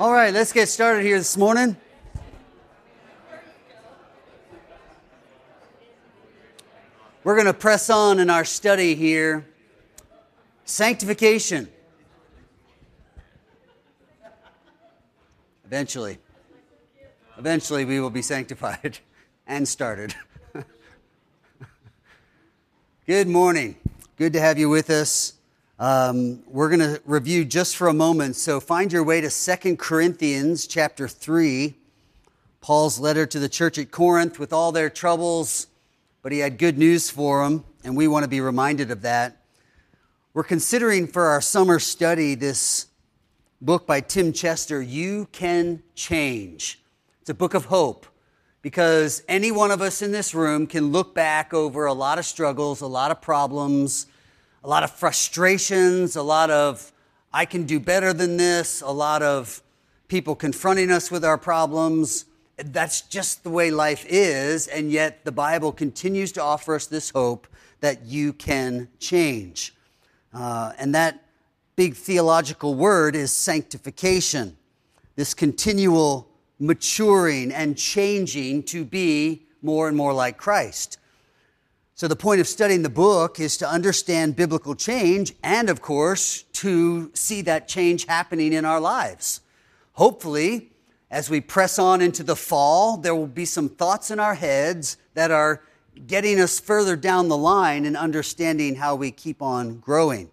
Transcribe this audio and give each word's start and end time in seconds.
All 0.00 0.12
right, 0.12 0.34
let's 0.34 0.52
get 0.52 0.68
started 0.68 1.04
here 1.04 1.18
this 1.18 1.36
morning. 1.36 1.76
We're 7.22 7.36
going 7.36 7.46
to 7.46 7.54
press 7.54 7.88
on 7.88 8.18
in 8.18 8.28
our 8.28 8.44
study 8.44 8.96
here. 8.96 9.46
Sanctification. 10.64 11.68
Eventually. 15.64 16.18
Eventually, 17.38 17.84
we 17.84 18.00
will 18.00 18.10
be 18.10 18.22
sanctified 18.22 18.98
and 19.46 19.68
started. 19.68 20.16
Good 23.06 23.28
morning. 23.28 23.76
Good 24.16 24.32
to 24.32 24.40
have 24.40 24.58
you 24.58 24.68
with 24.68 24.90
us. 24.90 25.34
Um, 25.76 26.44
we're 26.46 26.68
going 26.68 26.80
to 26.80 27.02
review 27.04 27.44
just 27.44 27.74
for 27.76 27.88
a 27.88 27.92
moment. 27.92 28.36
So 28.36 28.60
find 28.60 28.92
your 28.92 29.02
way 29.02 29.20
to 29.20 29.28
Second 29.28 29.80
Corinthians 29.80 30.68
chapter 30.68 31.08
3, 31.08 31.74
Paul's 32.60 33.00
letter 33.00 33.26
to 33.26 33.40
the 33.40 33.48
church 33.48 33.76
at 33.78 33.90
Corinth 33.90 34.38
with 34.38 34.52
all 34.52 34.70
their 34.70 34.88
troubles, 34.88 35.66
but 36.22 36.30
he 36.30 36.38
had 36.38 36.58
good 36.58 36.78
news 36.78 37.10
for 37.10 37.42
them, 37.42 37.64
and 37.82 37.96
we 37.96 38.06
want 38.06 38.22
to 38.22 38.28
be 38.28 38.40
reminded 38.40 38.92
of 38.92 39.02
that. 39.02 39.42
We're 40.32 40.44
considering 40.44 41.08
for 41.08 41.24
our 41.24 41.40
summer 41.40 41.80
study 41.80 42.36
this 42.36 42.86
book 43.60 43.84
by 43.84 44.00
Tim 44.00 44.32
Chester, 44.32 44.80
You 44.80 45.26
Can 45.32 45.82
Change. 45.96 46.80
It's 47.20 47.30
a 47.30 47.34
book 47.34 47.54
of 47.54 47.64
hope 47.64 48.06
because 48.62 49.24
any 49.28 49.50
one 49.50 49.72
of 49.72 49.82
us 49.82 50.02
in 50.02 50.12
this 50.12 50.36
room 50.36 50.68
can 50.68 50.92
look 50.92 51.16
back 51.16 51.52
over 51.52 51.86
a 51.86 51.92
lot 51.92 52.20
of 52.20 52.24
struggles, 52.24 52.80
a 52.80 52.86
lot 52.86 53.10
of 53.10 53.20
problems, 53.20 54.06
a 54.64 54.68
lot 54.68 54.82
of 54.82 54.90
frustrations, 54.90 56.16
a 56.16 56.22
lot 56.22 56.50
of 56.50 56.90
I 57.32 57.44
can 57.44 57.64
do 57.64 57.78
better 57.78 58.14
than 58.14 58.38
this, 58.38 58.80
a 58.80 58.90
lot 58.90 59.22
of 59.22 59.62
people 60.08 60.34
confronting 60.34 60.90
us 60.90 61.10
with 61.10 61.22
our 61.24 61.36
problems. 61.36 62.24
That's 62.56 63.02
just 63.02 63.44
the 63.44 63.50
way 63.50 63.70
life 63.70 64.06
is, 64.08 64.66
and 64.68 64.90
yet 64.90 65.24
the 65.24 65.32
Bible 65.32 65.70
continues 65.70 66.32
to 66.32 66.42
offer 66.42 66.74
us 66.74 66.86
this 66.86 67.10
hope 67.10 67.46
that 67.80 68.06
you 68.06 68.32
can 68.32 68.88
change. 68.98 69.74
Uh, 70.32 70.72
and 70.78 70.94
that 70.94 71.22
big 71.76 71.94
theological 71.94 72.74
word 72.74 73.14
is 73.14 73.32
sanctification, 73.32 74.56
this 75.16 75.34
continual 75.34 76.28
maturing 76.58 77.52
and 77.52 77.76
changing 77.76 78.62
to 78.62 78.84
be 78.84 79.42
more 79.60 79.88
and 79.88 79.96
more 79.96 80.14
like 80.14 80.38
Christ. 80.38 80.98
So, 81.96 82.08
the 82.08 82.16
point 82.16 82.40
of 82.40 82.48
studying 82.48 82.82
the 82.82 82.88
book 82.88 83.38
is 83.38 83.56
to 83.58 83.68
understand 83.68 84.34
biblical 84.34 84.74
change 84.74 85.32
and, 85.44 85.70
of 85.70 85.80
course, 85.80 86.42
to 86.54 87.12
see 87.14 87.40
that 87.42 87.68
change 87.68 88.06
happening 88.06 88.52
in 88.52 88.64
our 88.64 88.80
lives. 88.80 89.42
Hopefully, 89.92 90.72
as 91.08 91.30
we 91.30 91.40
press 91.40 91.78
on 91.78 92.00
into 92.00 92.24
the 92.24 92.34
fall, 92.34 92.96
there 92.96 93.14
will 93.14 93.28
be 93.28 93.44
some 93.44 93.68
thoughts 93.68 94.10
in 94.10 94.18
our 94.18 94.34
heads 94.34 94.96
that 95.14 95.30
are 95.30 95.62
getting 96.08 96.40
us 96.40 96.58
further 96.58 96.96
down 96.96 97.28
the 97.28 97.36
line 97.36 97.84
in 97.84 97.94
understanding 97.94 98.74
how 98.74 98.96
we 98.96 99.12
keep 99.12 99.40
on 99.40 99.78
growing. 99.78 100.28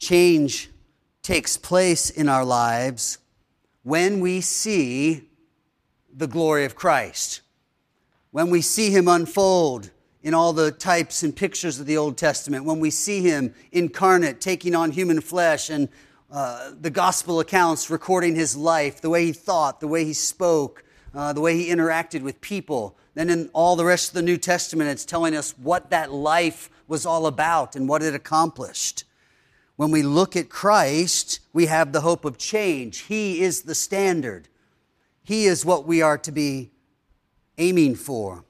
Change 0.00 0.70
takes 1.22 1.56
place 1.56 2.10
in 2.10 2.28
our 2.28 2.44
lives 2.44 3.18
when 3.84 4.18
we 4.18 4.40
see 4.40 5.28
the 6.12 6.26
glory 6.26 6.64
of 6.64 6.74
Christ, 6.74 7.42
when 8.32 8.50
we 8.50 8.60
see 8.60 8.90
Him 8.90 9.06
unfold 9.06 9.92
in 10.22 10.34
all 10.34 10.52
the 10.52 10.70
types 10.70 11.22
and 11.22 11.34
pictures 11.34 11.80
of 11.80 11.86
the 11.86 11.96
Old 11.96 12.16
Testament, 12.16 12.64
when 12.64 12.80
we 12.80 12.90
see 12.90 13.22
him 13.22 13.54
incarnate, 13.72 14.40
taking 14.40 14.74
on 14.74 14.90
human 14.90 15.20
flesh, 15.20 15.70
and 15.70 15.88
uh, 16.30 16.72
the 16.80 16.90
gospel 16.90 17.40
accounts 17.40 17.90
recording 17.90 18.34
his 18.34 18.56
life, 18.56 19.00
the 19.00 19.10
way 19.10 19.24
he 19.24 19.32
thought, 19.32 19.80
the 19.80 19.88
way 19.88 20.04
he 20.04 20.12
spoke, 20.12 20.84
uh, 21.14 21.32
the 21.32 21.40
way 21.40 21.56
he 21.56 21.70
interacted 21.70 22.22
with 22.22 22.40
people. 22.40 22.96
Then 23.14 23.30
in 23.30 23.50
all 23.52 23.76
the 23.76 23.84
rest 23.84 24.10
of 24.10 24.14
the 24.14 24.22
New 24.22 24.36
Testament, 24.36 24.90
it's 24.90 25.04
telling 25.04 25.34
us 25.34 25.52
what 25.58 25.90
that 25.90 26.12
life 26.12 26.70
was 26.86 27.06
all 27.06 27.26
about 27.26 27.74
and 27.74 27.88
what 27.88 28.02
it 28.02 28.14
accomplished. 28.14 29.04
When 29.76 29.90
we 29.90 30.02
look 30.02 30.36
at 30.36 30.50
Christ, 30.50 31.40
we 31.52 31.66
have 31.66 31.92
the 31.92 32.02
hope 32.02 32.24
of 32.24 32.36
change. 32.36 32.98
He 32.98 33.40
is 33.40 33.62
the 33.62 33.74
standard, 33.74 34.48
He 35.22 35.46
is 35.46 35.64
what 35.64 35.86
we 35.86 36.02
are 36.02 36.18
to 36.18 36.30
be 36.30 36.70
aiming 37.56 37.94
for. 37.94 38.44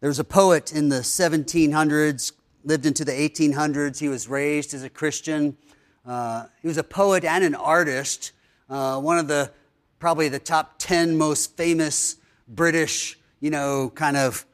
There 0.00 0.08
was 0.08 0.18
a 0.18 0.24
poet 0.24 0.72
in 0.72 0.88
the 0.88 1.00
1700s, 1.00 2.32
lived 2.64 2.86
into 2.86 3.04
the 3.04 3.12
1800s. 3.12 3.98
He 3.98 4.08
was 4.08 4.28
raised 4.28 4.72
as 4.72 4.82
a 4.82 4.88
Christian. 4.88 5.58
Uh, 6.06 6.46
he 6.62 6.68
was 6.68 6.78
a 6.78 6.82
poet 6.82 7.22
and 7.22 7.44
an 7.44 7.54
artist, 7.54 8.32
uh, 8.70 8.98
one 8.98 9.18
of 9.18 9.28
the 9.28 9.52
probably 9.98 10.30
the 10.30 10.38
top 10.38 10.76
10 10.78 11.18
most 11.18 11.54
famous 11.54 12.16
British, 12.48 13.18
you 13.40 13.50
know, 13.50 13.90
kind 13.90 14.16
of 14.16 14.46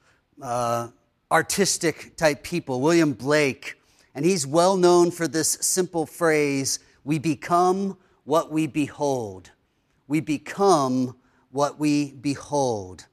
uh, 0.43 0.89
artistic 1.31 2.17
type 2.17 2.43
people, 2.43 2.81
William 2.81 3.12
Blake. 3.12 3.81
And 4.17 4.25
he's 4.25 4.49
well 4.49 4.77
known 4.77 5.12
for 5.12 5.29
this 5.29 5.51
simple 5.61 6.06
phrase 6.06 6.81
we 7.05 7.21
become 7.21 7.97
what 8.25 8.51
we 8.51 8.67
behold. 8.67 9.53
We 10.09 10.19
become 10.19 11.17
what 11.53 11.79
we 11.79 12.15
behold. 12.15 13.06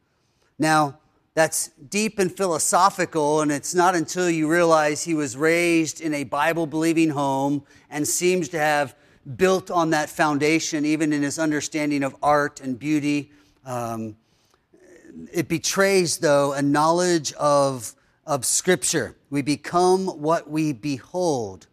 Now, 0.57 0.97
that's 1.35 1.69
deep 1.89 2.19
and 2.19 2.35
philosophical, 2.35 3.41
and 3.41 3.51
it's 3.51 3.73
not 3.73 3.95
until 3.95 4.29
you 4.29 4.47
realize 4.47 5.03
he 5.03 5.15
was 5.15 5.35
raised 5.35 5.99
in 5.99 6.13
a 6.13 6.23
Bible 6.23 6.67
believing 6.67 7.09
home 7.09 7.63
and 7.89 8.07
seems 8.07 8.49
to 8.49 8.59
have 8.59 8.95
built 9.35 9.71
on 9.71 9.89
that 9.91 10.09
foundation, 10.09 10.85
even 10.85 11.11
in 11.11 11.23
his 11.23 11.39
understanding 11.39 12.03
of 12.03 12.15
art 12.21 12.61
and 12.61 12.77
beauty. 12.77 13.31
Um, 13.65 14.15
it 15.31 15.47
betrays, 15.47 16.17
though, 16.17 16.53
a 16.53 16.61
knowledge 16.61 17.33
of, 17.33 17.95
of 18.27 18.45
Scripture. 18.45 19.15
We 19.29 19.41
become 19.41 20.07
what 20.07 20.49
we 20.49 20.73
behold. 20.73 21.67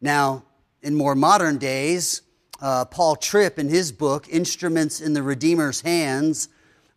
Now, 0.00 0.44
in 0.80 0.94
more 0.94 1.14
modern 1.14 1.58
days, 1.58 2.22
uh, 2.60 2.84
Paul 2.86 3.16
Tripp, 3.16 3.58
in 3.58 3.68
his 3.68 3.92
book, 3.92 4.28
Instruments 4.28 5.00
in 5.00 5.12
the 5.12 5.22
Redeemer's 5.22 5.82
Hands, 5.82 6.48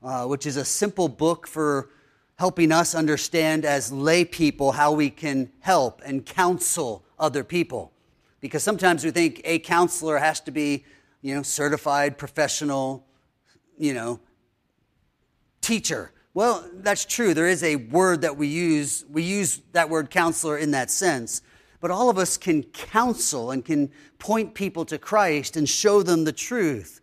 uh, 0.06 0.24
which 0.26 0.46
is 0.46 0.56
a 0.56 0.64
simple 0.64 1.10
book 1.10 1.48
for 1.48 1.90
helping 2.38 2.72
us 2.72 2.94
understand 2.94 3.66
as 3.66 3.92
lay 3.92 4.24
people 4.24 4.74
how 4.74 4.92
we 4.92 5.10
can 5.10 5.52
help 5.62 6.00
and 6.06 6.26
counsel 6.26 7.04
other 7.18 7.44
people. 7.44 7.92
Because 8.40 8.62
sometimes 8.62 9.04
we 9.04 9.10
think 9.10 9.42
a 9.44 9.58
counselor 9.58 10.20
has 10.20 10.40
to 10.42 10.52
be, 10.52 10.86
you 11.24 11.34
know, 11.34 11.42
certified, 11.42 12.20
professional, 12.20 13.08
you 13.80 13.96
know, 13.96 14.20
teacher. 15.62 16.12
Well, 16.36 16.70
that's 16.76 17.06
true. 17.06 17.34
There 17.34 17.48
is 17.48 17.64
a 17.64 17.78
word 17.78 18.22
that 18.22 18.38
we 18.38 18.46
use. 18.46 19.06
We 19.10 19.24
use 19.24 19.62
that 19.72 19.90
word 19.90 20.12
counselor 20.12 20.60
in 20.60 20.70
that 20.72 20.92
sense. 20.92 21.42
But 21.80 21.90
all 21.90 22.12
of 22.12 22.20
us 22.20 22.38
can 22.38 22.62
counsel 22.62 23.50
and 23.50 23.66
can 23.66 23.90
point 24.20 24.54
people 24.54 24.86
to 24.86 25.00
Christ 25.00 25.58
and 25.58 25.68
show 25.68 26.04
them 26.04 26.26
the 26.26 26.32
truth. 26.32 27.02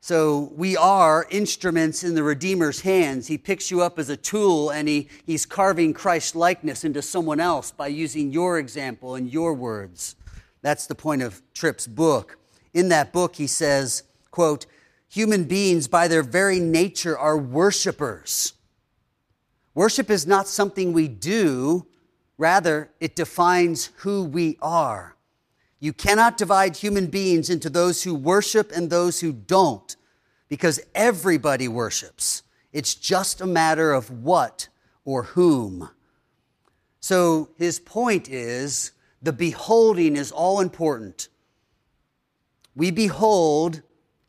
So 0.00 0.52
we 0.54 0.76
are 0.76 1.26
instruments 1.30 2.04
in 2.04 2.14
the 2.14 2.22
Redeemer's 2.22 2.80
hands. 2.80 3.26
He 3.26 3.36
picks 3.36 3.70
you 3.70 3.82
up 3.82 3.98
as 3.98 4.08
a 4.08 4.16
tool 4.16 4.70
and 4.70 4.88
he, 4.88 5.08
he's 5.26 5.44
carving 5.44 5.92
Christ's 5.92 6.34
likeness 6.34 6.84
into 6.84 7.02
someone 7.02 7.40
else 7.40 7.72
by 7.72 7.88
using 7.88 8.32
your 8.32 8.58
example 8.58 9.16
and 9.16 9.30
your 9.30 9.54
words. 9.54 10.16
That's 10.62 10.86
the 10.86 10.94
point 10.94 11.22
of 11.22 11.42
Tripp's 11.52 11.86
book. 11.86 12.38
In 12.72 12.88
that 12.90 13.12
book, 13.12 13.36
he 13.36 13.46
says, 13.46 14.04
quote, 14.30 14.66
human 15.08 15.44
beings 15.44 15.88
by 15.88 16.06
their 16.06 16.22
very 16.22 16.60
nature 16.60 17.18
are 17.18 17.36
worshipers. 17.36 18.52
Worship 19.74 20.10
is 20.10 20.26
not 20.26 20.48
something 20.48 20.92
we 20.92 21.08
do, 21.08 21.86
rather, 22.36 22.90
it 23.00 23.16
defines 23.16 23.90
who 23.98 24.24
we 24.24 24.58
are. 24.62 25.16
You 25.80 25.92
cannot 25.92 26.36
divide 26.36 26.76
human 26.76 27.06
beings 27.06 27.50
into 27.50 27.70
those 27.70 28.02
who 28.02 28.14
worship 28.14 28.72
and 28.74 28.90
those 28.90 29.20
who 29.20 29.32
don't, 29.32 29.96
because 30.48 30.80
everybody 30.94 31.68
worships. 31.68 32.42
It's 32.72 32.94
just 32.94 33.40
a 33.40 33.46
matter 33.46 33.92
of 33.92 34.10
what 34.10 34.68
or 35.04 35.22
whom. 35.22 35.90
So 37.00 37.50
his 37.56 37.78
point 37.78 38.28
is 38.28 38.92
the 39.22 39.32
beholding 39.32 40.16
is 40.16 40.32
all 40.32 40.60
important. 40.60 41.28
We 42.74 42.90
behold 42.90 43.82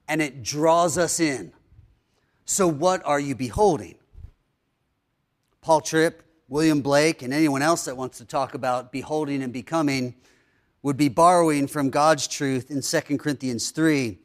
and 0.07 0.21
it 0.21 0.43
draws 0.43 0.97
us 0.97 1.19
in. 1.19 1.53
So, 2.45 2.67
what 2.67 3.05
are 3.05 3.19
you 3.19 3.35
beholding? 3.35 3.95
Paul 5.61 5.81
Tripp, 5.81 6.23
William 6.47 6.81
Blake, 6.81 7.21
and 7.21 7.31
anyone 7.31 7.61
else 7.61 7.85
that 7.85 7.95
wants 7.95 8.17
to 8.17 8.25
talk 8.25 8.55
about 8.55 8.91
beholding 8.91 9.43
and 9.43 9.53
becoming 9.53 10.15
would 10.81 10.97
be 10.97 11.09
borrowing 11.09 11.67
from 11.67 11.89
God's 11.89 12.27
truth 12.27 12.71
in 12.71 12.81
2 12.81 13.17
Corinthians 13.17 13.71
3. 13.71 14.17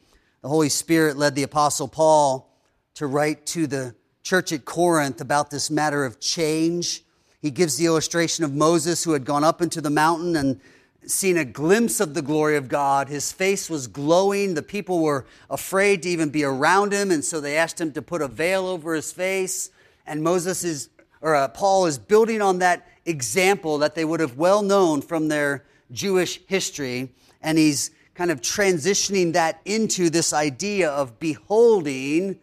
The 0.42 0.48
Holy 0.48 0.68
Spirit 0.68 1.16
led 1.16 1.34
the 1.34 1.42
Apostle 1.42 1.88
Paul 1.88 2.50
to 2.94 3.06
write 3.06 3.44
to 3.46 3.66
the 3.66 3.94
church 4.22 4.52
at 4.52 4.64
Corinth 4.64 5.20
about 5.20 5.50
this 5.50 5.70
matter 5.70 6.04
of 6.04 6.20
change. 6.20 7.02
He 7.40 7.50
gives 7.50 7.76
the 7.76 7.86
illustration 7.86 8.44
of 8.44 8.54
Moses 8.54 9.04
who 9.04 9.12
had 9.12 9.24
gone 9.24 9.44
up 9.44 9.60
into 9.60 9.80
the 9.80 9.90
mountain 9.90 10.36
and 10.36 10.60
seen 11.06 11.36
a 11.36 11.44
glimpse 11.44 12.00
of 12.00 12.14
the 12.14 12.22
glory 12.22 12.56
of 12.56 12.68
God. 12.68 13.08
His 13.08 13.32
face 13.32 13.68
was 13.68 13.86
glowing. 13.86 14.54
The 14.54 14.62
people 14.62 15.00
were 15.00 15.26
afraid 15.50 16.02
to 16.02 16.08
even 16.08 16.30
be 16.30 16.44
around 16.44 16.92
him, 16.92 17.10
and 17.10 17.24
so 17.24 17.40
they 17.40 17.56
asked 17.56 17.80
him 17.80 17.92
to 17.92 18.02
put 18.02 18.22
a 18.22 18.28
veil 18.28 18.66
over 18.66 18.94
his 18.94 19.12
face. 19.12 19.70
And 20.06 20.22
Moses 20.22 20.64
is, 20.64 20.88
or 21.20 21.34
uh, 21.34 21.48
Paul 21.48 21.86
is 21.86 21.98
building 21.98 22.40
on 22.40 22.60
that 22.60 22.86
example 23.04 23.78
that 23.78 23.94
they 23.94 24.04
would 24.04 24.20
have 24.20 24.38
well 24.38 24.62
known 24.62 25.02
from 25.02 25.28
their 25.28 25.64
Jewish 25.94 26.40
history, 26.46 27.14
and 27.40 27.56
he's 27.56 27.90
kind 28.14 28.30
of 28.30 28.40
transitioning 28.40 29.32
that 29.32 29.60
into 29.64 30.10
this 30.10 30.32
idea 30.32 30.90
of 30.90 31.18
beholding 31.18 32.38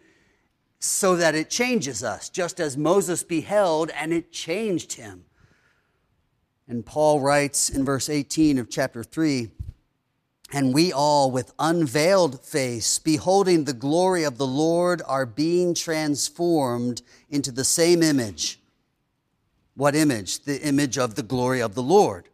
so 0.79 1.15
that 1.15 1.35
it 1.35 1.49
changes 1.49 2.03
us, 2.03 2.29
just 2.29 2.59
as 2.59 2.75
Moses 2.75 3.23
beheld 3.23 3.91
and 3.91 4.11
it 4.11 4.31
changed 4.31 4.93
him. 4.93 5.25
And 6.67 6.85
Paul 6.85 7.19
writes 7.19 7.69
in 7.69 7.85
verse 7.85 8.09
18 8.09 8.57
of 8.57 8.69
chapter 8.69 9.03
3 9.03 9.51
And 10.51 10.73
we 10.73 10.91
all, 10.91 11.29
with 11.29 11.53
unveiled 11.59 12.43
face, 12.43 12.97
beholding 12.97 13.65
the 13.65 13.73
glory 13.73 14.23
of 14.23 14.37
the 14.37 14.47
Lord, 14.47 15.01
are 15.05 15.25
being 15.25 15.73
transformed 15.75 17.03
into 17.29 17.51
the 17.51 17.65
same 17.65 18.01
image. 18.01 18.59
What 19.75 19.95
image? 19.95 20.43
The 20.43 20.61
image 20.61 20.97
of 20.97 21.15
the 21.15 21.23
glory 21.23 21.61
of 21.61 21.75
the 21.75 21.83
Lord. 21.83 22.29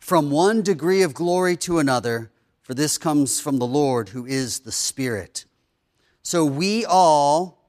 From 0.00 0.30
one 0.30 0.62
degree 0.62 1.02
of 1.02 1.14
glory 1.14 1.56
to 1.58 1.78
another, 1.78 2.32
for 2.62 2.74
this 2.74 2.98
comes 2.98 3.38
from 3.38 3.58
the 3.58 3.66
Lord 3.66 4.08
who 4.08 4.26
is 4.26 4.60
the 4.60 4.72
Spirit. 4.72 5.44
So 6.22 6.44
we 6.44 6.84
all, 6.84 7.64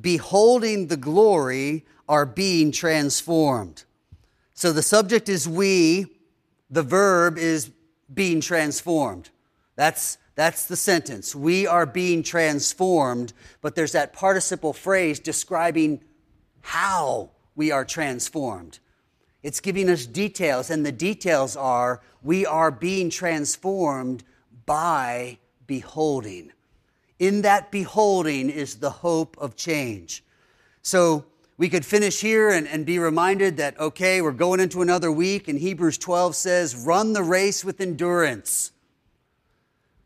beholding 0.00 0.86
the 0.86 0.96
glory, 0.96 1.84
are 2.08 2.24
being 2.24 2.72
transformed. 2.72 3.84
So 4.54 4.72
the 4.72 4.82
subject 4.82 5.28
is 5.28 5.48
we, 5.48 6.06
the 6.70 6.82
verb 6.82 7.36
is 7.36 7.70
being 8.12 8.40
transformed. 8.40 9.30
That's, 9.74 10.18
that's 10.34 10.66
the 10.66 10.76
sentence. 10.76 11.34
We 11.34 11.66
are 11.66 11.84
being 11.84 12.22
transformed, 12.22 13.32
but 13.60 13.74
there's 13.74 13.92
that 13.92 14.12
participle 14.12 14.72
phrase 14.72 15.20
describing 15.20 16.02
how 16.62 17.30
we 17.54 17.70
are 17.70 17.84
transformed. 17.84 18.78
It's 19.46 19.60
giving 19.60 19.88
us 19.88 20.06
details, 20.06 20.70
and 20.70 20.84
the 20.84 20.90
details 20.90 21.54
are 21.54 22.00
we 22.20 22.44
are 22.44 22.72
being 22.72 23.10
transformed 23.10 24.24
by 24.66 25.38
beholding. 25.68 26.50
In 27.20 27.42
that 27.42 27.70
beholding 27.70 28.50
is 28.50 28.74
the 28.74 28.90
hope 28.90 29.36
of 29.38 29.54
change. 29.54 30.24
So 30.82 31.26
we 31.58 31.68
could 31.68 31.84
finish 31.84 32.20
here 32.20 32.50
and, 32.50 32.66
and 32.66 32.84
be 32.84 32.98
reminded 32.98 33.58
that, 33.58 33.78
okay, 33.78 34.20
we're 34.20 34.32
going 34.32 34.58
into 34.58 34.82
another 34.82 35.12
week, 35.12 35.46
and 35.46 35.60
Hebrews 35.60 35.98
12 35.98 36.34
says, 36.34 36.74
run 36.74 37.12
the 37.12 37.22
race 37.22 37.64
with 37.64 37.80
endurance. 37.80 38.72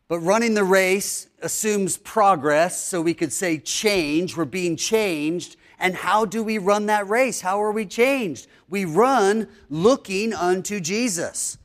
But 0.07 0.19
running 0.19 0.53
the 0.53 0.63
race 0.63 1.29
assumes 1.41 1.97
progress, 1.97 2.83
so 2.83 3.01
we 3.01 3.15
could 3.15 3.33
say 3.33 3.57
change. 3.57 4.37
We're 4.37 4.45
being 4.45 4.75
changed. 4.75 5.55
And 5.81 5.95
how 5.95 6.25
do 6.25 6.43
we 6.43 6.59
run 6.59 6.85
that 6.85 7.09
race? 7.09 7.41
How 7.41 7.61
are 7.61 7.71
we 7.71 7.87
changed? 7.87 8.45
We 8.69 8.85
run 8.85 9.47
looking 9.67 10.31
unto 10.31 10.79
Jesus. 10.79 11.57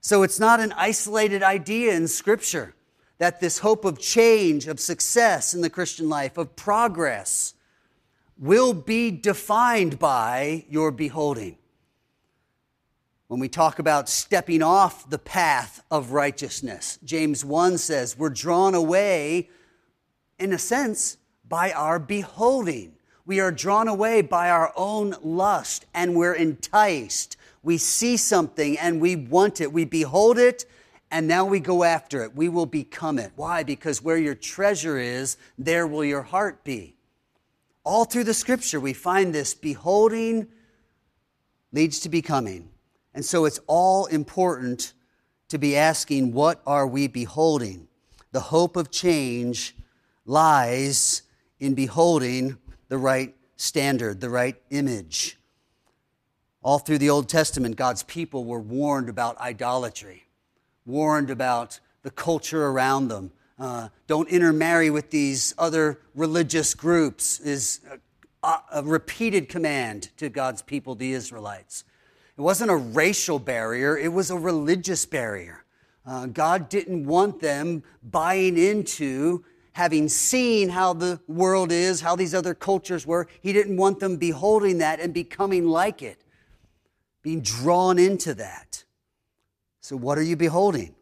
So 0.00 0.22
it's 0.22 0.38
not 0.38 0.60
an 0.60 0.72
isolated 0.76 1.42
idea 1.42 1.92
in 1.94 2.06
Scripture 2.06 2.74
that 3.18 3.40
this 3.40 3.58
hope 3.58 3.84
of 3.84 3.98
change, 3.98 4.68
of 4.68 4.78
success 4.78 5.52
in 5.52 5.62
the 5.62 5.70
Christian 5.70 6.08
life, 6.08 6.38
of 6.38 6.54
progress, 6.54 7.54
will 8.38 8.72
be 8.72 9.10
defined 9.10 9.98
by 9.98 10.64
your 10.68 10.92
beholding. 10.92 11.58
When 13.26 13.40
we 13.40 13.48
talk 13.48 13.80
about 13.80 14.08
stepping 14.08 14.62
off 14.62 15.10
the 15.10 15.18
path 15.18 15.82
of 15.90 16.12
righteousness, 16.12 17.00
James 17.02 17.44
1 17.44 17.78
says 17.78 18.16
we're 18.16 18.30
drawn 18.30 18.76
away, 18.76 19.50
in 20.38 20.52
a 20.52 20.58
sense, 20.58 21.16
by 21.48 21.72
our 21.72 21.98
beholding. 21.98 22.95
We 23.26 23.40
are 23.40 23.52
drawn 23.52 23.88
away 23.88 24.22
by 24.22 24.48
our 24.50 24.72
own 24.76 25.16
lust 25.22 25.84
and 25.92 26.16
we're 26.16 26.34
enticed 26.34 27.36
we 27.66 27.78
see 27.78 28.16
something 28.16 28.78
and 28.78 29.00
we 29.00 29.16
want 29.16 29.60
it. 29.60 29.72
We 29.72 29.84
behold 29.84 30.38
it 30.38 30.66
and 31.10 31.26
now 31.26 31.44
we 31.44 31.58
go 31.58 31.82
after 31.82 32.22
it. 32.22 32.36
We 32.36 32.48
will 32.48 32.64
become 32.64 33.18
it. 33.18 33.32
Why? 33.34 33.64
Because 33.64 34.00
where 34.00 34.16
your 34.16 34.36
treasure 34.36 34.98
is, 34.98 35.36
there 35.58 35.88
will 35.88 36.04
your 36.04 36.22
heart 36.22 36.62
be. 36.62 36.94
All 37.82 38.04
through 38.04 38.22
the 38.22 38.34
scripture, 38.34 38.78
we 38.78 38.92
find 38.92 39.34
this 39.34 39.52
beholding 39.52 40.46
leads 41.72 41.98
to 42.00 42.08
becoming. 42.08 42.70
And 43.14 43.24
so 43.24 43.46
it's 43.46 43.58
all 43.66 44.06
important 44.06 44.92
to 45.48 45.58
be 45.58 45.76
asking, 45.76 46.32
what 46.32 46.62
are 46.68 46.86
we 46.86 47.08
beholding? 47.08 47.88
The 48.30 48.38
hope 48.38 48.76
of 48.76 48.92
change 48.92 49.74
lies 50.24 51.22
in 51.58 51.74
beholding 51.74 52.58
the 52.88 52.98
right 52.98 53.34
standard, 53.56 54.20
the 54.20 54.30
right 54.30 54.56
image. 54.70 55.38
All 56.62 56.78
through 56.78 56.98
the 56.98 57.10
Old 57.10 57.28
Testament, 57.28 57.76
God's 57.76 58.02
people 58.02 58.44
were 58.44 58.60
warned 58.60 59.08
about 59.08 59.38
idolatry, 59.38 60.26
warned 60.84 61.30
about 61.30 61.80
the 62.02 62.10
culture 62.10 62.66
around 62.66 63.08
them. 63.08 63.30
Uh, 63.58 63.88
don't 64.06 64.28
intermarry 64.28 64.90
with 64.90 65.10
these 65.10 65.54
other 65.58 66.00
religious 66.14 66.74
groups, 66.74 67.40
is 67.40 67.80
a, 68.42 68.58
a 68.72 68.82
repeated 68.82 69.48
command 69.48 70.10
to 70.16 70.28
God's 70.28 70.62
people, 70.62 70.94
the 70.94 71.12
Israelites. 71.12 71.84
It 72.36 72.42
wasn't 72.42 72.70
a 72.70 72.76
racial 72.76 73.38
barrier, 73.38 73.96
it 73.96 74.12
was 74.12 74.30
a 74.30 74.36
religious 74.36 75.06
barrier. 75.06 75.64
Uh, 76.04 76.26
God 76.26 76.68
didn't 76.68 77.04
want 77.04 77.40
them 77.40 77.82
buying 78.02 78.58
into 78.58 79.44
having 79.76 80.08
seen 80.08 80.70
how 80.70 80.94
the 80.94 81.20
world 81.28 81.70
is, 81.70 82.00
how 82.00 82.16
these 82.16 82.34
other 82.34 82.54
cultures 82.54 83.06
were. 83.06 83.28
He 83.42 83.52
didn't 83.52 83.76
want 83.76 84.00
them 84.00 84.16
beholding 84.16 84.78
that 84.78 85.00
and 85.00 85.12
becoming 85.12 85.66
like 85.66 86.00
it 86.00 86.24
being 87.20 87.42
drawn 87.42 87.98
into 87.98 88.32
that. 88.32 88.84
So, 89.82 89.94
what 89.94 90.16
are 90.16 90.22
you 90.22 90.34
beholding? 90.34 90.94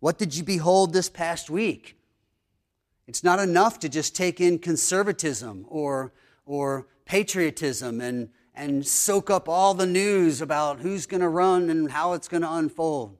What 0.00 0.18
did 0.18 0.34
you 0.34 0.42
behold 0.42 0.92
this 0.92 1.08
past 1.08 1.50
week? 1.50 1.96
It's 3.06 3.22
not 3.22 3.38
enough 3.38 3.78
to 3.80 3.88
just 3.88 4.16
take 4.16 4.40
in 4.40 4.58
conservatism 4.58 5.64
or, 5.68 6.12
or 6.46 6.88
patriotism 7.04 8.00
and, 8.00 8.30
and 8.56 8.84
soak 8.84 9.30
up 9.30 9.48
all 9.48 9.72
the 9.72 9.86
news 9.86 10.40
about 10.40 10.80
who's 10.80 11.06
going 11.06 11.20
to 11.20 11.28
run 11.28 11.70
and 11.70 11.92
how 11.92 12.14
it's 12.14 12.26
going 12.26 12.42
to 12.42 12.52
unfold. 12.52 13.18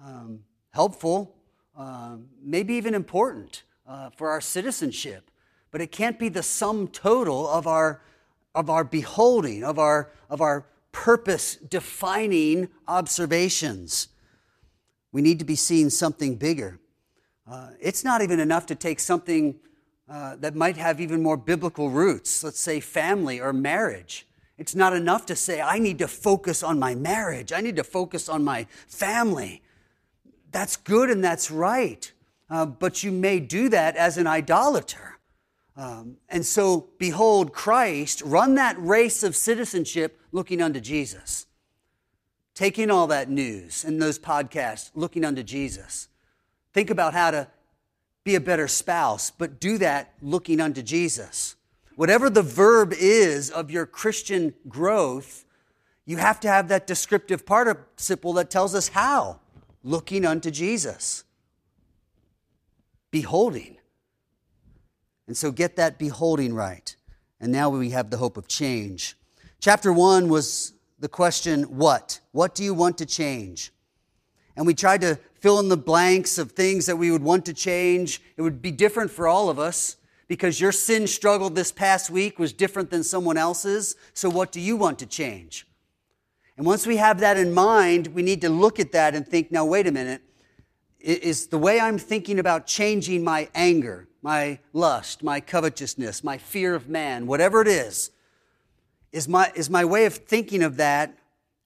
Um, 0.00 0.44
helpful, 0.70 1.34
uh, 1.76 2.18
maybe 2.40 2.74
even 2.74 2.94
important 2.94 3.64
uh, 3.86 4.10
for 4.10 4.30
our 4.30 4.40
citizenship, 4.40 5.30
but 5.70 5.80
it 5.80 5.92
can't 5.92 6.18
be 6.18 6.28
the 6.28 6.42
sum 6.42 6.88
total 6.88 7.48
of 7.48 7.66
our, 7.66 8.00
of 8.54 8.70
our 8.70 8.84
beholding, 8.84 9.64
of 9.64 9.78
our, 9.78 10.10
of 10.30 10.40
our 10.40 10.66
purpose 10.92 11.56
defining 11.56 12.68
observations. 12.88 14.08
We 15.12 15.22
need 15.22 15.38
to 15.38 15.44
be 15.44 15.56
seeing 15.56 15.90
something 15.90 16.36
bigger. 16.36 16.78
Uh, 17.50 17.70
it's 17.80 18.04
not 18.04 18.22
even 18.22 18.40
enough 18.40 18.66
to 18.66 18.74
take 18.74 19.00
something 19.00 19.56
uh, 20.08 20.36
that 20.36 20.54
might 20.54 20.76
have 20.76 21.00
even 21.00 21.22
more 21.22 21.36
biblical 21.36 21.90
roots, 21.90 22.42
let's 22.44 22.60
say 22.60 22.80
family 22.80 23.40
or 23.40 23.52
marriage. 23.52 24.26
It's 24.56 24.74
not 24.74 24.92
enough 24.92 25.26
to 25.26 25.36
say, 25.36 25.60
I 25.60 25.78
need 25.78 25.98
to 25.98 26.08
focus 26.08 26.62
on 26.62 26.78
my 26.78 26.94
marriage, 26.94 27.52
I 27.52 27.60
need 27.60 27.76
to 27.76 27.84
focus 27.84 28.28
on 28.28 28.44
my 28.44 28.66
family. 28.86 29.62
That's 30.52 30.76
good 30.76 31.10
and 31.10 31.24
that's 31.24 31.50
right. 31.50 32.12
Uh, 32.50 32.66
but 32.66 33.02
you 33.02 33.10
may 33.10 33.40
do 33.40 33.68
that 33.68 33.96
as 33.96 34.18
an 34.18 34.26
idolater. 34.26 35.18
Um, 35.76 36.18
and 36.28 36.44
so, 36.46 36.90
behold, 36.98 37.52
Christ, 37.52 38.22
run 38.24 38.54
that 38.54 38.76
race 38.78 39.22
of 39.22 39.34
citizenship 39.34 40.20
looking 40.30 40.62
unto 40.62 40.80
Jesus. 40.80 41.46
Taking 42.54 42.90
all 42.90 43.08
that 43.08 43.28
news 43.28 43.84
and 43.84 44.00
those 44.00 44.18
podcasts, 44.18 44.90
looking 44.94 45.24
unto 45.24 45.42
Jesus. 45.42 46.08
Think 46.72 46.90
about 46.90 47.14
how 47.14 47.32
to 47.32 47.48
be 48.22 48.36
a 48.36 48.40
better 48.40 48.68
spouse, 48.68 49.30
but 49.30 49.60
do 49.60 49.78
that 49.78 50.14
looking 50.22 50.60
unto 50.60 50.82
Jesus. 50.82 51.56
Whatever 51.96 52.30
the 52.30 52.42
verb 52.42 52.92
is 52.92 53.50
of 53.50 53.70
your 53.70 53.86
Christian 53.86 54.54
growth, 54.68 55.44
you 56.06 56.16
have 56.16 56.40
to 56.40 56.48
have 56.48 56.68
that 56.68 56.86
descriptive 56.86 57.46
participle 57.46 58.32
that 58.34 58.50
tells 58.50 58.74
us 58.74 58.88
how. 58.88 59.40
Looking 59.82 60.24
unto 60.24 60.50
Jesus. 60.50 61.24
Beholding. 63.14 63.76
And 65.28 65.36
so 65.36 65.52
get 65.52 65.76
that 65.76 66.00
beholding 66.00 66.52
right. 66.52 66.96
And 67.38 67.52
now 67.52 67.68
we 67.70 67.90
have 67.90 68.10
the 68.10 68.16
hope 68.16 68.36
of 68.36 68.48
change. 68.48 69.16
Chapter 69.60 69.92
one 69.92 70.28
was 70.28 70.72
the 70.98 71.06
question, 71.08 71.62
what? 71.78 72.18
What 72.32 72.56
do 72.56 72.64
you 72.64 72.74
want 72.74 72.98
to 72.98 73.06
change? 73.06 73.70
And 74.56 74.66
we 74.66 74.74
tried 74.74 75.00
to 75.02 75.20
fill 75.38 75.60
in 75.60 75.68
the 75.68 75.76
blanks 75.76 76.38
of 76.38 76.50
things 76.50 76.86
that 76.86 76.96
we 76.96 77.12
would 77.12 77.22
want 77.22 77.46
to 77.46 77.54
change. 77.54 78.20
It 78.36 78.42
would 78.42 78.60
be 78.60 78.72
different 78.72 79.12
for 79.12 79.28
all 79.28 79.48
of 79.48 79.60
us 79.60 79.96
because 80.26 80.60
your 80.60 80.72
sin 80.72 81.06
struggle 81.06 81.50
this 81.50 81.70
past 81.70 82.10
week 82.10 82.40
was 82.40 82.52
different 82.52 82.90
than 82.90 83.04
someone 83.04 83.36
else's. 83.36 83.94
So, 84.12 84.28
what 84.28 84.50
do 84.50 84.60
you 84.60 84.74
want 84.74 84.98
to 84.98 85.06
change? 85.06 85.68
And 86.56 86.66
once 86.66 86.84
we 86.84 86.96
have 86.96 87.20
that 87.20 87.36
in 87.36 87.54
mind, 87.54 88.08
we 88.08 88.22
need 88.22 88.40
to 88.40 88.48
look 88.48 88.80
at 88.80 88.90
that 88.90 89.14
and 89.14 89.24
think, 89.24 89.52
now, 89.52 89.64
wait 89.64 89.86
a 89.86 89.92
minute. 89.92 90.20
Is 91.04 91.48
the 91.48 91.58
way 91.58 91.78
I'm 91.78 91.98
thinking 91.98 92.38
about 92.38 92.66
changing 92.66 93.22
my 93.22 93.50
anger, 93.54 94.08
my 94.22 94.58
lust, 94.72 95.22
my 95.22 95.38
covetousness, 95.38 96.24
my 96.24 96.38
fear 96.38 96.74
of 96.74 96.88
man, 96.88 97.26
whatever 97.26 97.60
it 97.60 97.68
is, 97.68 98.10
is 99.12 99.28
my, 99.28 99.52
is 99.54 99.68
my 99.68 99.84
way 99.84 100.06
of 100.06 100.14
thinking 100.14 100.62
of 100.62 100.78
that 100.78 101.14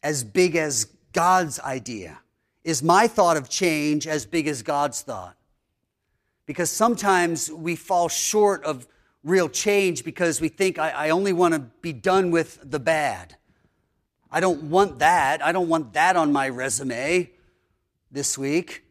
as 0.02 0.24
big 0.24 0.56
as 0.56 0.86
God's 1.12 1.60
idea? 1.60 2.18
Is 2.64 2.82
my 2.82 3.06
thought 3.06 3.36
of 3.36 3.48
change 3.48 4.08
as 4.08 4.26
big 4.26 4.48
as 4.48 4.62
God's 4.62 5.02
thought? 5.02 5.36
Because 6.44 6.68
sometimes 6.68 7.48
we 7.48 7.76
fall 7.76 8.08
short 8.08 8.64
of 8.64 8.88
real 9.22 9.48
change 9.48 10.02
because 10.02 10.40
we 10.40 10.48
think, 10.48 10.80
I, 10.80 10.90
I 10.90 11.10
only 11.10 11.32
want 11.32 11.54
to 11.54 11.60
be 11.60 11.92
done 11.92 12.32
with 12.32 12.58
the 12.68 12.80
bad. 12.80 13.36
I 14.32 14.40
don't 14.40 14.64
want 14.64 14.98
that. 14.98 15.44
I 15.44 15.52
don't 15.52 15.68
want 15.68 15.92
that 15.92 16.16
on 16.16 16.32
my 16.32 16.48
resume 16.48 17.30
this 18.10 18.36
week. 18.36 18.82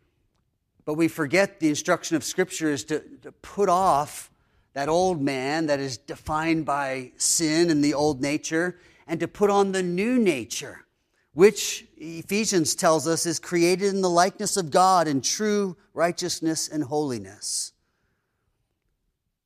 But 0.88 0.94
we 0.94 1.10
forget 1.10 1.60
the 1.60 1.68
instruction 1.68 2.16
of 2.16 2.24
Scripture 2.24 2.72
is 2.72 2.86
to, 2.86 3.02
to 3.22 3.34
put 3.34 3.68
off 3.68 4.32
that 4.72 4.88
old 4.88 5.22
man 5.22 5.66
that 5.66 5.82
is 5.82 5.98
defined 5.98 6.66
by 6.66 7.12
sin 7.18 7.70
and 7.70 7.84
the 7.84 7.94
old 7.94 8.22
nature 8.22 8.80
and 9.06 9.20
to 9.20 9.28
put 9.28 9.50
on 9.50 9.74
the 9.74 9.84
new 9.84 10.18
nature, 10.18 10.86
which 11.34 11.86
Ephesians 11.98 12.74
tells 12.74 13.06
us 13.06 13.26
is 13.26 13.38
created 13.38 13.94
in 13.94 14.00
the 14.00 14.10
likeness 14.10 14.56
of 14.56 14.72
God 14.72 15.10
in 15.10 15.20
true 15.20 15.76
righteousness 15.94 16.70
and 16.70 16.86
holiness. 16.86 17.74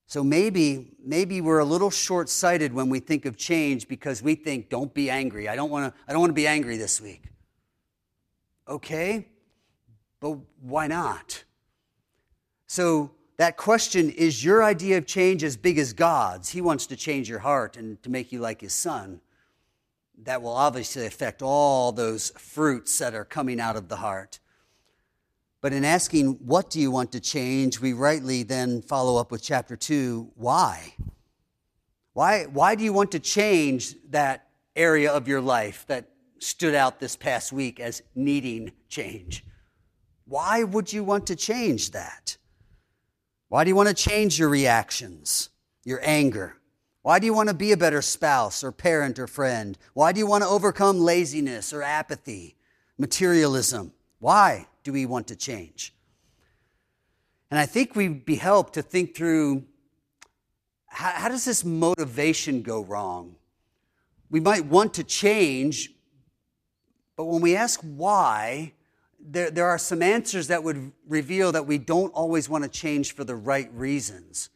So 0.06 0.24
maybe, 0.24 0.92
maybe 1.04 1.42
we're 1.42 1.58
a 1.58 1.66
little 1.66 1.90
short 1.90 2.30
sighted 2.30 2.72
when 2.72 2.88
we 2.88 3.00
think 3.00 3.26
of 3.26 3.36
change 3.36 3.88
because 3.88 4.22
we 4.22 4.36
think, 4.36 4.70
don't 4.70 4.94
be 4.94 5.10
angry. 5.10 5.50
I 5.50 5.56
don't 5.56 5.72
want 5.72 5.92
to 5.92 6.02
I 6.08 6.12
don't 6.12 6.22
want 6.22 6.30
to 6.30 6.36
be 6.36 6.46
angry 6.46 6.78
this 6.78 7.02
week. 7.02 7.24
Okay, 8.68 9.26
but 10.22 10.38
why 10.62 10.88
not? 10.88 11.44
So 12.68 13.12
that 13.36 13.58
question 13.58 14.10
is 14.12 14.46
your 14.46 14.64
idea 14.64 14.98
of 14.98 15.06
change 15.06 15.44
as 15.44 15.58
big 15.58 15.78
as 15.78 15.92
God's? 15.92 16.50
He 16.50 16.62
wants 16.62 16.86
to 16.88 16.96
change 16.96 17.28
your 17.28 17.40
heart 17.40 17.76
and 17.76 18.02
to 18.04 18.10
make 18.10 18.32
you 18.32 18.40
like 18.40 18.62
his 18.62 18.74
son. 18.74 19.20
That 20.24 20.44
will 20.44 20.54
obviously 20.54 21.08
affect 21.08 21.42
all 21.42 21.92
those 21.92 22.30
fruits 22.38 23.00
that 23.00 23.16
are 23.16 23.26
coming 23.26 23.60
out 23.60 23.76
of 23.76 23.90
the 23.90 23.98
heart. 23.98 24.40
But 25.60 25.74
in 25.74 25.84
asking, 25.84 26.34
what 26.46 26.70
do 26.70 26.80
you 26.80 26.92
want 26.92 27.12
to 27.14 27.20
change, 27.20 27.80
we 27.80 27.94
rightly 27.94 28.44
then 28.44 28.82
follow 28.84 29.20
up 29.20 29.32
with 29.32 29.44
chapter 29.44 29.76
2, 29.76 30.32
why? 30.36 30.94
Why, 32.14 32.46
why 32.46 32.76
do 32.76 32.84
you 32.84 32.94
want 32.94 33.12
to 33.12 33.20
change 33.20 33.96
that 34.12 34.50
area 34.76 35.12
of 35.12 35.28
your 35.28 35.42
life 35.42 35.86
that 35.88 36.10
stood 36.40 36.76
out 36.76 37.00
this 37.00 37.16
past 37.16 37.52
week 37.52 37.80
as 37.80 38.04
needing 38.14 38.72
change? 38.88 39.44
Why 40.32 40.64
would 40.64 40.94
you 40.94 41.04
want 41.04 41.28
to 41.28 41.36
change 41.36 41.92
that? 41.92 42.38
Why 43.50 43.64
do 43.64 43.70
you 43.70 43.76
want 43.76 43.90
to 43.90 43.94
change 43.94 44.40
your 44.40 44.50
reactions, 44.50 45.50
your 45.84 46.00
anger? 46.04 46.56
Why 47.02 47.20
do 47.20 47.26
you 47.26 47.34
want 47.34 47.50
to 47.50 47.56
be 47.56 47.74
a 47.74 47.78
better 47.78 48.02
spouse 48.02 48.64
or 48.64 48.72
parent 48.72 49.20
or 49.20 49.28
friend? 49.28 49.78
Why 49.94 50.14
do 50.14 50.20
you 50.20 50.28
want 50.28 50.44
to 50.44 50.50
overcome 50.50 51.00
laziness 51.00 51.74
or 51.74 51.84
apathy, 51.84 52.56
materialism? 52.98 53.92
Why? 54.20 54.68
do 54.84 54.94
we 54.94 55.06
want 55.06 55.28
to 55.28 55.36
change? 55.36 55.94
And 57.50 57.60
I 57.60 57.66
think 57.66 57.96
we'd 57.96 58.26
be 58.26 58.36
helped 58.36 58.74
to 58.74 58.82
think 58.82 59.16
through 59.16 59.66
how, 60.88 61.12
how 61.12 61.30
does 61.30 61.46
this 61.46 61.64
motivation 61.64 62.62
go 62.62 62.84
wrong? 62.84 63.36
We 64.30 64.40
might 64.40 64.66
want 64.66 64.94
to 64.96 65.04
change, 65.04 65.92
but 67.18 67.26
when 67.26 67.42
we 67.42 67.56
ask 67.56 67.82
why, 67.82 68.74
there, 69.24 69.52
there 69.52 69.68
are 69.68 69.78
some 69.78 70.02
answers 70.02 70.48
that 70.48 70.64
would 70.64 70.92
reveal 71.08 71.52
that 71.52 71.66
we 71.66 71.78
don't 71.78 72.12
always 72.14 72.50
want 72.50 72.64
to 72.64 72.70
change 72.70 73.14
for 73.14 73.24
the 73.24 73.36
right 73.36 73.72
reasons. 73.74 74.50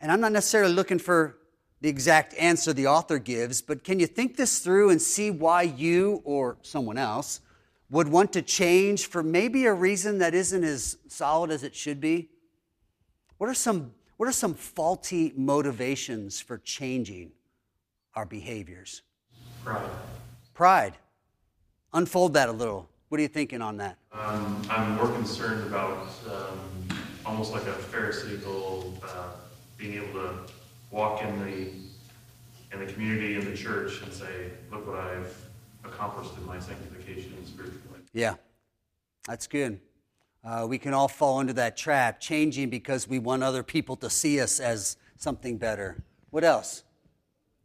And 0.00 0.10
I'm 0.10 0.20
not 0.20 0.32
necessarily 0.32 0.72
looking 0.72 0.98
for 0.98 1.38
the 1.80 1.88
exact 1.88 2.34
answer 2.34 2.72
the 2.72 2.86
author 2.86 3.18
gives, 3.18 3.60
but 3.60 3.84
can 3.84 3.98
you 3.98 4.06
think 4.06 4.36
this 4.36 4.60
through 4.60 4.90
and 4.90 5.02
see 5.02 5.30
why 5.30 5.62
you 5.62 6.22
or 6.24 6.56
someone 6.62 6.96
else 6.96 7.40
would 7.90 8.08
want 8.08 8.32
to 8.32 8.42
change 8.42 9.06
for 9.06 9.22
maybe 9.22 9.66
a 9.66 9.74
reason 9.74 10.18
that 10.18 10.32
isn't 10.32 10.64
as 10.64 10.96
solid 11.08 11.50
as 11.50 11.62
it 11.62 11.74
should 11.74 12.00
be? 12.00 12.30
What 13.38 13.50
are 13.50 13.54
some, 13.54 13.92
what 14.16 14.28
are 14.28 14.32
some 14.32 14.54
faulty 14.54 15.32
motivations 15.36 16.40
for 16.40 16.58
changing 16.58 17.32
our 18.14 18.24
behaviors? 18.24 19.02
Pride. 19.64 19.90
Pride. 20.54 20.94
Unfold 21.92 22.34
that 22.34 22.48
a 22.48 22.52
little. 22.52 22.88
What 23.12 23.18
are 23.18 23.22
you 23.24 23.28
thinking 23.28 23.60
on 23.60 23.76
that? 23.76 23.98
Um, 24.14 24.62
I'm 24.70 24.92
more 24.92 25.08
concerned 25.08 25.66
about 25.66 26.08
um, 26.30 26.88
almost 27.26 27.52
like 27.52 27.64
a 27.64 27.74
Pharisaical 27.74 28.98
uh, 29.04 29.32
being 29.76 30.02
able 30.02 30.14
to 30.14 30.30
walk 30.90 31.22
in 31.22 31.38
the 31.44 32.72
in 32.72 32.86
the 32.86 32.90
community 32.90 33.34
in 33.34 33.44
the 33.44 33.54
church 33.54 34.00
and 34.00 34.10
say, 34.10 34.52
"Look 34.70 34.86
what 34.86 34.98
I've 34.98 35.36
accomplished 35.84 36.30
in 36.38 36.46
my 36.46 36.58
sanctification 36.58 37.34
spiritually. 37.44 38.00
Yeah, 38.14 38.36
that's 39.28 39.46
good. 39.46 39.78
Uh, 40.42 40.64
we 40.66 40.78
can 40.78 40.94
all 40.94 41.06
fall 41.06 41.40
into 41.40 41.52
that 41.52 41.76
trap, 41.76 42.18
changing 42.18 42.70
because 42.70 43.06
we 43.06 43.18
want 43.18 43.42
other 43.42 43.62
people 43.62 43.94
to 43.96 44.08
see 44.08 44.40
us 44.40 44.58
as 44.58 44.96
something 45.18 45.58
better. 45.58 46.02
What 46.30 46.44
else? 46.44 46.82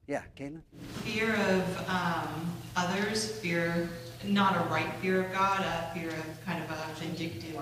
Yeah, 0.08 0.24
Caitlin? 0.38 0.63
Fear 1.06 1.36
of 1.36 1.89
um, 1.89 2.54
others, 2.75 3.32
fear, 3.39 3.89
not 4.27 4.55
a 4.55 4.69
right 4.69 4.93
fear 5.01 5.25
of 5.25 5.31
God, 5.31 5.62
a 5.62 5.93
fear 5.93 6.10
of 6.10 6.46
kind 6.46 6.63
of 6.63 6.69
a 6.72 7.00
vindictive, 7.00 7.55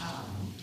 um, 0.00 0.54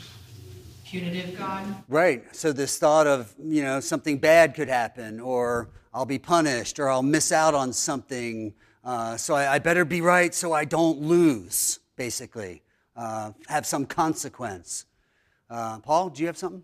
punitive 0.86 1.38
God. 1.38 1.66
Right. 1.88 2.36
So 2.36 2.52
this 2.52 2.78
thought 2.78 3.08
of, 3.08 3.34
you 3.44 3.64
know, 3.64 3.80
something 3.80 4.18
bad 4.18 4.56
could 4.56 4.70
happen, 4.70 5.20
or 5.20 5.70
I'll 5.94 6.06
be 6.06 6.20
punished, 6.20 6.80
or 6.80 6.90
I'll 6.90 7.04
miss 7.04 7.32
out 7.32 7.54
on 7.54 7.74
something 7.74 8.54
uh, 8.84 9.18
so 9.18 9.36
I, 9.36 9.56
I, 9.56 9.60
better 9.60 9.84
be 9.84 10.02
right 10.02 10.34
so 10.34 10.54
I 10.54 10.64
don't 10.66 11.02
lose, 11.02 11.80
basically, 11.98 12.62
uh, 12.96 13.34
have 13.48 13.66
some 13.66 13.86
consequence. 13.86 14.86
Uh, 15.50 15.80
Paul, 15.80 16.10
do 16.10 16.22
you 16.22 16.28
have 16.28 16.38
something? 16.38 16.64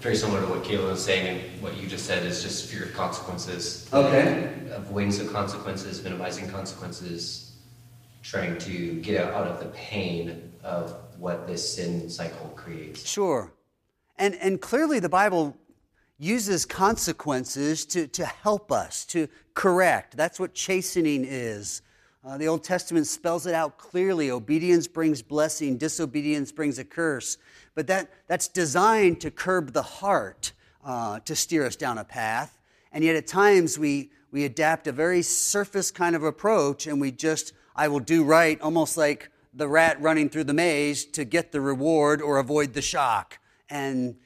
Very 0.00 0.16
similar 0.16 0.40
to 0.40 0.46
what 0.46 0.64
Caleb 0.64 0.92
was 0.92 1.04
saying, 1.04 1.26
and 1.26 1.62
what 1.62 1.76
you 1.76 1.86
just 1.86 2.06
said 2.06 2.24
is 2.24 2.42
just 2.42 2.70
fear 2.70 2.84
of 2.84 2.94
consequences. 2.94 3.86
Okay. 3.92 4.50
Avoidance 4.70 5.20
of 5.20 5.30
consequences, 5.30 6.02
minimizing 6.02 6.48
consequences, 6.48 7.52
trying 8.22 8.56
to 8.58 8.94
get 9.02 9.22
out 9.22 9.46
of 9.46 9.60
the 9.60 9.66
pain 9.66 10.52
of 10.64 10.94
what 11.18 11.46
this 11.46 11.74
sin 11.74 12.08
cycle 12.08 12.48
creates. 12.56 13.06
Sure. 13.06 13.52
And, 14.16 14.34
and 14.36 14.58
clearly, 14.58 15.00
the 15.00 15.10
Bible 15.10 15.54
uses 16.18 16.64
consequences 16.64 17.84
to, 17.86 18.06
to 18.06 18.24
help 18.24 18.72
us, 18.72 19.04
to 19.06 19.28
correct. 19.52 20.16
That's 20.16 20.40
what 20.40 20.54
chastening 20.54 21.26
is. 21.26 21.82
Uh, 22.22 22.36
the 22.36 22.48
Old 22.48 22.62
Testament 22.62 23.06
spells 23.06 23.46
it 23.46 23.54
out 23.54 23.78
clearly. 23.78 24.30
Obedience 24.30 24.86
brings 24.86 25.22
blessing, 25.22 25.78
disobedience 25.78 26.52
brings 26.52 26.78
a 26.78 26.84
curse. 26.84 27.38
But 27.80 27.86
that, 27.86 28.10
that's 28.26 28.46
designed 28.46 29.22
to 29.22 29.30
curb 29.30 29.72
the 29.72 29.80
heart, 29.80 30.52
uh, 30.84 31.20
to 31.20 31.34
steer 31.34 31.64
us 31.64 31.76
down 31.76 31.96
a 31.96 32.04
path. 32.04 32.58
And 32.92 33.02
yet, 33.02 33.16
at 33.16 33.26
times, 33.26 33.78
we, 33.78 34.10
we 34.30 34.44
adapt 34.44 34.86
a 34.86 34.92
very 34.92 35.22
surface 35.22 35.90
kind 35.90 36.14
of 36.14 36.22
approach 36.22 36.86
and 36.86 37.00
we 37.00 37.10
just, 37.10 37.54
I 37.74 37.88
will 37.88 38.00
do 38.00 38.22
right, 38.22 38.60
almost 38.60 38.98
like 38.98 39.30
the 39.54 39.66
rat 39.66 39.98
running 39.98 40.28
through 40.28 40.44
the 40.44 40.52
maze 40.52 41.06
to 41.06 41.24
get 41.24 41.52
the 41.52 41.62
reward 41.62 42.20
or 42.20 42.36
avoid 42.36 42.74
the 42.74 42.82
shock. 42.82 43.38
And 43.70 44.16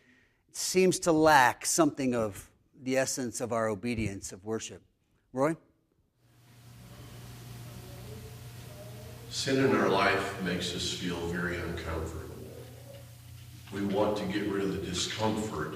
it 0.49 0.57
seems 0.57 0.99
to 0.99 1.13
lack 1.13 1.65
something 1.65 2.13
of 2.13 2.51
the 2.83 2.97
essence 2.97 3.41
of 3.41 3.53
our 3.53 3.69
obedience 3.69 4.33
of 4.33 4.45
worship. 4.45 4.83
Roy? 5.33 5.55
Sin 9.31 9.65
in 9.65 9.77
our 9.77 9.89
life 9.89 10.43
makes 10.43 10.75
us 10.75 10.93
feel 10.93 11.29
very 11.29 11.55
uncomfortable. 11.59 12.34
We 13.75 13.85
want 13.87 14.17
to 14.19 14.25
get 14.27 14.47
rid 14.47 14.63
of 14.63 14.71
the 14.71 14.87
discomfort, 14.87 15.75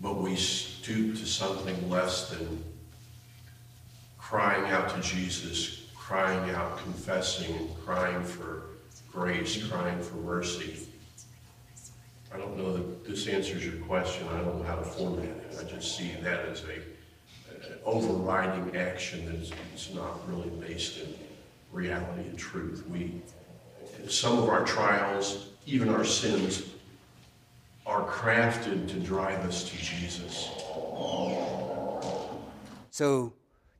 but 0.00 0.22
we 0.22 0.36
stoop 0.36 1.16
to 1.16 1.26
something 1.26 1.90
less 1.90 2.30
than 2.30 2.62
crying 4.16 4.70
out 4.70 4.94
to 4.94 5.00
Jesus, 5.00 5.86
crying 5.96 6.54
out, 6.54 6.78
confessing, 6.78 7.68
crying 7.84 8.22
for 8.22 8.62
grace, 9.10 9.66
crying 9.66 10.00
for 10.00 10.14
mercy. 10.18 10.86
I 12.32 12.38
don't 12.38 12.56
know 12.56 12.74
that 12.74 13.04
this 13.04 13.26
answers 13.26 13.64
your 13.64 13.76
question. 13.86 14.28
I 14.28 14.38
don't 14.38 14.58
know 14.58 14.64
how 14.64 14.76
to 14.76 14.84
format 14.84 15.24
it. 15.24 15.56
I 15.60 15.64
just 15.64 15.96
see 15.96 16.12
that 16.22 16.46
as 16.46 16.62
a, 16.62 17.66
an 17.66 17.78
overriding 17.84 18.76
action 18.76 19.26
that 19.26 19.34
is, 19.34 19.50
is 19.74 19.92
not 19.92 20.20
really 20.28 20.50
based 20.60 21.00
in 21.00 21.12
reality 21.72 22.28
and 22.28 22.38
truth. 22.38 22.84
We, 22.88 23.20
some 24.08 24.38
of 24.38 24.48
our 24.48 24.64
trials, 24.64 25.48
even 25.66 25.88
our 25.88 26.04
sins, 26.04 26.62
are 27.86 28.06
crafted 28.08 28.88
to 28.88 28.98
drive 28.98 29.40
us 29.40 29.68
to 29.68 29.76
Jesus. 29.76 30.50
So 32.90 33.32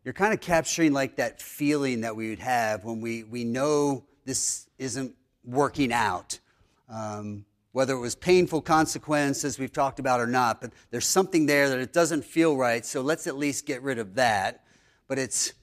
you're 0.04 0.14
kind 0.14 0.34
of 0.34 0.40
capturing 0.40 0.92
like 0.92 1.16
that 1.16 1.40
feeling 1.40 2.02
that 2.02 2.14
we 2.14 2.28
would 2.28 2.38
have 2.40 2.84
when 2.84 3.00
we, 3.00 3.24
we 3.24 3.44
know 3.44 4.04
this 4.24 4.68
isn't 4.78 5.14
working 5.44 5.92
out. 5.92 6.38
Um, 6.88 7.44
whether 7.72 7.94
it 7.94 7.98
was 7.98 8.14
painful 8.14 8.60
consequences 8.60 9.58
we've 9.58 9.72
talked 9.72 9.98
about 9.98 10.20
or 10.20 10.28
not, 10.28 10.60
but 10.60 10.70
there's 10.92 11.06
something 11.06 11.46
there 11.46 11.68
that 11.68 11.80
it 11.80 11.92
doesn't 11.92 12.24
feel 12.24 12.56
right, 12.56 12.86
so 12.86 13.00
let's 13.00 13.26
at 13.26 13.36
least 13.36 13.66
get 13.66 13.82
rid 13.82 13.98
of 13.98 14.14
that. 14.14 14.62
But 15.08 15.18
it's 15.18 15.54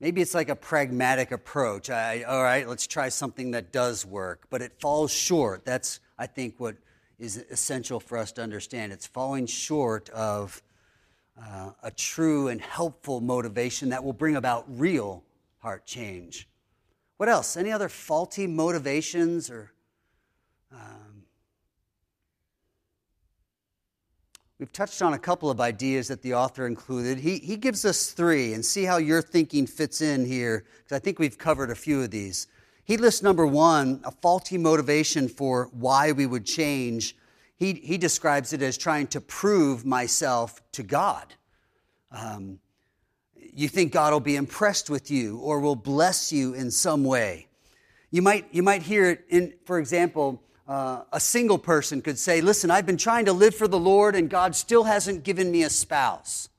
maybe 0.00 0.20
it's 0.20 0.34
like 0.34 0.48
a 0.48 0.56
pragmatic 0.56 1.32
approach. 1.32 1.90
I, 1.90 2.22
all 2.22 2.42
right, 2.42 2.68
let's 2.68 2.86
try 2.86 3.08
something 3.08 3.52
that 3.52 3.72
does 3.72 4.06
work, 4.06 4.46
but 4.50 4.62
it 4.62 4.72
falls 4.80 5.10
short. 5.10 5.64
That's, 5.64 6.00
I 6.18 6.26
think, 6.26 6.54
what 6.58 6.76
is 7.18 7.36
essential 7.50 8.00
for 8.00 8.18
us 8.18 8.32
to 8.32 8.42
understand. 8.42 8.92
It's 8.92 9.06
falling 9.06 9.46
short 9.46 10.08
of 10.10 10.62
uh, 11.40 11.70
a 11.82 11.90
true 11.90 12.48
and 12.48 12.60
helpful 12.60 13.20
motivation 13.20 13.90
that 13.90 14.04
will 14.04 14.12
bring 14.12 14.36
about 14.36 14.64
real 14.68 15.24
heart 15.58 15.84
change. 15.86 16.48
What 17.16 17.28
else? 17.28 17.56
Any 17.56 17.72
other 17.72 17.88
faulty 17.88 18.46
motivations 18.46 19.50
or. 19.50 19.72
Um, 20.70 21.07
we've 24.58 24.72
touched 24.72 25.02
on 25.02 25.14
a 25.14 25.18
couple 25.18 25.50
of 25.50 25.60
ideas 25.60 26.08
that 26.08 26.22
the 26.22 26.34
author 26.34 26.66
included. 26.66 27.18
He, 27.18 27.38
he 27.38 27.56
gives 27.56 27.84
us 27.84 28.10
three, 28.10 28.54
and 28.54 28.64
see 28.64 28.84
how 28.84 28.96
your 28.96 29.22
thinking 29.22 29.66
fits 29.66 30.00
in 30.00 30.24
here, 30.26 30.64
because 30.78 30.96
I 30.96 30.98
think 30.98 31.18
we've 31.18 31.38
covered 31.38 31.70
a 31.70 31.74
few 31.74 32.02
of 32.02 32.10
these. 32.10 32.46
He 32.84 32.96
lists 32.96 33.22
number 33.22 33.46
one, 33.46 34.00
a 34.04 34.10
faulty 34.10 34.58
motivation 34.58 35.28
for 35.28 35.70
why 35.72 36.12
we 36.12 36.26
would 36.26 36.46
change 36.46 37.14
he, 37.58 37.74
he 37.74 37.98
describes 37.98 38.52
it 38.52 38.62
as 38.62 38.78
trying 38.78 39.08
to 39.08 39.20
prove 39.20 39.84
myself 39.84 40.62
to 40.72 40.84
God. 40.84 41.34
Um, 42.12 42.60
you 43.34 43.68
think 43.68 43.92
God 43.92 44.12
will 44.12 44.20
be 44.20 44.36
impressed 44.36 44.88
with 44.88 45.10
you 45.10 45.38
or 45.38 45.58
will 45.58 45.74
bless 45.74 46.32
you 46.32 46.54
in 46.54 46.70
some 46.70 47.02
way. 47.02 47.48
You 48.12 48.22
might, 48.22 48.46
you 48.52 48.62
might 48.62 48.82
hear 48.82 49.10
it 49.10 49.24
in, 49.28 49.54
for 49.64 49.80
example, 49.80 50.40
uh, 50.68 51.02
a 51.12 51.18
single 51.18 51.58
person 51.58 52.02
could 52.02 52.18
say, 52.18 52.42
Listen, 52.42 52.70
I've 52.70 52.86
been 52.86 52.98
trying 52.98 53.24
to 53.24 53.32
live 53.32 53.54
for 53.54 53.66
the 53.66 53.78
Lord 53.78 54.14
and 54.14 54.28
God 54.28 54.54
still 54.54 54.84
hasn't 54.84 55.24
given 55.24 55.50
me 55.50 55.62
a 55.62 55.70
spouse. 55.70 56.50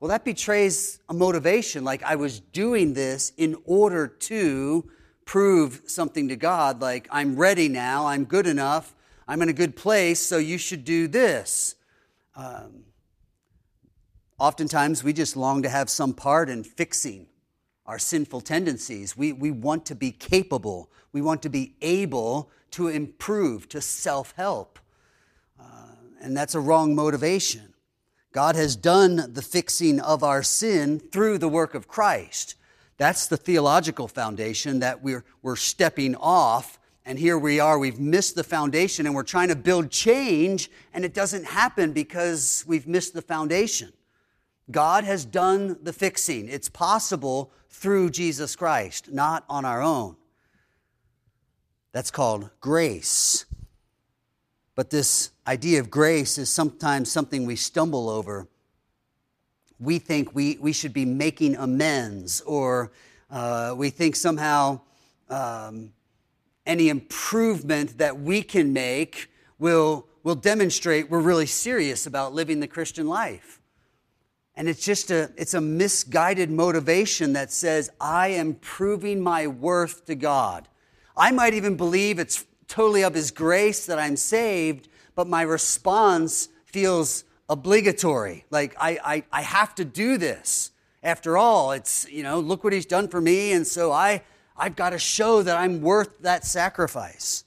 Well, 0.00 0.10
that 0.10 0.24
betrays 0.24 1.00
a 1.08 1.14
motivation, 1.14 1.82
like 1.82 2.04
I 2.04 2.14
was 2.14 2.38
doing 2.38 2.94
this 2.94 3.32
in 3.36 3.56
order 3.64 4.06
to 4.06 4.88
prove 5.24 5.82
something 5.86 6.28
to 6.28 6.36
God, 6.36 6.80
like 6.80 7.08
I'm 7.10 7.36
ready 7.36 7.68
now, 7.68 8.06
I'm 8.06 8.24
good 8.24 8.46
enough, 8.46 8.94
I'm 9.26 9.42
in 9.42 9.48
a 9.48 9.52
good 9.52 9.74
place, 9.74 10.20
so 10.20 10.38
you 10.38 10.56
should 10.56 10.84
do 10.84 11.08
this. 11.08 11.74
Um, 12.36 12.84
oftentimes, 14.38 15.02
we 15.02 15.12
just 15.12 15.36
long 15.36 15.62
to 15.64 15.68
have 15.68 15.90
some 15.90 16.14
part 16.14 16.48
in 16.48 16.62
fixing 16.62 17.26
our 17.84 17.98
sinful 17.98 18.42
tendencies. 18.42 19.16
We, 19.16 19.32
we 19.32 19.50
want 19.50 19.84
to 19.86 19.96
be 19.96 20.12
capable, 20.12 20.90
we 21.12 21.22
want 21.22 21.42
to 21.42 21.48
be 21.48 21.74
able 21.80 22.50
to 22.72 22.88
improve, 22.88 23.68
to 23.70 23.80
self 23.80 24.34
help. 24.36 24.78
Uh, 25.60 25.64
and 26.20 26.36
that's 26.36 26.54
a 26.54 26.60
wrong 26.60 26.94
motivation. 26.94 27.74
God 28.32 28.56
has 28.56 28.76
done 28.76 29.32
the 29.32 29.42
fixing 29.42 30.00
of 30.00 30.22
our 30.22 30.42
sin 30.42 31.00
through 31.00 31.38
the 31.38 31.48
work 31.48 31.74
of 31.74 31.88
Christ. 31.88 32.54
That's 32.96 33.26
the 33.26 33.36
theological 33.36 34.08
foundation 34.08 34.80
that 34.80 35.02
we're, 35.02 35.24
we're 35.42 35.56
stepping 35.56 36.14
off 36.16 36.78
and 37.08 37.18
here 37.18 37.38
we 37.38 37.58
are, 37.58 37.78
we've 37.78 37.98
missed 37.98 38.34
the 38.34 38.44
foundation 38.44 39.06
and 39.06 39.14
we're 39.14 39.22
trying 39.22 39.48
to 39.48 39.56
build 39.56 39.90
change, 39.90 40.70
and 40.92 41.06
it 41.06 41.14
doesn't 41.14 41.46
happen 41.46 41.94
because 41.94 42.64
we've 42.66 42.86
missed 42.86 43.14
the 43.14 43.22
foundation. 43.22 43.94
God 44.70 45.04
has 45.04 45.24
done 45.24 45.78
the 45.82 45.94
fixing. 45.94 46.50
It's 46.50 46.68
possible 46.68 47.50
through 47.70 48.10
Jesus 48.10 48.54
Christ, 48.54 49.10
not 49.10 49.46
on 49.48 49.64
our 49.64 49.80
own. 49.80 50.16
That's 51.92 52.10
called 52.10 52.50
grace. 52.60 53.46
But 54.74 54.90
this 54.90 55.30
idea 55.46 55.80
of 55.80 55.90
grace 55.90 56.38
is 56.38 56.48
sometimes 56.48 57.10
something 57.10 57.46
we 57.46 57.56
stumble 57.56 58.08
over. 58.08 58.46
We 59.80 59.98
think 59.98 60.34
we, 60.34 60.58
we 60.60 60.72
should 60.72 60.92
be 60.92 61.04
making 61.04 61.56
amends, 61.56 62.40
or 62.42 62.92
uh, 63.30 63.74
we 63.76 63.90
think 63.90 64.16
somehow 64.16 64.80
um, 65.30 65.92
any 66.66 66.90
improvement 66.90 67.98
that 67.98 68.20
we 68.20 68.42
can 68.42 68.72
make 68.72 69.30
will, 69.58 70.06
will 70.22 70.34
demonstrate 70.34 71.10
we're 71.10 71.20
really 71.20 71.46
serious 71.46 72.06
about 72.06 72.34
living 72.34 72.60
the 72.60 72.68
Christian 72.68 73.08
life. 73.08 73.60
And 74.54 74.68
it's 74.68 74.84
just 74.84 75.10
a, 75.10 75.30
it's 75.36 75.54
a 75.54 75.60
misguided 75.60 76.50
motivation 76.50 77.32
that 77.34 77.52
says, 77.52 77.90
I 78.00 78.28
am 78.28 78.54
proving 78.54 79.20
my 79.20 79.46
worth 79.46 80.04
to 80.06 80.14
God. 80.14 80.68
I 81.18 81.32
might 81.32 81.54
even 81.54 81.76
believe 81.76 82.18
it's 82.18 82.46
totally 82.68 83.02
of 83.02 83.14
His 83.14 83.30
grace 83.30 83.86
that 83.86 83.98
I'm 83.98 84.16
saved, 84.16 84.88
but 85.14 85.26
my 85.26 85.42
response 85.42 86.48
feels 86.64 87.24
obligatory. 87.48 88.44
Like 88.50 88.76
I, 88.78 88.98
I, 89.04 89.24
I 89.32 89.42
have 89.42 89.74
to 89.76 89.84
do 89.84 90.16
this. 90.16 90.70
After 91.02 91.36
all, 91.36 91.72
it's, 91.72 92.08
you 92.10 92.22
know, 92.22 92.38
look 92.38 92.62
what 92.62 92.72
He's 92.72 92.86
done 92.86 93.08
for 93.08 93.20
me, 93.20 93.52
and 93.52 93.66
so 93.66 93.90
I, 93.90 94.22
I've 94.56 94.76
got 94.76 94.90
to 94.90 94.98
show 94.98 95.42
that 95.42 95.56
I'm 95.56 95.80
worth 95.80 96.20
that 96.20 96.44
sacrifice. 96.44 97.44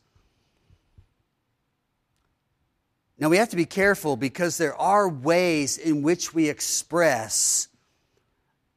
Now, 3.18 3.30
we 3.30 3.38
have 3.38 3.50
to 3.50 3.56
be 3.56 3.66
careful 3.66 4.18
because 4.18 4.58
there 4.58 4.76
are 4.76 5.08
ways 5.08 5.78
in 5.78 6.02
which 6.02 6.34
we 6.34 6.50
express 6.50 7.68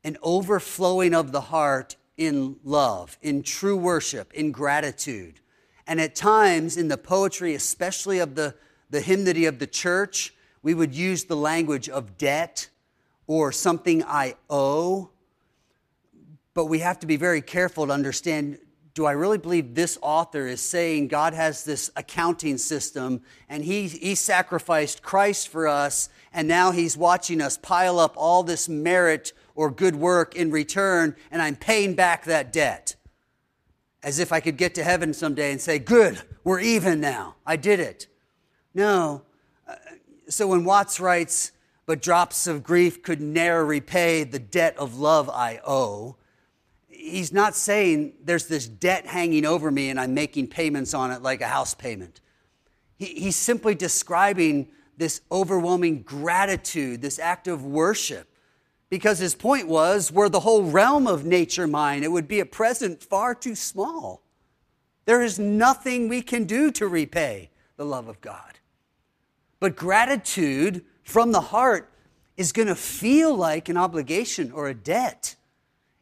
an 0.05 0.19
overflowing 0.23 1.15
of 1.15 1.33
the 1.33 1.41
heart 1.41 1.97
in 2.17 2.57
love, 2.65 3.19
in 3.23 3.43
true 3.43 3.77
worship, 3.77 4.33
in 4.35 4.53
gratitude. 4.53 5.41
And 5.87 6.01
at 6.01 6.15
times, 6.15 6.77
in 6.77 6.89
the 6.89 6.97
poetry, 6.97 7.55
especially 7.55 8.19
of 8.19 8.35
the, 8.35 8.55
the 8.91 9.01
hymnody 9.01 9.47
of 9.47 9.59
the 9.59 9.67
church, 9.67 10.35
we 10.63 10.75
would 10.75 10.95
use 10.95 11.25
the 11.25 11.37
language 11.37 11.89
of 11.89 12.17
debt 12.17 12.69
or 13.27 13.53
something 13.53 14.03
I 14.05 14.37
owe 14.49 15.11
but 16.55 16.67
we 16.67 16.79
have 16.79 17.01
to 17.01 17.07
be 17.07 17.17
very 17.17 17.43
careful 17.43 17.89
to 17.89 17.93
understand 17.93 18.59
do 18.95 19.07
I 19.07 19.13
really 19.13 19.39
believe 19.39 19.75
this 19.75 19.99
author 20.01 20.47
is 20.47 20.61
saying 20.61 21.09
God 21.09 21.35
has 21.35 21.65
this 21.65 21.91
accounting 21.97 22.57
system 22.59 23.23
and 23.49 23.65
he, 23.65 23.89
he 23.89 24.15
sacrificed 24.15 25.03
Christ 25.03 25.49
for 25.49 25.67
us 25.67 26.09
and 26.35 26.47
now 26.47 26.73
he's 26.73 26.97
watching 26.97 27.41
us 27.41 27.57
pile 27.57 27.99
up 27.99 28.13
all 28.17 28.43
this 28.43 28.69
merit 28.69 29.33
or 29.55 29.71
good 29.71 29.97
work 29.97 30.35
in 30.35 30.51
return 30.51 31.17
and 31.31 31.41
I'm 31.41 31.57
paying 31.57 31.95
back 31.95 32.25
that 32.25 32.53
debt? 32.53 32.97
As 34.03 34.19
if 34.19 34.33
I 34.33 34.41
could 34.41 34.59
get 34.59 34.75
to 34.75 34.85
heaven 34.85 35.15
someday 35.15 35.51
and 35.51 35.61
say, 35.61 35.79
Good, 35.79 36.21
we're 36.43 36.61
even 36.61 37.01
now. 37.01 37.37
I 37.47 37.57
did 37.57 37.81
it. 37.81 38.07
No. 38.75 39.23
Uh, 39.67 39.77
so 40.29 40.49
when 40.49 40.65
Watts 40.65 41.01
writes, 41.01 41.53
But 41.87 42.03
drops 42.03 42.47
of 42.47 42.63
grief 42.63 43.03
could 43.03 43.23
ne'er 43.23 43.65
repay 43.65 44.25
the 44.25 44.39
debt 44.39 44.77
of 44.77 44.99
love 44.99 45.31
I 45.31 45.61
owe 45.67 46.17
he's 47.05 47.33
not 47.33 47.55
saying 47.55 48.15
there's 48.25 48.47
this 48.47 48.67
debt 48.67 49.07
hanging 49.07 49.45
over 49.45 49.71
me 49.71 49.91
and 49.91 50.01
I'm 50.01 50.15
making 50.15 50.49
payments 50.49 50.95
on 50.95 51.11
it 51.11 51.23
like 51.23 51.43
a 51.43 51.47
house 51.47 51.75
payment. 51.75 52.21
He, 52.97 53.07
he's 53.07 53.37
simply 53.37 53.75
describing 53.75 54.69
this 54.97 55.21
overwhelming 55.31 56.03
gratitude, 56.03 57.03
this 57.03 57.19
act 57.19 57.49
of 57.49 57.65
worship. 57.65 58.29
Because 58.91 59.19
his 59.19 59.35
point 59.35 59.67
was, 59.67 60.13
were 60.13 60.29
the 60.29 60.41
whole 60.41 60.63
realm 60.63 61.07
of 61.07 61.25
nature 61.25 61.67
mine, 61.67 62.05
it 62.05 62.13
would 62.13 62.29
be 62.29 62.41
a 62.41 62.47
present 62.47 63.03
far 63.03 63.35
too 63.35 63.55
small. 63.55 64.23
There 65.05 65.23
is 65.23 65.39
nothing 65.39 66.09
we 66.09 66.23
can 66.23 66.45
do 66.45 66.71
to 66.73 66.87
repay 66.87 67.51
the 67.77 67.85
love 67.85 68.09
of 68.09 68.21
God. 68.21 68.59
But 69.61 69.77
gratitude 69.77 70.85
from 71.03 71.33
the 71.33 71.41
heart 71.41 71.91
is 72.37 72.53
going 72.53 72.69
to 72.69 72.75
feel 72.75 73.35
like 73.35 73.69
an 73.69 73.77
obligation 73.77 74.51
or 74.53 74.69
a 74.69 74.75
debt. 74.75 75.37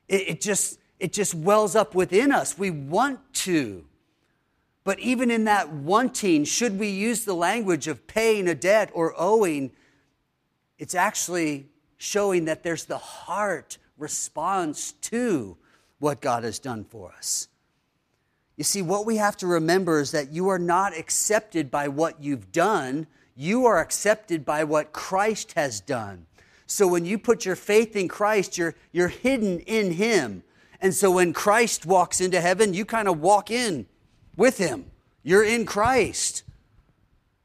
It, 0.08 0.28
it 0.28 0.40
just, 0.40 0.78
it 0.98 1.12
just 1.12 1.34
wells 1.34 1.74
up 1.76 1.94
within 1.94 2.32
us. 2.32 2.58
We 2.58 2.70
want 2.70 3.20
to. 3.34 3.84
But 4.84 4.98
even 4.98 5.30
in 5.30 5.44
that 5.44 5.72
wanting, 5.72 6.44
should 6.44 6.78
we 6.78 6.88
use 6.88 7.24
the 7.24 7.34
language 7.34 7.86
of 7.86 8.06
paying 8.06 8.48
a 8.48 8.54
debt 8.54 8.90
or 8.92 9.14
owing, 9.16 9.70
it's 10.78 10.94
actually 10.94 11.68
showing 11.98 12.46
that 12.46 12.64
there's 12.64 12.84
the 12.86 12.98
heart 12.98 13.78
response 13.96 14.92
to 14.92 15.56
what 16.00 16.20
God 16.20 16.42
has 16.42 16.58
done 16.58 16.84
for 16.84 17.12
us. 17.16 17.46
You 18.56 18.64
see, 18.64 18.82
what 18.82 19.06
we 19.06 19.16
have 19.16 19.36
to 19.38 19.46
remember 19.46 20.00
is 20.00 20.10
that 20.10 20.32
you 20.32 20.48
are 20.48 20.58
not 20.58 20.96
accepted 20.96 21.70
by 21.70 21.86
what 21.88 22.22
you've 22.22 22.50
done, 22.50 23.06
you 23.36 23.66
are 23.66 23.78
accepted 23.78 24.44
by 24.44 24.64
what 24.64 24.92
Christ 24.92 25.52
has 25.52 25.80
done. 25.80 26.26
So 26.66 26.88
when 26.88 27.04
you 27.04 27.18
put 27.18 27.44
your 27.44 27.56
faith 27.56 27.94
in 27.94 28.08
Christ, 28.08 28.58
you're, 28.58 28.74
you're 28.90 29.08
hidden 29.08 29.60
in 29.60 29.92
Him. 29.92 30.42
And 30.80 30.92
so 30.92 31.12
when 31.12 31.32
Christ 31.32 31.86
walks 31.86 32.20
into 32.20 32.40
heaven, 32.40 32.74
you 32.74 32.84
kind 32.84 33.08
of 33.08 33.20
walk 33.20 33.50
in 33.50 33.86
with 34.36 34.58
him. 34.58 34.86
You're 35.22 35.44
in 35.44 35.66
Christ. 35.66 36.42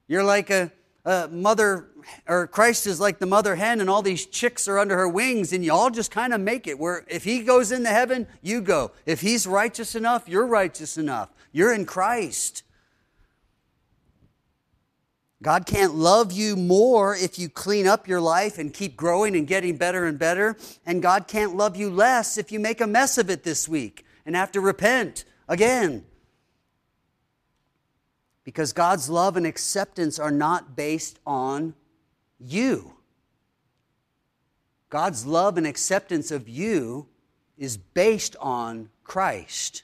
You're 0.07 0.23
like 0.23 0.49
a, 0.49 0.71
a 1.05 1.27
mother 1.27 1.87
or 2.27 2.47
Christ 2.47 2.87
is 2.87 2.99
like 2.99 3.19
the 3.19 3.25
mother 3.25 3.55
hen 3.55 3.81
and 3.81 3.89
all 3.89 4.01
these 4.01 4.25
chicks 4.25 4.67
are 4.67 4.79
under 4.79 4.95
her 4.97 5.07
wings 5.07 5.53
and 5.53 5.63
you 5.63 5.73
all 5.73 5.89
just 5.89 6.11
kind 6.11 6.33
of 6.33 6.41
make 6.41 6.67
it 6.67 6.79
where 6.79 7.05
if 7.07 7.23
he 7.23 7.41
goes 7.41 7.71
into 7.71 7.89
heaven, 7.89 8.27
you 8.41 8.61
go. 8.61 8.91
If 9.05 9.21
he's 9.21 9.45
righteous 9.45 9.95
enough, 9.95 10.27
you're 10.27 10.45
righteous 10.45 10.97
enough. 10.97 11.29
You're 11.51 11.73
in 11.73 11.85
Christ. 11.85 12.63
God 15.41 15.65
can't 15.67 15.93
love 15.93 16.31
you 16.31 16.55
more 16.55 17.15
if 17.15 17.37
you 17.37 17.47
clean 17.47 17.87
up 17.87 18.07
your 18.07 18.19
life 18.19 18.57
and 18.57 18.73
keep 18.73 18.97
growing 18.97 19.35
and 19.35 19.45
getting 19.45 19.77
better 19.77 20.05
and 20.05 20.17
better. 20.17 20.57
And 20.85 21.01
God 21.01 21.27
can't 21.27 21.55
love 21.55 21.75
you 21.75 21.89
less 21.89 22.37
if 22.37 22.51
you 22.51 22.59
make 22.59 22.81
a 22.81 22.87
mess 22.87 23.17
of 23.17 23.29
it 23.29 23.43
this 23.43 23.67
week 23.67 24.03
and 24.25 24.35
have 24.35 24.51
to 24.53 24.61
repent 24.61 25.25
again. 25.47 26.05
Because 28.47 28.71
God's 28.71 29.09
love 29.09 29.35
and 29.35 29.45
acceptance 29.45 30.19
are 30.19 30.31
not 30.31 30.73
based 30.73 31.19
on 31.27 31.73
you. 32.39 32.93
God's 34.89 35.25
love 35.25 35.57
and 35.57 35.67
acceptance 35.67 36.31
of 36.31 36.47
you 36.47 37.07
is 37.57 37.75
based 37.75 38.37
on 38.39 38.87
Christ 39.03 39.83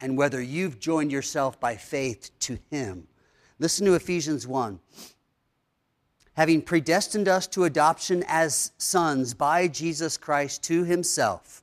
and 0.00 0.18
whether 0.18 0.42
you've 0.42 0.80
joined 0.80 1.12
yourself 1.12 1.60
by 1.60 1.76
faith 1.76 2.32
to 2.40 2.58
Him. 2.68 3.06
Listen 3.60 3.86
to 3.86 3.94
Ephesians 3.94 4.44
1. 4.44 4.80
Having 6.32 6.62
predestined 6.62 7.28
us 7.28 7.46
to 7.46 7.62
adoption 7.62 8.24
as 8.26 8.72
sons 8.76 9.34
by 9.34 9.68
Jesus 9.68 10.16
Christ 10.16 10.64
to 10.64 10.82
himself, 10.82 11.62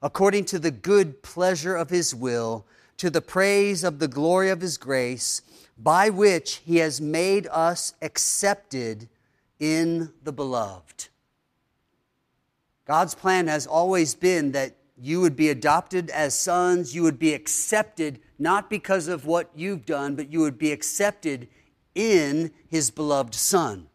according 0.00 0.44
to 0.44 0.60
the 0.60 0.70
good 0.70 1.24
pleasure 1.24 1.74
of 1.74 1.90
his 1.90 2.14
will, 2.14 2.64
to 2.98 3.10
the 3.10 3.20
praise 3.20 3.82
of 3.82 3.98
the 3.98 4.08
glory 4.08 4.48
of 4.48 4.60
his 4.60 4.78
grace, 4.78 5.42
by 5.76 6.10
which 6.10 6.62
he 6.64 6.78
has 6.78 7.00
made 7.00 7.46
us 7.50 7.94
accepted 8.00 9.08
in 9.58 10.12
the 10.22 10.32
beloved. 10.32 11.08
God's 12.86 13.14
plan 13.14 13.48
has 13.48 13.66
always 13.66 14.14
been 14.14 14.52
that 14.52 14.76
you 14.96 15.20
would 15.20 15.36
be 15.36 15.50
adopted 15.50 16.08
as 16.10 16.34
sons, 16.34 16.94
you 16.94 17.02
would 17.02 17.18
be 17.18 17.34
accepted 17.34 18.20
not 18.38 18.70
because 18.70 19.08
of 19.08 19.26
what 19.26 19.50
you've 19.54 19.84
done, 19.84 20.14
but 20.14 20.32
you 20.32 20.40
would 20.40 20.58
be 20.58 20.72
accepted 20.72 21.48
in 21.94 22.52
his 22.68 22.90
beloved 22.90 23.34
Son. 23.34 23.88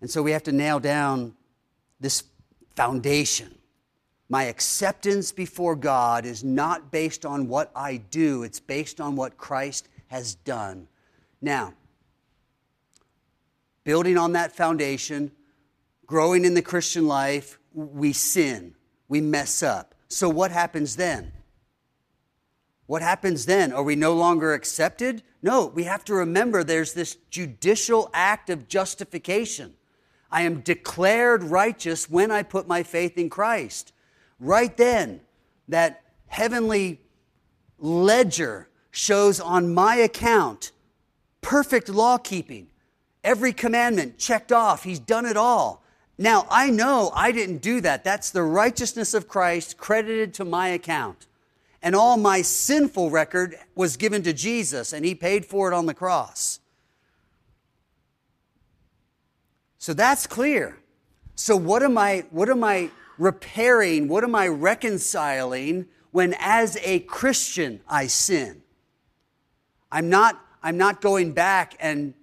And 0.00 0.10
so 0.10 0.22
we 0.22 0.32
have 0.32 0.42
to 0.44 0.52
nail 0.52 0.80
down 0.80 1.34
this 2.00 2.24
foundation. 2.74 3.56
My 4.32 4.44
acceptance 4.44 5.30
before 5.30 5.76
God 5.76 6.24
is 6.24 6.42
not 6.42 6.90
based 6.90 7.26
on 7.26 7.48
what 7.48 7.70
I 7.76 7.98
do, 7.98 8.44
it's 8.44 8.60
based 8.60 8.98
on 8.98 9.14
what 9.14 9.36
Christ 9.36 9.90
has 10.06 10.36
done. 10.36 10.88
Now, 11.42 11.74
building 13.84 14.16
on 14.16 14.32
that 14.32 14.56
foundation, 14.56 15.32
growing 16.06 16.46
in 16.46 16.54
the 16.54 16.62
Christian 16.62 17.06
life, 17.06 17.58
we 17.74 18.14
sin, 18.14 18.74
we 19.06 19.20
mess 19.20 19.62
up. 19.62 19.94
So, 20.08 20.30
what 20.30 20.50
happens 20.50 20.96
then? 20.96 21.32
What 22.86 23.02
happens 23.02 23.44
then? 23.44 23.70
Are 23.70 23.82
we 23.82 23.96
no 23.96 24.14
longer 24.14 24.54
accepted? 24.54 25.22
No, 25.42 25.66
we 25.66 25.84
have 25.84 26.06
to 26.06 26.14
remember 26.14 26.64
there's 26.64 26.94
this 26.94 27.18
judicial 27.28 28.08
act 28.14 28.48
of 28.48 28.66
justification. 28.66 29.74
I 30.30 30.40
am 30.44 30.62
declared 30.62 31.44
righteous 31.44 32.08
when 32.08 32.30
I 32.30 32.42
put 32.42 32.66
my 32.66 32.82
faith 32.82 33.18
in 33.18 33.28
Christ. 33.28 33.92
Right 34.42 34.76
then, 34.76 35.20
that 35.68 36.02
heavenly 36.26 37.00
ledger 37.78 38.68
shows 38.90 39.38
on 39.38 39.72
my 39.72 39.94
account 39.94 40.72
perfect 41.42 41.88
law 41.88 42.18
keeping. 42.18 42.66
Every 43.22 43.52
commandment 43.52 44.18
checked 44.18 44.50
off. 44.50 44.82
He's 44.82 44.98
done 44.98 45.26
it 45.26 45.36
all. 45.36 45.84
Now, 46.18 46.46
I 46.50 46.70
know 46.70 47.12
I 47.14 47.30
didn't 47.30 47.58
do 47.58 47.80
that. 47.82 48.02
That's 48.02 48.30
the 48.30 48.42
righteousness 48.42 49.14
of 49.14 49.28
Christ 49.28 49.76
credited 49.76 50.34
to 50.34 50.44
my 50.44 50.68
account. 50.68 51.26
And 51.80 51.94
all 51.94 52.16
my 52.16 52.42
sinful 52.42 53.10
record 53.10 53.56
was 53.76 53.96
given 53.96 54.24
to 54.24 54.32
Jesus, 54.32 54.92
and 54.92 55.04
He 55.04 55.14
paid 55.14 55.46
for 55.46 55.70
it 55.70 55.74
on 55.74 55.86
the 55.86 55.94
cross. 55.94 56.58
So 59.78 59.94
that's 59.94 60.26
clear. 60.26 60.78
So, 61.36 61.56
what 61.56 61.82
am 61.82 61.96
I, 61.96 62.24
what 62.30 62.48
am 62.48 62.62
I 62.62 62.90
repairing? 63.18 64.08
What 64.08 64.24
am 64.24 64.34
I 64.34 64.48
reconciling 64.48 65.86
when, 66.10 66.34
as 66.38 66.78
a 66.82 67.00
Christian, 67.00 67.80
I 67.88 68.06
sin? 68.06 68.62
I'm 69.90 70.08
not, 70.08 70.40
I'm 70.62 70.76
not 70.76 71.00
going 71.00 71.32
back 71.32 71.76
and 71.80 72.14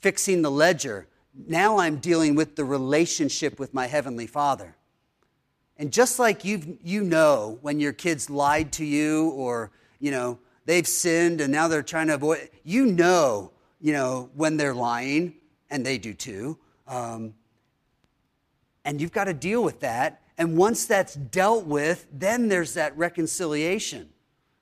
fixing 0.00 0.42
the 0.42 0.50
ledger 0.50 1.08
now 1.36 1.78
I'm 1.78 1.96
dealing 1.96 2.34
with 2.34 2.56
the 2.56 2.64
relationship 2.64 3.58
with 3.58 3.74
my 3.74 3.86
Heavenly 3.86 4.26
Father. 4.26 4.76
And 5.76 5.92
just 5.92 6.18
like 6.18 6.44
you 6.44 6.78
you 6.82 7.02
know 7.02 7.58
when 7.60 7.80
your 7.80 7.92
kids 7.92 8.30
lied 8.30 8.72
to 8.72 8.84
you 8.84 9.30
or, 9.30 9.70
you 9.98 10.10
know, 10.10 10.38
they've 10.64 10.88
sinned 10.88 11.40
and 11.40 11.52
now 11.52 11.68
they're 11.68 11.82
trying 11.82 12.06
to 12.06 12.14
avoid, 12.14 12.48
you 12.64 12.86
know, 12.86 13.52
you 13.80 13.92
know, 13.92 14.30
when 14.34 14.56
they're 14.56 14.74
lying, 14.74 15.34
and 15.68 15.84
they 15.84 15.98
do 15.98 16.14
too. 16.14 16.56
Um, 16.86 17.34
and 18.86 19.00
you've 19.00 19.12
got 19.12 19.24
to 19.24 19.34
deal 19.34 19.62
with 19.62 19.80
that. 19.80 20.22
And 20.38 20.56
once 20.56 20.86
that's 20.86 21.14
dealt 21.14 21.66
with, 21.66 22.06
then 22.12 22.48
there's 22.48 22.74
that 22.74 22.96
reconciliation. 22.96 24.08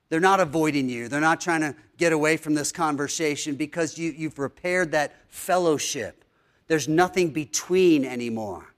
They're 0.09 0.19
not 0.19 0.41
avoiding 0.41 0.89
you. 0.89 1.09
They're 1.09 1.21
not 1.21 1.41
trying 1.41 1.61
to 1.61 1.77
get 1.99 2.13
away 2.13 2.39
from 2.39 2.55
this 2.55 2.73
conversation 2.73 3.55
because 3.55 3.99
you, 3.99 4.11
you've 4.11 4.39
repaired 4.39 4.93
that 4.93 5.15
fellowship. 5.29 6.25
There's 6.69 6.89
nothing 6.89 7.31
between 7.31 8.05
anymore. 8.05 8.75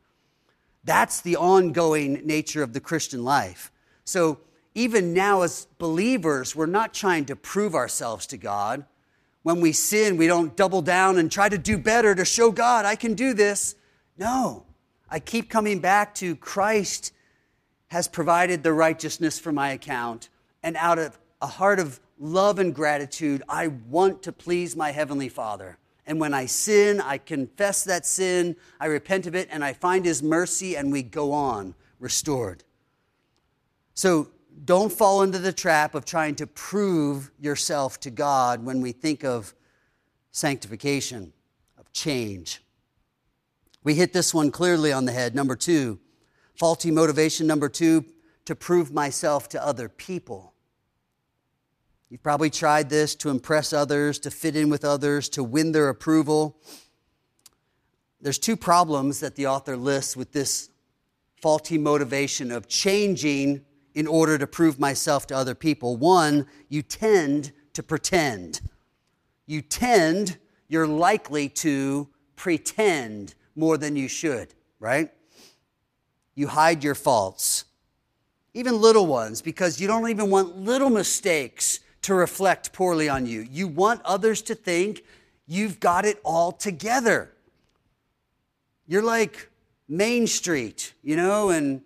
That's 0.82 1.20
the 1.20 1.36
ongoing 1.36 2.26
nature 2.26 2.62
of 2.62 2.72
the 2.72 2.80
Christian 2.80 3.24
life. 3.24 3.70
So, 4.04 4.40
even 4.74 5.14
now, 5.14 5.40
as 5.40 5.66
believers, 5.78 6.54
we're 6.54 6.66
not 6.66 6.92
trying 6.92 7.24
to 7.26 7.36
prove 7.36 7.74
ourselves 7.74 8.26
to 8.26 8.36
God. 8.36 8.84
When 9.42 9.62
we 9.62 9.72
sin, 9.72 10.18
we 10.18 10.26
don't 10.26 10.54
double 10.54 10.82
down 10.82 11.16
and 11.16 11.32
try 11.32 11.48
to 11.48 11.56
do 11.56 11.78
better 11.78 12.14
to 12.14 12.26
show 12.26 12.50
God, 12.50 12.84
I 12.84 12.94
can 12.94 13.14
do 13.14 13.32
this. 13.32 13.74
No, 14.18 14.66
I 15.08 15.20
keep 15.20 15.48
coming 15.48 15.78
back 15.78 16.14
to 16.16 16.34
Christ 16.36 17.12
has 17.88 18.08
provided 18.08 18.62
the 18.62 18.72
righteousness 18.72 19.38
for 19.38 19.52
my 19.52 19.70
account. 19.70 20.28
And 20.62 20.76
out 20.76 20.98
of 20.98 21.18
a 21.40 21.46
heart 21.46 21.78
of 21.78 22.00
love 22.18 22.58
and 22.58 22.74
gratitude, 22.74 23.42
I 23.48 23.68
want 23.68 24.22
to 24.24 24.32
please 24.32 24.74
my 24.74 24.90
Heavenly 24.90 25.28
Father. 25.28 25.78
And 26.06 26.20
when 26.20 26.34
I 26.34 26.46
sin, 26.46 27.00
I 27.00 27.18
confess 27.18 27.84
that 27.84 28.06
sin, 28.06 28.56
I 28.80 28.86
repent 28.86 29.26
of 29.26 29.34
it, 29.34 29.48
and 29.50 29.64
I 29.64 29.72
find 29.72 30.04
His 30.04 30.22
mercy, 30.22 30.76
and 30.76 30.92
we 30.92 31.02
go 31.02 31.32
on 31.32 31.74
restored. 31.98 32.64
So 33.94 34.28
don't 34.64 34.92
fall 34.92 35.22
into 35.22 35.38
the 35.38 35.52
trap 35.52 35.94
of 35.94 36.04
trying 36.04 36.34
to 36.36 36.46
prove 36.46 37.30
yourself 37.40 38.00
to 38.00 38.10
God 38.10 38.64
when 38.64 38.80
we 38.80 38.92
think 38.92 39.24
of 39.24 39.54
sanctification, 40.32 41.32
of 41.78 41.92
change. 41.92 42.62
We 43.86 43.94
hit 43.94 44.12
this 44.12 44.34
one 44.34 44.50
clearly 44.50 44.92
on 44.92 45.04
the 45.04 45.12
head. 45.12 45.36
Number 45.36 45.54
two, 45.54 46.00
faulty 46.56 46.90
motivation. 46.90 47.46
Number 47.46 47.68
two, 47.68 48.04
to 48.44 48.56
prove 48.56 48.92
myself 48.92 49.48
to 49.50 49.64
other 49.64 49.88
people. 49.88 50.54
You've 52.10 52.24
probably 52.24 52.50
tried 52.50 52.90
this 52.90 53.14
to 53.14 53.30
impress 53.30 53.72
others, 53.72 54.18
to 54.18 54.30
fit 54.32 54.56
in 54.56 54.70
with 54.70 54.84
others, 54.84 55.28
to 55.28 55.44
win 55.44 55.70
their 55.70 55.88
approval. 55.88 56.56
There's 58.20 58.40
two 58.40 58.56
problems 58.56 59.20
that 59.20 59.36
the 59.36 59.46
author 59.46 59.76
lists 59.76 60.16
with 60.16 60.32
this 60.32 60.68
faulty 61.40 61.78
motivation 61.78 62.50
of 62.50 62.66
changing 62.66 63.64
in 63.94 64.08
order 64.08 64.36
to 64.36 64.48
prove 64.48 64.80
myself 64.80 65.28
to 65.28 65.36
other 65.36 65.54
people. 65.54 65.96
One, 65.96 66.48
you 66.68 66.82
tend 66.82 67.52
to 67.74 67.84
pretend. 67.84 68.62
You 69.46 69.62
tend, 69.62 70.38
you're 70.66 70.88
likely 70.88 71.48
to 71.50 72.08
pretend 72.34 73.36
more 73.56 73.76
than 73.78 73.96
you 73.96 74.08
should, 74.08 74.54
right? 74.78 75.10
You 76.34 76.48
hide 76.48 76.84
your 76.84 76.94
faults, 76.94 77.64
even 78.54 78.80
little 78.80 79.06
ones, 79.06 79.42
because 79.42 79.80
you 79.80 79.86
don't 79.86 80.08
even 80.08 80.30
want 80.30 80.58
little 80.58 80.90
mistakes 80.90 81.80
to 82.02 82.14
reflect 82.14 82.72
poorly 82.72 83.08
on 83.08 83.26
you. 83.26 83.46
You 83.50 83.66
want 83.66 84.00
others 84.04 84.42
to 84.42 84.54
think 84.54 85.02
you've 85.46 85.80
got 85.80 86.04
it 86.04 86.20
all 86.24 86.52
together. 86.52 87.32
You're 88.86 89.02
like 89.02 89.50
Main 89.88 90.26
Street, 90.26 90.92
you 91.02 91.16
know, 91.16 91.50
and 91.50 91.82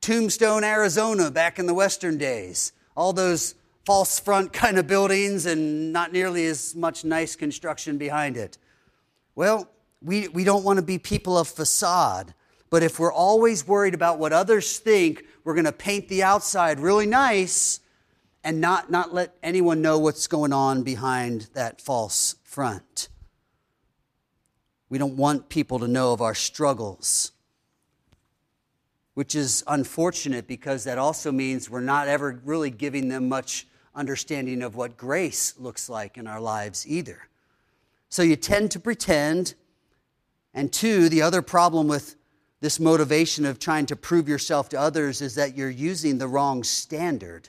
Tombstone, 0.00 0.64
Arizona, 0.64 1.30
back 1.30 1.58
in 1.58 1.66
the 1.66 1.74
Western 1.74 2.18
days. 2.18 2.72
All 2.96 3.12
those 3.12 3.54
false 3.84 4.18
front 4.18 4.52
kind 4.54 4.78
of 4.78 4.86
buildings 4.86 5.46
and 5.46 5.92
not 5.92 6.12
nearly 6.12 6.46
as 6.46 6.74
much 6.74 7.04
nice 7.04 7.36
construction 7.36 7.98
behind 7.98 8.36
it. 8.36 8.58
Well, 9.34 9.68
we, 10.02 10.28
we 10.28 10.44
don't 10.44 10.64
want 10.64 10.78
to 10.78 10.84
be 10.84 10.98
people 10.98 11.36
of 11.36 11.48
facade. 11.48 12.34
But 12.70 12.82
if 12.82 12.98
we're 12.98 13.12
always 13.12 13.66
worried 13.66 13.94
about 13.94 14.18
what 14.18 14.32
others 14.32 14.78
think, 14.78 15.24
we're 15.44 15.54
going 15.54 15.64
to 15.64 15.72
paint 15.72 16.08
the 16.08 16.22
outside 16.22 16.78
really 16.78 17.06
nice 17.06 17.80
and 18.44 18.60
not, 18.60 18.90
not 18.90 19.12
let 19.12 19.34
anyone 19.42 19.82
know 19.82 19.98
what's 19.98 20.26
going 20.26 20.52
on 20.52 20.82
behind 20.82 21.48
that 21.54 21.80
false 21.80 22.36
front. 22.44 23.08
We 24.88 24.98
don't 24.98 25.16
want 25.16 25.48
people 25.48 25.78
to 25.80 25.88
know 25.88 26.12
of 26.12 26.22
our 26.22 26.34
struggles, 26.34 27.32
which 29.14 29.34
is 29.34 29.62
unfortunate 29.66 30.46
because 30.46 30.84
that 30.84 30.98
also 30.98 31.30
means 31.30 31.68
we're 31.68 31.80
not 31.80 32.08
ever 32.08 32.40
really 32.44 32.70
giving 32.70 33.08
them 33.08 33.28
much 33.28 33.66
understanding 33.94 34.62
of 34.62 34.76
what 34.76 34.96
grace 34.96 35.54
looks 35.58 35.88
like 35.88 36.16
in 36.16 36.26
our 36.26 36.40
lives 36.40 36.86
either. 36.88 37.28
So 38.08 38.22
you 38.22 38.36
tend 38.36 38.70
to 38.72 38.80
pretend. 38.80 39.54
And 40.52 40.72
two, 40.72 41.08
the 41.08 41.22
other 41.22 41.42
problem 41.42 41.86
with 41.88 42.16
this 42.60 42.78
motivation 42.78 43.46
of 43.46 43.58
trying 43.58 43.86
to 43.86 43.96
prove 43.96 44.28
yourself 44.28 44.68
to 44.70 44.80
others 44.80 45.20
is 45.20 45.34
that 45.36 45.56
you're 45.56 45.70
using 45.70 46.18
the 46.18 46.28
wrong 46.28 46.62
standard. 46.62 47.48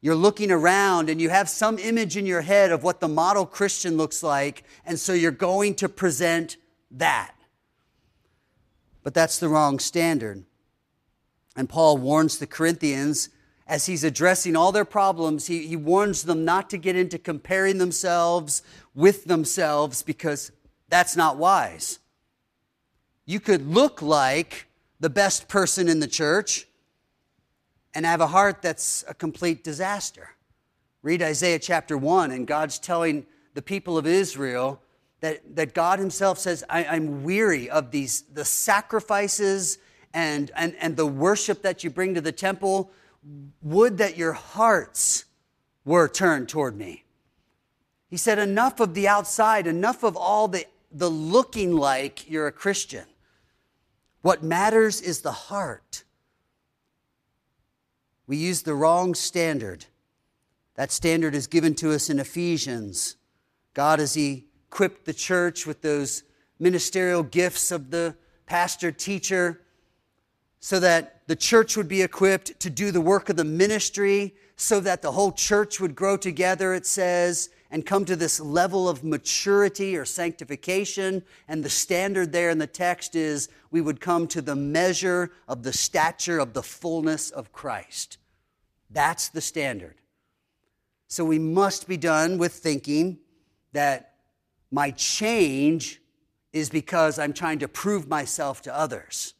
You're 0.00 0.14
looking 0.16 0.50
around 0.50 1.10
and 1.10 1.20
you 1.20 1.30
have 1.30 1.48
some 1.48 1.78
image 1.78 2.16
in 2.16 2.26
your 2.26 2.40
head 2.42 2.72
of 2.72 2.82
what 2.82 3.00
the 3.00 3.08
model 3.08 3.46
Christian 3.46 3.96
looks 3.96 4.22
like, 4.22 4.64
and 4.84 4.98
so 4.98 5.12
you're 5.12 5.30
going 5.30 5.74
to 5.76 5.88
present 5.88 6.56
that. 6.90 7.34
But 9.02 9.14
that's 9.14 9.38
the 9.38 9.48
wrong 9.48 9.78
standard. 9.78 10.44
And 11.54 11.68
Paul 11.68 11.98
warns 11.98 12.38
the 12.38 12.46
Corinthians 12.46 13.28
as 13.66 13.86
he's 13.86 14.04
addressing 14.04 14.56
all 14.56 14.72
their 14.72 14.84
problems, 14.84 15.46
he, 15.46 15.66
he 15.66 15.76
warns 15.76 16.24
them 16.24 16.44
not 16.44 16.68
to 16.70 16.78
get 16.78 16.96
into 16.96 17.18
comparing 17.18 17.78
themselves 17.78 18.62
with 18.94 19.24
themselves 19.24 20.02
because 20.02 20.50
that's 20.92 21.16
not 21.16 21.38
wise. 21.38 22.00
You 23.24 23.40
could 23.40 23.66
look 23.66 24.02
like 24.02 24.66
the 25.00 25.08
best 25.08 25.48
person 25.48 25.88
in 25.88 26.00
the 26.00 26.06
church 26.06 26.68
and 27.94 28.04
have 28.04 28.20
a 28.20 28.26
heart 28.26 28.60
that's 28.60 29.02
a 29.08 29.14
complete 29.14 29.64
disaster. 29.64 30.28
Read 31.02 31.22
Isaiah 31.22 31.58
chapter 31.58 31.96
1, 31.96 32.30
and 32.30 32.46
God's 32.46 32.78
telling 32.78 33.24
the 33.54 33.62
people 33.62 33.96
of 33.96 34.06
Israel 34.06 34.82
that, 35.20 35.56
that 35.56 35.72
God 35.72 35.98
Himself 35.98 36.38
says, 36.38 36.62
I, 36.68 36.84
am 36.84 37.22
weary 37.22 37.70
of 37.70 37.90
these 37.90 38.24
the 38.30 38.44
sacrifices 38.44 39.78
and, 40.12 40.50
and, 40.54 40.76
and 40.78 40.94
the 40.94 41.06
worship 41.06 41.62
that 41.62 41.82
you 41.82 41.88
bring 41.88 42.12
to 42.16 42.20
the 42.20 42.32
temple. 42.32 42.90
Would 43.62 43.96
that 43.96 44.18
your 44.18 44.34
hearts 44.34 45.24
were 45.86 46.06
turned 46.06 46.50
toward 46.50 46.76
me. 46.76 47.04
He 48.08 48.18
said, 48.18 48.38
Enough 48.38 48.78
of 48.78 48.92
the 48.92 49.08
outside, 49.08 49.66
enough 49.66 50.02
of 50.02 50.18
all 50.18 50.48
the, 50.48 50.66
the 50.92 51.10
looking 51.10 51.74
like 51.74 52.30
you're 52.30 52.46
a 52.46 52.52
Christian. 52.52 53.04
What 54.20 54.42
matters 54.42 55.00
is 55.00 55.20
the 55.20 55.32
heart. 55.32 56.04
We 58.26 58.36
use 58.36 58.62
the 58.62 58.74
wrong 58.74 59.14
standard. 59.14 59.86
That 60.76 60.92
standard 60.92 61.34
is 61.34 61.46
given 61.46 61.74
to 61.76 61.92
us 61.92 62.08
in 62.08 62.18
Ephesians. 62.18 63.16
God, 63.74 63.98
has 63.98 64.16
equipped 64.16 65.04
the 65.04 65.12
church 65.12 65.66
with 65.66 65.82
those 65.82 66.22
ministerial 66.58 67.22
gifts 67.22 67.70
of 67.70 67.90
the 67.90 68.14
pastor 68.46 68.92
teacher, 68.92 69.60
so 70.60 70.78
that 70.78 71.22
the 71.26 71.34
church 71.34 71.76
would 71.76 71.88
be 71.88 72.02
equipped 72.02 72.60
to 72.60 72.70
do 72.70 72.92
the 72.92 73.00
work 73.00 73.28
of 73.28 73.36
the 73.36 73.44
ministry, 73.44 74.34
so 74.56 74.78
that 74.78 75.02
the 75.02 75.12
whole 75.12 75.32
church 75.32 75.80
would 75.80 75.96
grow 75.96 76.16
together, 76.16 76.72
it 76.72 76.86
says, 76.86 77.50
and 77.72 77.86
come 77.86 78.04
to 78.04 78.14
this 78.14 78.38
level 78.38 78.86
of 78.86 79.02
maturity 79.02 79.96
or 79.96 80.04
sanctification. 80.04 81.24
And 81.48 81.64
the 81.64 81.70
standard 81.70 82.30
there 82.30 82.50
in 82.50 82.58
the 82.58 82.66
text 82.66 83.16
is 83.16 83.48
we 83.70 83.80
would 83.80 83.98
come 83.98 84.28
to 84.28 84.42
the 84.42 84.54
measure 84.54 85.32
of 85.48 85.62
the 85.62 85.72
stature 85.72 86.38
of 86.38 86.52
the 86.52 86.62
fullness 86.62 87.30
of 87.30 87.50
Christ. 87.50 88.18
That's 88.90 89.30
the 89.30 89.40
standard. 89.40 89.94
So 91.08 91.24
we 91.24 91.38
must 91.38 91.88
be 91.88 91.96
done 91.96 92.36
with 92.36 92.52
thinking 92.52 93.18
that 93.72 94.16
my 94.70 94.90
change 94.90 96.02
is 96.52 96.68
because 96.68 97.18
I'm 97.18 97.32
trying 97.32 97.60
to 97.60 97.68
prove 97.68 98.06
myself 98.06 98.60
to 98.62 98.76
others. 98.76 99.32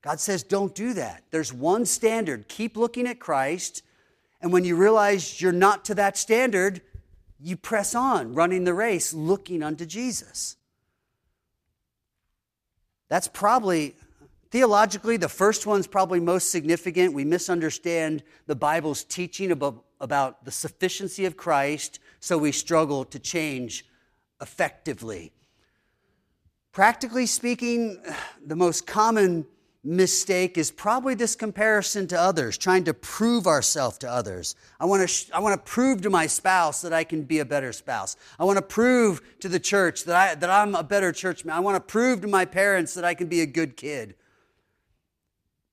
God 0.00 0.18
says, 0.18 0.42
don't 0.42 0.74
do 0.74 0.94
that. 0.94 1.24
There's 1.30 1.52
one 1.52 1.84
standard. 1.84 2.48
Keep 2.48 2.78
looking 2.78 3.06
at 3.06 3.20
Christ. 3.20 3.82
And 4.40 4.50
when 4.50 4.64
you 4.64 4.76
realize 4.76 5.42
you're 5.42 5.52
not 5.52 5.84
to 5.86 5.94
that 5.96 6.16
standard, 6.16 6.80
you 7.38 7.56
press 7.56 7.94
on, 7.94 8.34
running 8.34 8.64
the 8.64 8.74
race, 8.74 9.12
looking 9.12 9.62
unto 9.62 9.86
Jesus. 9.86 10.56
That's 13.08 13.28
probably 13.28 13.94
Theologically, 14.50 15.16
the 15.16 15.28
first 15.28 15.66
one's 15.66 15.86
probably 15.86 16.20
most 16.20 16.50
significant. 16.50 17.12
We 17.12 17.24
misunderstand 17.24 18.22
the 18.46 18.54
Bible's 18.54 19.02
teaching 19.02 19.50
about, 19.50 19.84
about 20.00 20.44
the 20.44 20.52
sufficiency 20.52 21.24
of 21.24 21.36
Christ, 21.36 21.98
so 22.20 22.38
we 22.38 22.52
struggle 22.52 23.04
to 23.06 23.18
change 23.18 23.84
effectively. 24.40 25.32
Practically 26.72 27.26
speaking, 27.26 28.02
the 28.46 28.56
most 28.56 28.86
common 28.86 29.46
mistake 29.86 30.58
is 30.58 30.70
probably 30.70 31.14
this 31.14 31.34
comparison 31.36 32.06
to 32.08 32.20
others, 32.20 32.58
trying 32.58 32.84
to 32.84 32.94
prove 32.94 33.46
ourselves 33.46 33.98
to 33.98 34.10
others. 34.10 34.54
I 34.80 34.84
want 34.84 35.02
to, 35.02 35.06
sh- 35.06 35.30
I 35.32 35.40
want 35.40 35.54
to 35.54 35.70
prove 35.70 36.02
to 36.02 36.10
my 36.10 36.26
spouse 36.26 36.82
that 36.82 36.92
I 36.92 37.04
can 37.04 37.22
be 37.22 37.38
a 37.38 37.44
better 37.44 37.72
spouse. 37.72 38.16
I 38.38 38.44
want 38.44 38.58
to 38.58 38.62
prove 38.62 39.22
to 39.40 39.48
the 39.48 39.60
church 39.60 40.04
that, 40.04 40.16
I, 40.16 40.34
that 40.34 40.50
I'm 40.50 40.74
a 40.74 40.82
better 40.82 41.12
churchman. 41.12 41.54
I 41.54 41.60
want 41.60 41.76
to 41.76 41.80
prove 41.80 42.20
to 42.22 42.28
my 42.28 42.44
parents 42.44 42.94
that 42.94 43.04
I 43.04 43.14
can 43.14 43.28
be 43.28 43.40
a 43.40 43.46
good 43.46 43.76
kid 43.76 44.16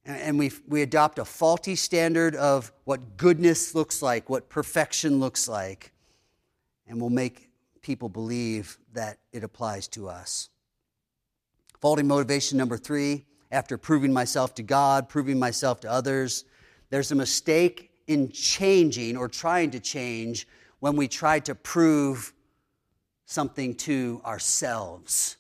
and 0.05 0.37
we, 0.37 0.51
we 0.67 0.81
adopt 0.81 1.19
a 1.19 1.25
faulty 1.25 1.75
standard 1.75 2.35
of 2.35 2.71
what 2.83 3.17
goodness 3.17 3.73
looks 3.73 4.01
like, 4.01 4.29
what 4.29 4.49
perfection 4.49 5.19
looks 5.19 5.47
like, 5.47 5.93
and 6.87 6.99
we'll 6.99 7.09
make 7.09 7.49
people 7.81 8.09
believe 8.09 8.77
that 8.93 9.17
it 9.31 9.43
applies 9.43 9.87
to 9.89 10.09
us. 10.09 10.49
Faulty 11.79 12.03
motivation 12.03 12.57
number 12.57 12.77
three 12.77 13.25
after 13.53 13.77
proving 13.77 14.11
myself 14.11 14.55
to 14.55 14.63
God, 14.63 15.07
proving 15.07 15.37
myself 15.37 15.79
to 15.81 15.91
others, 15.91 16.43
there's 16.89 17.11
a 17.11 17.15
mistake 17.15 17.91
in 18.07 18.29
changing 18.29 19.15
or 19.15 19.29
trying 19.29 19.71
to 19.71 19.79
change 19.79 20.47
when 20.79 20.95
we 20.95 21.07
try 21.07 21.39
to 21.39 21.55
prove 21.55 22.33
something 23.25 23.75
to 23.75 24.21
ourselves. 24.25 25.37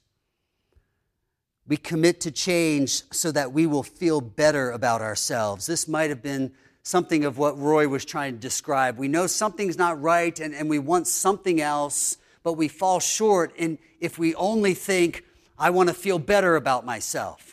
We 1.67 1.75
commit 1.75 2.21
to 2.21 2.31
change 2.31 3.03
so 3.11 3.31
that 3.31 3.51
we 3.51 3.65
will 3.65 3.83
feel 3.83 4.21
better 4.21 4.71
about 4.71 5.01
ourselves. 5.01 5.65
This 5.65 5.87
might 5.87 6.09
have 6.09 6.21
been 6.21 6.53
something 6.83 7.25
of 7.25 7.37
what 7.37 7.57
Roy 7.57 7.87
was 7.87 8.05
trying 8.05 8.33
to 8.33 8.39
describe. 8.39 8.97
We 8.97 9.07
know 9.07 9.27
something's 9.27 9.77
not 9.77 10.01
right 10.01 10.37
and, 10.39 10.53
and 10.53 10.69
we 10.69 10.79
want 10.79 11.07
something 11.07 11.61
else, 11.61 12.17
but 12.43 12.53
we 12.53 12.67
fall 12.67 12.99
short 12.99 13.53
and 13.57 13.77
if 13.99 14.19
we 14.19 14.35
only 14.35 14.73
think, 14.73 15.23
I 15.57 15.69
want 15.69 15.89
to 15.89 15.95
feel 15.95 16.19
better 16.19 16.55
about 16.55 16.85
myself. 16.85 17.52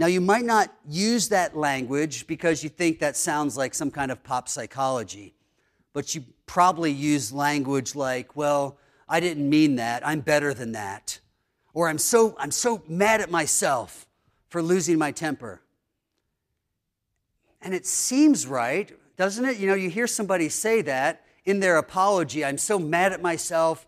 Now, 0.00 0.06
you 0.06 0.22
might 0.22 0.46
not 0.46 0.72
use 0.88 1.28
that 1.28 1.54
language 1.54 2.26
because 2.26 2.64
you 2.64 2.70
think 2.70 3.00
that 3.00 3.18
sounds 3.18 3.58
like 3.58 3.74
some 3.74 3.90
kind 3.90 4.10
of 4.10 4.24
pop 4.24 4.48
psychology, 4.48 5.34
but 5.92 6.14
you 6.14 6.24
probably 6.46 6.90
use 6.90 7.34
language 7.34 7.94
like, 7.94 8.34
well, 8.34 8.78
I 9.06 9.20
didn't 9.20 9.46
mean 9.46 9.76
that. 9.76 10.00
I'm 10.08 10.20
better 10.20 10.54
than 10.54 10.72
that. 10.72 11.20
Or 11.74 11.86
I'm 11.86 11.98
so, 11.98 12.34
I'm 12.38 12.50
so 12.50 12.82
mad 12.88 13.20
at 13.20 13.30
myself 13.30 14.06
for 14.48 14.62
losing 14.62 14.96
my 14.96 15.12
temper. 15.12 15.60
And 17.60 17.74
it 17.74 17.84
seems 17.84 18.46
right, 18.46 18.90
doesn't 19.18 19.44
it? 19.44 19.58
You 19.58 19.66
know, 19.66 19.74
you 19.74 19.90
hear 19.90 20.06
somebody 20.06 20.48
say 20.48 20.80
that 20.80 21.26
in 21.44 21.60
their 21.60 21.76
apology 21.76 22.42
I'm 22.42 22.56
so 22.56 22.78
mad 22.78 23.12
at 23.12 23.20
myself. 23.20 23.86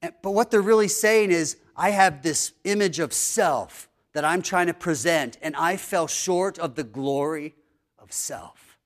Eh, 0.00 0.12
but 0.22 0.30
what 0.30 0.50
they're 0.50 0.62
really 0.62 0.88
saying 0.88 1.30
is, 1.30 1.58
I 1.76 1.90
have 1.90 2.22
this 2.22 2.52
image 2.64 3.00
of 3.00 3.12
self 3.12 3.85
that 4.16 4.24
I'm 4.24 4.40
trying 4.40 4.68
to 4.68 4.72
present, 4.72 5.36
and 5.42 5.54
I 5.56 5.76
fell 5.76 6.06
short 6.06 6.58
of 6.58 6.74
the 6.74 6.84
glory 6.84 7.54
of 7.98 8.10
self. 8.14 8.78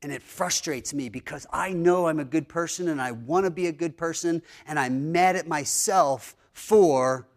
And 0.00 0.10
it 0.10 0.22
frustrates 0.22 0.94
me 0.94 1.10
because 1.10 1.46
I 1.52 1.74
know 1.74 2.06
I'm 2.06 2.18
a 2.18 2.24
good 2.24 2.48
person 2.48 2.88
and 2.88 3.02
I 3.02 3.12
want 3.12 3.44
to 3.44 3.50
be 3.50 3.66
a 3.66 3.72
good 3.72 3.98
person, 3.98 4.40
and 4.66 4.78
I'm 4.78 5.12
mad 5.12 5.36
at 5.36 5.46
myself 5.46 6.34
for 6.54 7.28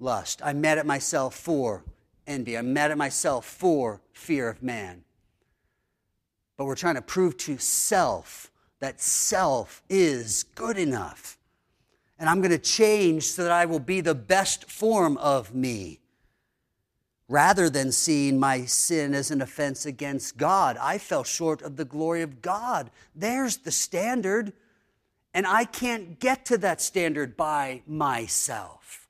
lust. 0.00 0.42
I'm 0.44 0.60
mad 0.60 0.78
at 0.78 0.86
myself 0.86 1.36
for 1.36 1.84
envy. 2.26 2.58
I'm 2.58 2.72
mad 2.72 2.90
at 2.90 2.98
myself 2.98 3.46
for 3.46 4.00
fear 4.10 4.48
of 4.48 4.60
man. 4.60 5.04
But 6.56 6.64
we're 6.64 6.74
trying 6.74 6.96
to 6.96 7.02
prove 7.02 7.36
to 7.36 7.58
self 7.58 8.50
that 8.80 9.00
self 9.00 9.84
is 9.88 10.42
good 10.56 10.78
enough. 10.78 11.37
And 12.18 12.28
I'm 12.28 12.40
going 12.40 12.50
to 12.50 12.58
change 12.58 13.24
so 13.24 13.44
that 13.44 13.52
I 13.52 13.64
will 13.64 13.78
be 13.78 14.00
the 14.00 14.14
best 14.14 14.70
form 14.70 15.16
of 15.18 15.54
me. 15.54 16.00
Rather 17.28 17.70
than 17.70 17.92
seeing 17.92 18.40
my 18.40 18.64
sin 18.64 19.14
as 19.14 19.30
an 19.30 19.42
offense 19.42 19.86
against 19.86 20.36
God, 20.36 20.76
I 20.80 20.98
fell 20.98 21.24
short 21.24 21.62
of 21.62 21.76
the 21.76 21.84
glory 21.84 22.22
of 22.22 22.42
God. 22.42 22.90
There's 23.14 23.58
the 23.58 23.70
standard. 23.70 24.52
And 25.34 25.46
I 25.46 25.64
can't 25.64 26.18
get 26.18 26.46
to 26.46 26.58
that 26.58 26.80
standard 26.80 27.36
by 27.36 27.82
myself. 27.86 29.08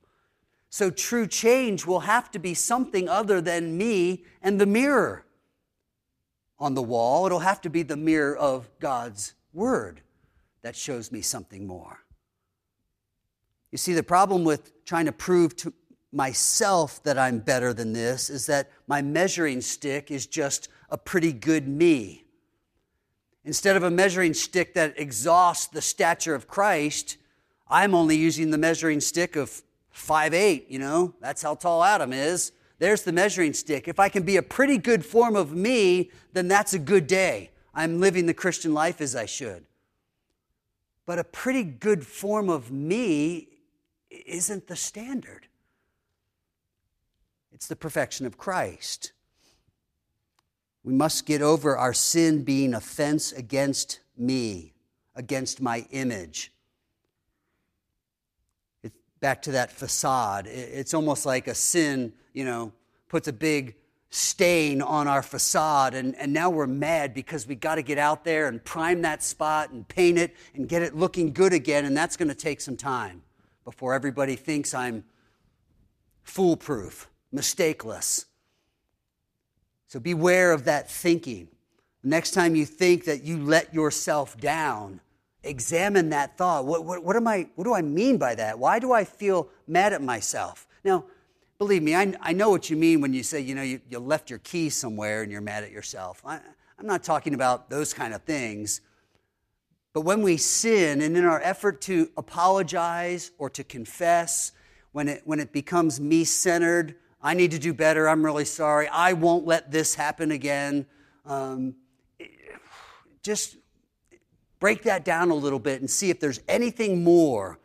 So 0.69 0.91
true 0.91 1.27
change 1.27 1.87
will 1.87 2.01
have 2.01 2.31
to 2.33 2.39
be 2.39 2.55
something 2.55 3.09
other 3.09 3.41
than 3.41 3.79
me 3.79 4.25
and 4.43 4.61
the 4.61 4.67
mirror. 4.67 5.25
on 6.59 6.75
the 6.75 6.83
wall. 6.83 7.27
It'll 7.27 7.39
have 7.39 7.61
to 7.63 7.71
be 7.71 7.83
the 7.83 7.97
mirror 7.97 8.37
of 8.37 8.69
God's 8.81 9.35
word 9.53 10.01
that 10.63 10.77
shows 10.77 11.13
me 11.13 11.21
something 11.21 11.67
more. 11.67 12.01
You 13.71 13.79
see, 13.79 13.93
the 13.93 14.03
problem 14.03 14.45
with 14.45 14.85
trying 14.85 15.07
to 15.07 15.13
prove 15.13 15.57
to 15.57 15.73
myself 16.13 17.03
that 17.03 17.19
I'm 17.19 17.39
better 17.39 17.75
than 17.75 17.93
this 17.93 18.31
is 18.31 18.47
that 18.47 18.71
my 18.87 19.03
measuring 19.03 19.61
stick 19.61 20.11
is 20.11 20.27
just 20.27 20.69
a 20.89 20.97
pretty 20.97 21.33
good 21.33 21.69
me. 21.69 22.25
Instead 23.45 23.77
of 23.77 23.83
a 23.83 23.91
measuring 23.91 24.35
stick 24.35 24.75
that 24.75 24.99
exhausts 24.99 25.67
the 25.67 25.83
stature 25.83 26.35
of 26.35 26.49
Christ, 26.49 27.19
I'm 27.69 27.95
only 27.95 28.17
using 28.17 28.51
the 28.51 28.59
measuring 28.59 29.01
stick 29.01 29.37
of 29.37 29.63
five 29.91 30.33
eight. 30.33 30.71
you 30.71 30.79
know, 30.79 31.15
that's 31.21 31.43
how 31.43 31.55
tall 31.55 31.85
Adam 31.85 32.13
is. 32.13 32.53
There's 32.79 33.03
the 33.03 33.13
measuring 33.13 33.53
stick. 33.53 33.89
If 33.89 33.99
I 33.99 34.09
can 34.09 34.23
be 34.23 34.37
a 34.37 34.43
pretty 34.43 34.79
good 34.79 35.05
form 35.05 35.35
of 35.35 35.53
me, 35.53 36.11
then 36.33 36.47
that's 36.49 36.73
a 36.73 36.79
good 36.79 37.07
day. 37.07 37.51
I'm 37.75 38.01
living 38.01 38.27
the 38.27 38.35
Christian 38.35 38.73
life 38.73 39.01
as 39.01 39.17
I 39.17 39.27
should. 39.27 39.67
But 41.05 41.19
a 41.19 41.25
pretty 41.25 41.65
good 41.65 42.07
form 42.07 42.49
of 42.49 42.71
me 42.71 43.49
isn't 44.11 44.67
the 44.67 44.77
standard. 44.77 45.47
It's 47.53 47.67
the 47.67 47.77
perfection 47.77 48.27
of 48.27 48.39
Christ. 48.39 49.13
We 50.85 50.93
must 50.93 51.27
get 51.27 51.43
over 51.43 51.77
our 51.77 51.93
sin 51.93 52.45
being 52.45 52.73
offense 52.73 53.33
against 53.33 54.01
me, 54.17 54.75
against 55.15 55.61
my 55.61 55.87
image. 55.91 56.53
It's 58.83 58.97
back 59.21 59.43
to 59.43 59.53
that 59.53 59.73
facade. 59.73 60.47
It's 60.47 60.95
almost 60.95 61.27
like 61.27 61.49
a 61.49 61.55
sin, 61.55 62.13
you 62.33 62.45
know, 62.45 62.73
puts 63.09 63.29
a 63.29 63.33
big 63.33 63.75
stain 64.11 64.81
on 64.81 65.07
our 65.07 65.23
facade, 65.23 65.95
and, 65.95 66.17
and 66.17 66.33
now 66.33 66.49
we're 66.49 66.67
mad 66.67 67.13
because 67.13 67.47
we 67.47 67.55
got 67.55 67.75
to 67.75 67.83
get 67.83 67.99
out 67.99 68.25
there 68.25 68.49
and 68.49 68.65
prime 68.65 69.03
that 69.03 69.23
spot 69.23 69.71
and 69.71 69.87
paint 69.87 70.17
it 70.17 70.35
and 70.55 70.67
get 70.67 70.81
it 70.81 70.97
looking 70.97 71.33
good 71.33 71.53
again, 71.53 71.85
and 71.85 71.95
that's 71.95 72.17
going 72.17 72.29
to 72.29 72.35
take 72.35 72.61
some 72.63 72.77
time 72.77 73.23
before 73.69 73.93
everybody 73.93 74.35
thinks 74.35 74.73
I'm 74.73 75.05
foolproof 76.23 77.07
mistakeless. 77.35 78.25
So 79.89 80.01
beware 80.01 80.53
of 80.53 80.65
that 80.65 80.91
thinking. 80.91 81.49
Next 82.03 82.31
time 82.31 82.57
you 82.57 82.65
think 82.65 83.05
that 83.05 83.25
you 83.25 83.37
let 83.37 83.75
yourself 83.75 84.39
down, 84.39 85.03
examine 85.43 86.09
that 86.09 86.39
thought. 86.39 86.65
What, 86.65 86.87
what, 86.87 87.05
what, 87.05 87.15
am 87.15 87.29
I, 87.29 87.51
what 87.57 87.65
do 87.65 87.75
I 87.75 87.83
mean 87.83 88.17
by 88.17 88.35
that? 88.37 88.59
Why 88.59 88.79
do 88.79 88.95
I 88.95 89.05
feel 89.05 89.51
mad 89.67 89.93
at 89.93 90.01
myself? 90.01 90.67
Now, 90.83 91.05
believe 91.59 91.83
me, 91.83 91.95
I, 91.95 92.15
I 92.23 92.33
know 92.33 92.49
what 92.49 92.71
you 92.71 92.77
mean 92.79 93.03
when 93.03 93.13
you 93.13 93.23
say, 93.23 93.39
you 93.43 93.55
know, 93.55 93.61
you, 93.61 93.83
you 93.91 93.99
left 93.99 94.31
your 94.31 94.39
key 94.39 94.71
somewhere 94.71 95.21
and 95.21 95.31
you're 95.31 95.43
mad 95.43 95.63
at 95.63 95.73
yourself. 95.73 96.23
I, 96.25 96.41
I'm 96.79 96.87
not 96.87 97.05
talking 97.05 97.35
about 97.35 97.69
those 97.69 97.93
kind 97.93 98.15
of 98.15 98.23
things. 98.23 98.81
But 99.93 100.03
when 100.03 100.23
we 100.23 100.37
sin 100.37 101.01
and 101.01 101.17
in 101.17 101.25
our 101.25 101.41
effort 101.41 101.81
to 101.83 102.11
apologize 102.17 103.31
or 103.39 103.51
to 103.51 103.65
confess, 103.65 104.53
when 104.93 105.09
it, 105.09 105.23
when 105.25 105.41
it 105.41 105.53
becomes 105.53 106.01
me 106.01 106.25
centered, 106.25 106.97
I 107.23 107.35
need 107.35 107.51
to 107.51 107.59
do 107.59 107.75
better. 107.75 108.09
I'm 108.09 108.25
really 108.25 108.45
sorry. 108.45 108.89
I 108.89 109.13
won't 109.13 109.47
let 109.47 109.71
this 109.71 109.95
happen 109.95 110.31
again. 110.31 110.87
Um, 111.27 111.75
just 113.23 113.57
break 114.61 114.83
that 114.85 115.05
down 115.05 115.31
a 115.31 115.35
little 115.35 115.59
bit 115.59 115.81
and 115.81 115.91
see 115.91 116.11
if 116.11 116.21
there's 116.21 116.41
anything 116.49 117.03
more 117.03 117.59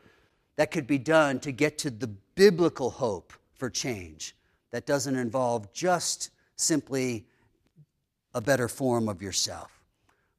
that 0.56 0.72
could 0.72 0.88
be 0.88 0.98
done 0.98 1.40
to 1.42 1.52
get 1.52 1.78
to 1.80 1.90
the 1.90 2.08
biblical 2.36 2.90
hope 2.90 3.34
for 3.56 3.70
change 3.70 4.36
that 4.72 4.86
doesn't 4.86 5.16
involve 5.16 5.72
just 5.74 6.32
simply 6.56 7.26
a 8.34 8.42
better 8.42 8.68
form 8.68 9.08
of 9.08 9.22
yourself. 9.22 9.83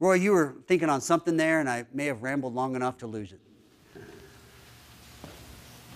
Roy, 0.00 0.14
you 0.14 0.32
were 0.32 0.56
thinking 0.66 0.88
on 0.88 1.00
something 1.00 1.36
there, 1.36 1.60
and 1.60 1.68
I 1.68 1.86
may 1.92 2.06
have 2.06 2.22
rambled 2.22 2.54
long 2.54 2.74
enough 2.74 2.98
to 2.98 3.06
lose 3.06 3.32
it. 3.32 3.40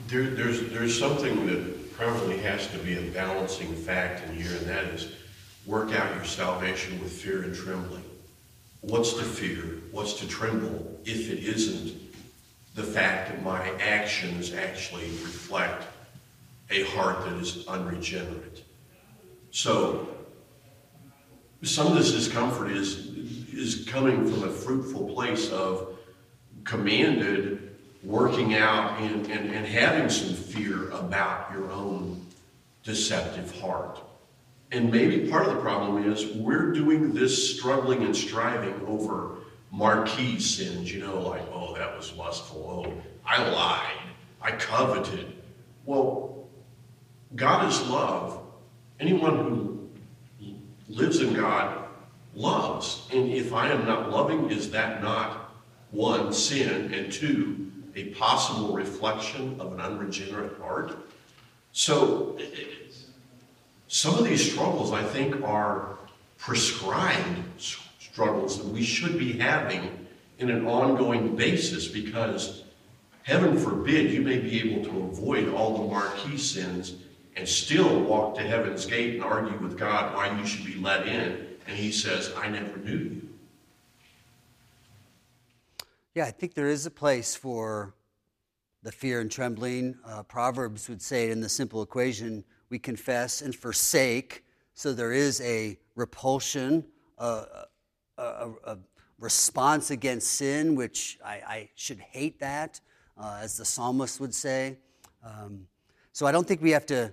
There, 0.06 0.30
there's, 0.30 0.70
there's 0.70 0.98
something 0.98 1.46
that 1.46 1.92
probably 1.92 2.38
has 2.38 2.68
to 2.68 2.78
be 2.78 2.96
a 2.96 3.10
balancing 3.10 3.74
fact 3.74 4.26
in 4.26 4.36
here, 4.36 4.56
and 4.56 4.66
that 4.66 4.84
is 4.84 5.12
work 5.66 5.92
out 5.92 6.14
your 6.14 6.24
salvation 6.24 6.98
with 7.00 7.12
fear 7.12 7.42
and 7.42 7.54
trembling. 7.54 8.04
What's 8.80 9.14
to 9.14 9.24
fear? 9.24 9.82
What's 9.90 10.14
to 10.14 10.28
tremble 10.28 11.00
if 11.04 11.30
it 11.30 11.40
isn't 11.40 12.00
the 12.76 12.84
fact 12.84 13.30
that 13.30 13.42
my 13.42 13.68
actions 13.80 14.54
actually 14.54 15.06
reflect 15.06 15.84
a 16.70 16.84
heart 16.84 17.24
that 17.24 17.34
is 17.34 17.66
unregenerate? 17.66 18.64
So, 19.50 20.08
some 21.62 21.88
of 21.88 21.96
this 21.96 22.12
discomfort 22.12 22.70
is, 22.70 23.17
is 23.58 23.84
coming 23.86 24.24
from 24.30 24.44
a 24.44 24.50
fruitful 24.50 25.12
place 25.12 25.50
of 25.50 25.98
commanded 26.64 27.76
working 28.04 28.54
out 28.54 29.00
and, 29.00 29.26
and, 29.26 29.50
and 29.50 29.66
having 29.66 30.08
some 30.08 30.32
fear 30.32 30.90
about 30.90 31.50
your 31.52 31.70
own 31.72 32.24
deceptive 32.84 33.60
heart. 33.60 34.00
And 34.70 34.92
maybe 34.92 35.28
part 35.28 35.46
of 35.46 35.54
the 35.54 35.60
problem 35.60 36.10
is 36.10 36.26
we're 36.36 36.72
doing 36.72 37.12
this 37.12 37.56
struggling 37.56 38.04
and 38.04 38.14
striving 38.14 38.80
over 38.86 39.38
marquee 39.72 40.38
sins, 40.38 40.92
you 40.92 41.00
know, 41.00 41.20
like, 41.20 41.42
oh, 41.52 41.74
that 41.74 41.96
was 41.96 42.12
lustful. 42.12 42.84
Oh, 42.86 43.02
I 43.26 43.48
lied. 43.50 44.12
I 44.40 44.52
coveted. 44.52 45.34
Well, 45.84 46.46
God 47.34 47.68
is 47.68 47.80
love. 47.88 48.40
Anyone 49.00 49.36
who 49.36 49.88
lives 50.88 51.20
in 51.20 51.34
God 51.34 51.87
loves. 52.34 53.06
And 53.12 53.30
if 53.30 53.52
I 53.52 53.70
am 53.70 53.86
not 53.86 54.10
loving, 54.10 54.50
is 54.50 54.70
that 54.70 55.02
not 55.02 55.54
one, 55.90 56.32
sin, 56.32 56.92
and 56.92 57.12
two, 57.12 57.70
a 57.96 58.10
possible 58.10 58.74
reflection 58.74 59.60
of 59.60 59.72
an 59.72 59.80
unregenerate 59.80 60.58
heart. 60.58 60.96
So, 61.72 62.38
some 63.88 64.18
of 64.18 64.24
these 64.24 64.52
struggles, 64.52 64.92
I 64.92 65.02
think, 65.02 65.42
are 65.42 65.98
prescribed 66.36 67.38
struggles 67.98 68.58
that 68.58 68.66
we 68.66 68.82
should 68.82 69.18
be 69.18 69.32
having 69.32 70.06
in 70.38 70.50
an 70.50 70.66
ongoing 70.66 71.36
basis 71.36 71.88
because, 71.88 72.64
heaven 73.22 73.58
forbid, 73.58 74.12
you 74.12 74.22
may 74.22 74.38
be 74.38 74.60
able 74.60 74.84
to 74.84 75.04
avoid 75.04 75.48
all 75.48 75.78
the 75.78 75.92
marquee 75.92 76.38
sins 76.38 76.94
and 77.36 77.48
still 77.48 78.00
walk 78.02 78.36
to 78.36 78.42
heaven's 78.42 78.86
gate 78.86 79.14
and 79.14 79.24
argue 79.24 79.58
with 79.58 79.78
God 79.78 80.14
why 80.14 80.36
you 80.38 80.46
should 80.46 80.66
be 80.66 80.74
let 80.76 81.06
in. 81.06 81.47
And 81.68 81.76
He 81.76 81.92
says, 81.92 82.32
I 82.34 82.48
never 82.48 82.76
knew 82.78 82.96
you. 82.96 83.28
Yeah, 86.14 86.24
I 86.24 86.30
think 86.30 86.54
there 86.54 86.68
is 86.68 86.86
a 86.86 86.90
place 86.90 87.36
for 87.36 87.94
the 88.82 88.90
fear 88.90 89.20
and 89.20 89.30
trembling. 89.30 89.96
Uh, 90.04 90.22
Proverbs 90.22 90.88
would 90.88 91.02
say 91.02 91.30
in 91.30 91.40
the 91.40 91.48
simple 91.48 91.82
equation, 91.82 92.42
we 92.70 92.78
confess 92.78 93.42
and 93.42 93.54
forsake. 93.54 94.44
So 94.74 94.94
there 94.94 95.12
is 95.12 95.40
a 95.42 95.78
repulsion, 95.94 96.84
a, 97.18 97.66
a, 98.16 98.50
a 98.64 98.78
response 99.20 99.90
against 99.90 100.32
sin, 100.32 100.74
which 100.74 101.18
I, 101.24 101.34
I 101.46 101.68
should 101.74 102.00
hate 102.00 102.40
that, 102.40 102.80
uh, 103.16 103.40
as 103.42 103.58
the 103.58 103.64
psalmist 103.64 104.20
would 104.20 104.34
say. 104.34 104.78
Um, 105.22 105.66
so 106.12 106.26
I 106.26 106.32
don't 106.32 106.48
think 106.48 106.62
we 106.62 106.70
have 106.70 106.86
to 106.86 107.12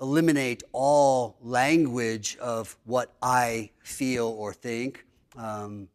eliminate 0.00 0.62
all 0.72 1.36
language 1.40 2.36
of 2.38 2.76
what 2.84 3.14
I 3.22 3.70
feel 3.82 4.26
or 4.26 4.52
think. 4.52 5.04
Um, 5.36 5.88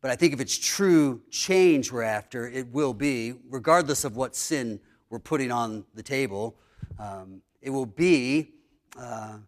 but 0.00 0.10
I 0.10 0.16
think 0.16 0.32
if 0.32 0.40
it's 0.40 0.56
true 0.56 1.20
change 1.30 1.90
we're 1.90 2.02
after, 2.02 2.48
it 2.48 2.68
will 2.68 2.94
be, 2.94 3.34
regardless 3.48 4.04
of 4.04 4.16
what 4.16 4.36
sin 4.36 4.78
we're 5.10 5.18
putting 5.18 5.50
on 5.50 5.84
the 5.94 6.02
table, 6.02 6.56
um, 6.98 7.42
it 7.60 7.70
will 7.70 7.86
be 7.86 8.52
uh, 8.98 9.38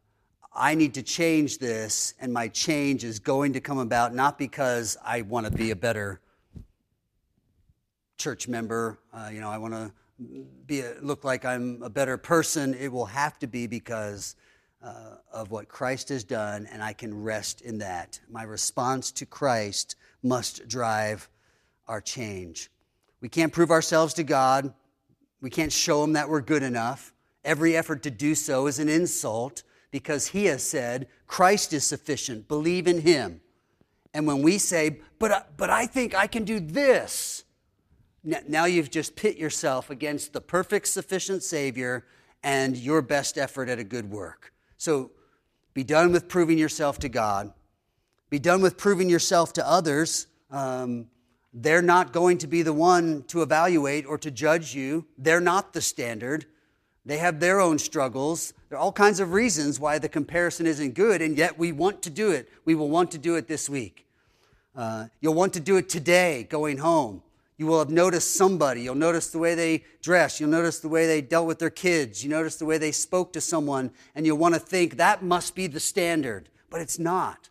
I 0.54 0.74
need 0.74 0.94
to 0.94 1.02
change 1.02 1.58
this, 1.58 2.14
and 2.20 2.32
my 2.32 2.48
change 2.48 3.04
is 3.04 3.20
going 3.20 3.52
to 3.52 3.60
come 3.60 3.78
about 3.78 4.12
not 4.12 4.38
because 4.38 4.96
I 5.04 5.22
want 5.22 5.46
to 5.46 5.52
be 5.52 5.70
a 5.70 5.76
better 5.76 6.20
church 8.18 8.48
member, 8.48 8.98
uh, 9.14 9.30
you 9.32 9.40
know, 9.40 9.50
I 9.50 9.58
want 9.58 9.74
to 9.74 9.92
be 10.66 10.80
a, 10.80 10.94
look 11.00 11.24
like 11.24 11.44
I'm 11.44 11.82
a 11.82 11.90
better 11.90 12.16
person. 12.16 12.74
It 12.74 12.90
will 12.92 13.06
have 13.06 13.38
to 13.40 13.46
be 13.46 13.66
because 13.66 14.36
uh, 14.82 15.16
of 15.32 15.50
what 15.50 15.68
Christ 15.68 16.08
has 16.10 16.24
done, 16.24 16.66
and 16.70 16.82
I 16.82 16.92
can 16.92 17.22
rest 17.22 17.60
in 17.60 17.78
that. 17.78 18.20
My 18.30 18.42
response 18.42 19.10
to 19.12 19.26
Christ 19.26 19.96
must 20.22 20.68
drive 20.68 21.28
our 21.86 22.00
change. 22.00 22.70
We 23.20 23.28
can't 23.28 23.52
prove 23.52 23.70
ourselves 23.70 24.14
to 24.14 24.22
God. 24.22 24.72
We 25.40 25.50
can't 25.50 25.72
show 25.72 26.04
Him 26.04 26.12
that 26.12 26.28
we're 26.28 26.40
good 26.40 26.62
enough. 26.62 27.12
Every 27.44 27.76
effort 27.76 28.02
to 28.04 28.10
do 28.10 28.34
so 28.34 28.66
is 28.66 28.78
an 28.78 28.88
insult 28.88 29.62
because 29.90 30.28
He 30.28 30.46
has 30.46 30.62
said, 30.62 31.08
Christ 31.26 31.72
is 31.72 31.84
sufficient. 31.84 32.48
Believe 32.48 32.86
in 32.86 33.00
Him. 33.00 33.40
And 34.14 34.26
when 34.26 34.42
we 34.42 34.58
say, 34.58 35.00
but, 35.18 35.56
but 35.56 35.70
I 35.70 35.86
think 35.86 36.14
I 36.14 36.26
can 36.26 36.44
do 36.44 36.60
this, 36.60 37.44
now 38.24 38.66
you've 38.66 38.90
just 38.90 39.16
pit 39.16 39.36
yourself 39.36 39.90
against 39.90 40.32
the 40.32 40.40
perfect, 40.40 40.88
sufficient 40.88 41.42
Savior 41.42 42.04
and 42.42 42.76
your 42.76 43.02
best 43.02 43.38
effort 43.38 43.68
at 43.68 43.78
a 43.78 43.84
good 43.84 44.10
work. 44.10 44.52
So 44.76 45.10
be 45.74 45.84
done 45.84 46.12
with 46.12 46.28
proving 46.28 46.58
yourself 46.58 46.98
to 47.00 47.08
God 47.08 47.52
Be 48.30 48.38
done 48.38 48.60
with 48.60 48.76
proving 48.76 49.08
yourself 49.08 49.52
to 49.54 49.66
others. 49.66 50.26
Um, 50.50 51.06
they're 51.54 51.82
not 51.82 52.12
going 52.12 52.38
to 52.38 52.46
be 52.46 52.62
the 52.62 52.74
one 52.74 53.24
to 53.28 53.42
evaluate 53.42 54.04
or 54.06 54.18
to 54.18 54.30
judge 54.30 54.74
you. 54.74 55.06
They're 55.16 55.40
not 55.40 55.72
the 55.72 55.80
standard. 55.80 56.44
They 57.06 57.18
have 57.18 57.40
their 57.40 57.58
own 57.60 57.78
struggles. 57.78 58.52
There 58.68 58.76
are 58.76 58.82
all 58.82 58.92
kinds 58.92 59.20
of 59.20 59.32
reasons 59.32 59.80
why 59.80 59.98
the 59.98 60.10
comparison 60.10 60.66
isn't 60.66 60.92
good, 60.92 61.22
and 61.22 61.38
yet 61.38 61.58
we 61.58 61.72
want 61.72 62.02
to 62.02 62.10
do 62.10 62.30
it. 62.32 62.50
We 62.66 62.74
will 62.74 62.90
want 62.90 63.10
to 63.12 63.18
do 63.18 63.36
it 63.36 63.48
this 63.48 63.70
week. 63.70 64.06
Uh, 64.76 65.06
you'll 65.20 65.34
want 65.34 65.54
to 65.54 65.60
do 65.60 65.78
it 65.78 65.88
today 65.88 66.46
going 66.50 66.78
home. 66.78 67.22
You 67.58 67.66
will 67.66 67.80
have 67.80 67.90
noticed 67.90 68.34
somebody. 68.34 68.82
You'll 68.82 68.94
notice 68.94 69.30
the 69.30 69.38
way 69.40 69.56
they 69.56 69.84
dress. 70.00 70.38
You'll 70.38 70.48
notice 70.48 70.78
the 70.78 70.88
way 70.88 71.06
they 71.06 71.20
dealt 71.20 71.48
with 71.48 71.58
their 71.58 71.70
kids. 71.70 72.22
You 72.22 72.30
notice 72.30 72.56
the 72.56 72.64
way 72.64 72.78
they 72.78 72.92
spoke 72.92 73.32
to 73.32 73.40
someone, 73.40 73.90
and 74.14 74.24
you'll 74.24 74.38
want 74.38 74.54
to 74.54 74.60
think 74.60 74.96
that 74.96 75.24
must 75.24 75.56
be 75.56 75.66
the 75.66 75.80
standard, 75.80 76.48
but 76.70 76.80
it's 76.80 77.00
not. 77.00 77.50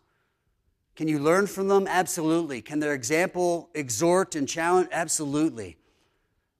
Can 0.96 1.08
you 1.08 1.18
learn 1.18 1.46
from 1.46 1.68
them? 1.68 1.86
Absolutely. 1.86 2.62
Can 2.62 2.80
their 2.80 2.94
example 2.94 3.68
exhort 3.74 4.34
and 4.34 4.48
challenge? 4.48 4.88
Absolutely. 4.90 5.76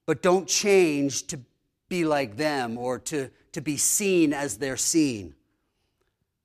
But 0.07 0.23
don't 0.23 0.47
change 0.47 1.27
to 1.29 1.41
be 1.89 2.05
like 2.05 2.37
them 2.37 2.77
or 2.77 2.99
to, 2.99 3.31
to 3.53 3.61
be 3.61 3.79
seen 3.79 4.33
as 4.33 4.59
they're 4.59 4.77
seen. 4.77 5.35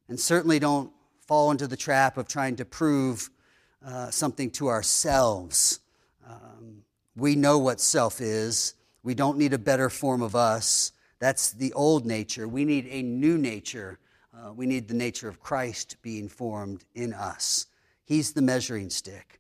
And 0.08 0.20
certainly 0.20 0.58
don't 0.58 0.92
fall 1.28 1.52
into 1.52 1.68
the 1.68 1.78
trap 1.78 2.18
of 2.18 2.28
trying 2.28 2.56
to 2.56 2.66
prove 2.66 3.30
uh, 3.86 4.10
something 4.10 4.50
to 4.52 4.70
ourselves. 4.70 5.80
Um, 6.28 6.83
we 7.16 7.36
know 7.36 7.58
what 7.58 7.80
self 7.80 8.22
is. 8.22 8.76
We 9.04 9.14
don't 9.14 9.38
need 9.38 9.54
a 9.54 9.60
better 9.60 9.90
form 9.90 10.22
of 10.22 10.36
us. 10.36 10.92
That's 11.20 11.52
the 11.52 11.74
old 11.74 12.06
nature. 12.06 12.48
We 12.48 12.66
need 12.66 12.88
a 12.90 13.02
new 13.02 13.38
nature. 13.38 14.00
Uh, 14.36 14.52
we 14.54 14.66
need 14.66 14.88
the 14.88 14.94
nature 14.94 15.28
of 15.28 15.40
Christ 15.40 15.98
being 16.02 16.28
formed 16.28 16.84
in 16.96 17.14
us. 17.14 17.68
He's 18.06 18.34
the 18.34 18.42
measuring 18.42 18.90
stick. 18.90 19.40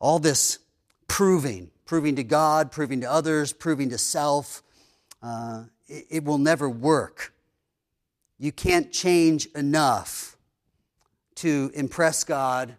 All 0.00 0.18
this 0.18 0.58
proving, 1.06 1.70
proving 1.86 2.16
to 2.16 2.24
God, 2.24 2.72
proving 2.72 3.00
to 3.02 3.10
others, 3.10 3.52
proving 3.52 3.90
to 3.90 3.98
self, 3.98 4.62
uh, 5.22 5.64
it, 5.86 6.06
it 6.10 6.24
will 6.24 6.38
never 6.38 6.68
work. 6.68 7.32
You 8.38 8.52
can't 8.52 8.90
change 8.90 9.46
enough 9.54 10.36
to 11.36 11.70
impress 11.74 12.24
God. 12.24 12.76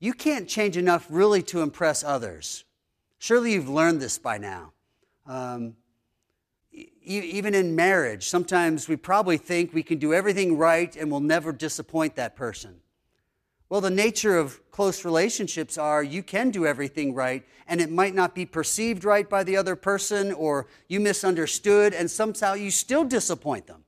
You 0.00 0.12
can't 0.12 0.48
change 0.48 0.76
enough 0.76 1.06
really 1.08 1.42
to 1.44 1.62
impress 1.62 2.04
others. 2.04 2.64
Surely 3.18 3.52
you've 3.52 3.68
learned 3.68 4.00
this 4.00 4.18
by 4.18 4.38
now. 4.38 4.72
Um, 5.26 5.76
even 7.02 7.54
in 7.54 7.74
marriage, 7.74 8.28
sometimes 8.28 8.88
we 8.88 8.96
probably 8.96 9.38
think 9.38 9.72
we 9.72 9.82
can 9.82 9.98
do 9.98 10.12
everything 10.12 10.58
right 10.58 10.94
and 10.96 11.10
we'll 11.10 11.20
never 11.20 11.52
disappoint 11.52 12.16
that 12.16 12.36
person. 12.36 12.80
Well, 13.68 13.80
the 13.80 13.90
nature 13.90 14.38
of 14.38 14.60
close 14.70 15.04
relationships 15.04 15.76
are 15.76 16.02
you 16.02 16.22
can 16.22 16.50
do 16.50 16.66
everything 16.66 17.14
right, 17.14 17.44
and 17.66 17.80
it 17.80 17.90
might 17.90 18.14
not 18.14 18.32
be 18.32 18.46
perceived 18.46 19.02
right 19.02 19.28
by 19.28 19.42
the 19.42 19.56
other 19.56 19.74
person, 19.74 20.32
or 20.32 20.68
you 20.86 21.00
misunderstood, 21.00 21.92
and 21.92 22.08
somehow 22.08 22.54
you 22.54 22.70
still 22.70 23.04
disappoint 23.04 23.66
them. 23.66 23.82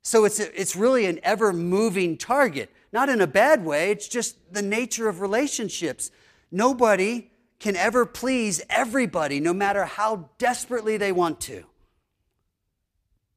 So 0.00 0.24
it's, 0.24 0.40
a, 0.40 0.58
it's 0.58 0.74
really 0.74 1.04
an 1.04 1.20
ever 1.22 1.52
moving 1.52 2.16
target. 2.16 2.70
Not 2.92 3.10
in 3.10 3.20
a 3.20 3.26
bad 3.26 3.62
way, 3.62 3.90
it's 3.90 4.08
just 4.08 4.36
the 4.54 4.62
nature 4.62 5.06
of 5.06 5.20
relationships. 5.20 6.10
Nobody 6.50 7.30
can 7.62 7.76
ever 7.76 8.04
please 8.04 8.60
everybody, 8.68 9.38
no 9.38 9.54
matter 9.54 9.84
how 9.84 10.28
desperately 10.36 10.96
they 10.96 11.12
want 11.12 11.40
to. 11.40 11.64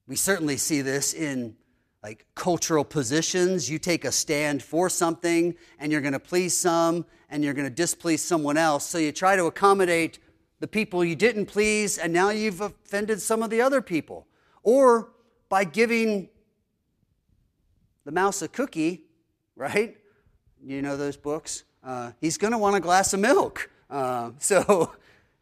We 0.07 0.15
certainly 0.15 0.57
see 0.57 0.81
this 0.81 1.13
in 1.13 1.55
like 2.01 2.25
cultural 2.33 2.83
positions. 2.83 3.69
You 3.69 3.77
take 3.77 4.03
a 4.03 4.11
stand 4.11 4.63
for 4.63 4.89
something 4.89 5.53
and 5.79 5.91
you're 5.91 6.01
going 6.01 6.13
to 6.13 6.19
please 6.19 6.57
some 6.57 7.05
and 7.29 7.43
you're 7.43 7.53
going 7.53 7.69
to 7.69 7.73
displease 7.73 8.23
someone 8.23 8.57
else. 8.57 8.83
So 8.85 8.97
you 8.97 9.11
try 9.11 9.35
to 9.35 9.45
accommodate 9.45 10.17
the 10.59 10.67
people 10.67 11.05
you 11.05 11.15
didn't 11.15 11.45
please 11.45 11.99
and 11.99 12.11
now 12.11 12.31
you've 12.31 12.61
offended 12.61 13.21
some 13.21 13.43
of 13.43 13.51
the 13.51 13.61
other 13.61 13.79
people. 13.79 14.25
Or 14.63 15.11
by 15.49 15.65
giving 15.65 16.29
the 18.05 18.11
mouse 18.11 18.41
a 18.41 18.47
cookie, 18.47 19.03
right? 19.55 19.95
You 20.63 20.81
know 20.81 20.97
those 20.97 21.15
books? 21.15 21.63
Uh, 21.83 22.13
he's 22.19 22.39
going 22.39 22.53
to 22.53 22.57
want 22.57 22.75
a 22.75 22.79
glass 22.79 23.13
of 23.13 23.19
milk. 23.19 23.69
Uh, 23.95 24.31
so 24.39 24.91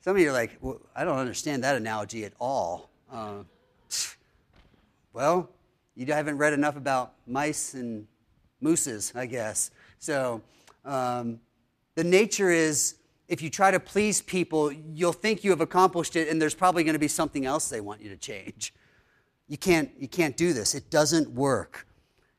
some 0.02 0.16
of 0.16 0.22
you 0.22 0.30
are 0.30 0.34
like, 0.34 0.58
well, 0.62 0.80
I 0.96 1.04
don't 1.04 1.18
understand 1.18 1.64
that 1.64 1.76
analogy 1.76 2.24
at 2.24 2.34
all. 2.40 2.90
Uh, 3.12 3.44
well, 5.14 5.50
you 5.96 6.06
haven't 6.08 6.38
read 6.38 6.54
enough 6.54 6.76
about 6.76 7.14
mice 7.28 7.74
and 7.74 8.08
mooses, 8.62 9.12
I 9.16 9.26
guess. 9.26 9.72
So 10.00 10.42
um, 10.86 11.40
the 11.96 12.04
nature 12.04 12.52
is 12.52 12.96
if 13.28 13.42
you 13.42 13.50
try 13.50 13.72
to 13.72 13.80
please 13.80 14.22
people, 14.22 14.72
you'll 14.72 15.14
think 15.14 15.44
you 15.44 15.50
have 15.52 15.62
accomplished 15.62 16.16
it, 16.16 16.30
and 16.30 16.42
there's 16.42 16.54
probably 16.54 16.84
going 16.84 16.94
to 16.94 17.00
be 17.00 17.08
something 17.08 17.46
else 17.46 17.70
they 17.70 17.82
want 17.82 18.02
you 18.02 18.10
to 18.10 18.18
change. 18.18 18.74
You 19.48 19.58
can't, 19.58 19.92
you 19.98 20.08
can't 20.08 20.38
do 20.38 20.54
this, 20.54 20.76
it 20.76 20.90
doesn't 20.90 21.30
work. 21.30 21.88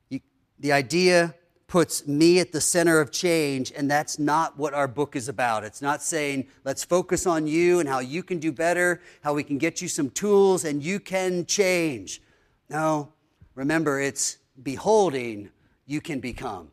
You, 0.08 0.20
the 0.58 0.72
idea 0.72 1.34
puts 1.74 2.06
me 2.06 2.38
at 2.38 2.52
the 2.52 2.60
center 2.60 3.00
of 3.00 3.10
change, 3.10 3.72
and 3.76 3.90
that's 3.90 4.16
not 4.18 4.56
what 4.56 4.72
our 4.72 4.86
book 4.86 5.16
is 5.16 5.28
about. 5.28 5.64
It's 5.64 5.82
not 5.82 6.02
saying, 6.02 6.46
let's 6.64 6.84
focus 6.84 7.26
on 7.26 7.48
you 7.48 7.80
and 7.80 7.88
how 7.88 7.98
you 7.98 8.22
can 8.22 8.38
do 8.38 8.52
better, 8.52 9.00
how 9.22 9.34
we 9.34 9.42
can 9.42 9.58
get 9.58 9.82
you 9.82 9.88
some 9.88 10.08
tools, 10.10 10.64
and 10.64 10.80
you 10.80 11.00
can 11.00 11.44
change. 11.46 12.22
No, 12.70 13.12
Remember, 13.54 14.00
it's 14.00 14.38
beholding 14.62 15.50
you 15.86 16.00
can 16.00 16.20
become. 16.20 16.70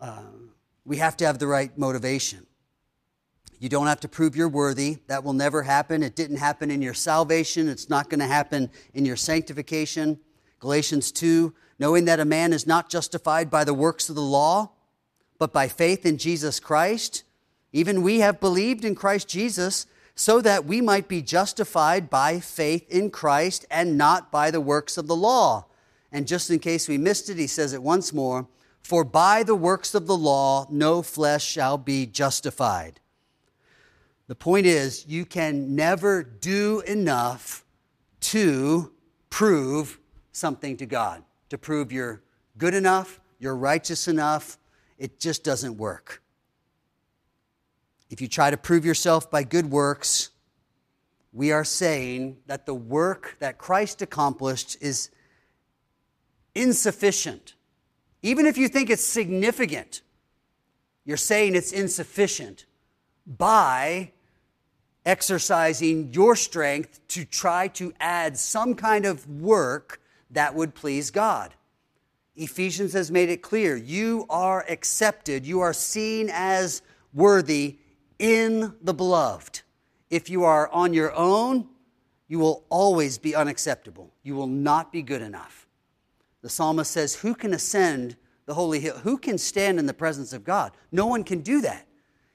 Uh, 0.00 0.22
we 0.84 0.96
have 0.96 1.16
to 1.18 1.26
have 1.26 1.38
the 1.38 1.46
right 1.46 1.76
motivation. 1.76 2.46
You 3.58 3.68
don't 3.68 3.86
have 3.86 4.00
to 4.00 4.08
prove 4.08 4.34
you're 4.34 4.48
worthy. 4.48 4.98
That 5.06 5.22
will 5.22 5.34
never 5.34 5.62
happen. 5.62 6.02
It 6.02 6.16
didn't 6.16 6.38
happen 6.38 6.70
in 6.70 6.82
your 6.82 6.94
salvation. 6.94 7.68
It's 7.68 7.88
not 7.88 8.10
going 8.10 8.20
to 8.20 8.26
happen 8.26 8.70
in 8.94 9.04
your 9.04 9.16
sanctification. 9.16 10.18
Galatians 10.58 11.12
2 11.12 11.54
knowing 11.82 12.04
that 12.04 12.20
a 12.20 12.24
man 12.24 12.52
is 12.52 12.64
not 12.64 12.88
justified 12.88 13.50
by 13.50 13.64
the 13.64 13.74
works 13.74 14.08
of 14.08 14.14
the 14.14 14.22
law, 14.22 14.70
but 15.36 15.52
by 15.52 15.66
faith 15.66 16.06
in 16.06 16.16
Jesus 16.16 16.60
Christ. 16.60 17.24
Even 17.72 18.02
we 18.02 18.20
have 18.20 18.38
believed 18.38 18.84
in 18.84 18.94
Christ 18.94 19.26
Jesus 19.26 19.86
so 20.14 20.40
that 20.42 20.64
we 20.64 20.80
might 20.80 21.08
be 21.08 21.20
justified 21.20 22.08
by 22.08 22.38
faith 22.38 22.88
in 22.88 23.10
Christ 23.10 23.66
and 23.68 23.98
not 23.98 24.30
by 24.30 24.52
the 24.52 24.60
works 24.60 24.96
of 24.96 25.08
the 25.08 25.16
law. 25.16 25.64
And 26.12 26.28
just 26.28 26.50
in 26.50 26.60
case 26.60 26.86
we 26.86 26.98
missed 26.98 27.28
it, 27.28 27.36
he 27.36 27.48
says 27.48 27.72
it 27.72 27.82
once 27.82 28.12
more 28.12 28.46
For 28.80 29.02
by 29.02 29.42
the 29.42 29.56
works 29.56 29.92
of 29.92 30.06
the 30.06 30.16
law, 30.16 30.68
no 30.70 31.02
flesh 31.02 31.44
shall 31.44 31.78
be 31.78 32.06
justified. 32.06 33.00
The 34.28 34.36
point 34.36 34.66
is, 34.66 35.04
you 35.08 35.24
can 35.24 35.74
never 35.74 36.22
do 36.22 36.80
enough 36.86 37.64
to 38.20 38.92
prove 39.30 39.98
something 40.30 40.76
to 40.76 40.86
God, 40.86 41.24
to 41.52 41.58
prove 41.58 41.92
you're 41.92 42.22
good 42.56 42.72
enough, 42.72 43.20
you're 43.38 43.54
righteous 43.54 44.08
enough. 44.08 44.56
It 44.96 45.20
just 45.20 45.44
doesn't 45.44 45.76
work. 45.76 46.22
If 48.08 48.22
you 48.22 48.28
try 48.28 48.50
to 48.50 48.56
prove 48.56 48.86
yourself 48.86 49.30
by 49.30 49.42
good 49.42 49.70
works, 49.70 50.30
we 51.30 51.52
are 51.52 51.62
saying 51.62 52.38
that 52.46 52.64
the 52.64 52.72
work 52.74 53.36
that 53.40 53.58
Christ 53.58 54.00
accomplished 54.00 54.78
is 54.80 55.10
insufficient. 56.54 57.54
Even 58.22 58.46
if 58.46 58.56
you 58.56 58.66
think 58.66 58.88
it's 58.88 59.04
significant, 59.04 60.00
you're 61.04 61.18
saying 61.18 61.54
it's 61.54 61.72
insufficient 61.72 62.64
by 63.26 64.12
exercising 65.04 66.14
your 66.14 66.34
strength 66.34 67.06
to 67.08 67.26
try 67.26 67.68
to 67.68 67.92
add 68.00 68.38
some 68.38 68.74
kind 68.74 69.04
of 69.04 69.28
work 69.28 70.01
that 70.32 70.54
would 70.54 70.74
please 70.74 71.10
God. 71.10 71.54
Ephesians 72.34 72.92
has 72.94 73.10
made 73.10 73.28
it 73.28 73.42
clear 73.42 73.76
you 73.76 74.26
are 74.30 74.64
accepted, 74.68 75.46
you 75.46 75.60
are 75.60 75.72
seen 75.72 76.30
as 76.32 76.82
worthy 77.12 77.78
in 78.18 78.74
the 78.82 78.94
beloved. 78.94 79.62
If 80.10 80.30
you 80.30 80.44
are 80.44 80.68
on 80.70 80.94
your 80.94 81.12
own, 81.14 81.68
you 82.28 82.38
will 82.38 82.64
always 82.70 83.18
be 83.18 83.34
unacceptable. 83.34 84.12
You 84.22 84.34
will 84.34 84.46
not 84.46 84.92
be 84.92 85.02
good 85.02 85.22
enough. 85.22 85.66
The 86.40 86.48
psalmist 86.48 86.90
says, 86.90 87.14
Who 87.16 87.34
can 87.34 87.52
ascend 87.52 88.16
the 88.46 88.54
holy 88.54 88.80
hill? 88.80 88.98
Who 88.98 89.18
can 89.18 89.38
stand 89.38 89.78
in 89.78 89.86
the 89.86 89.94
presence 89.94 90.32
of 90.32 90.44
God? 90.44 90.72
No 90.90 91.06
one 91.06 91.24
can 91.24 91.40
do 91.40 91.60
that. 91.60 91.86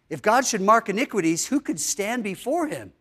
If 0.10 0.22
God 0.22 0.46
should 0.46 0.62
mark 0.62 0.88
iniquities, 0.88 1.48
who 1.48 1.60
could 1.60 1.80
stand 1.80 2.24
before 2.24 2.68
him? 2.68 2.94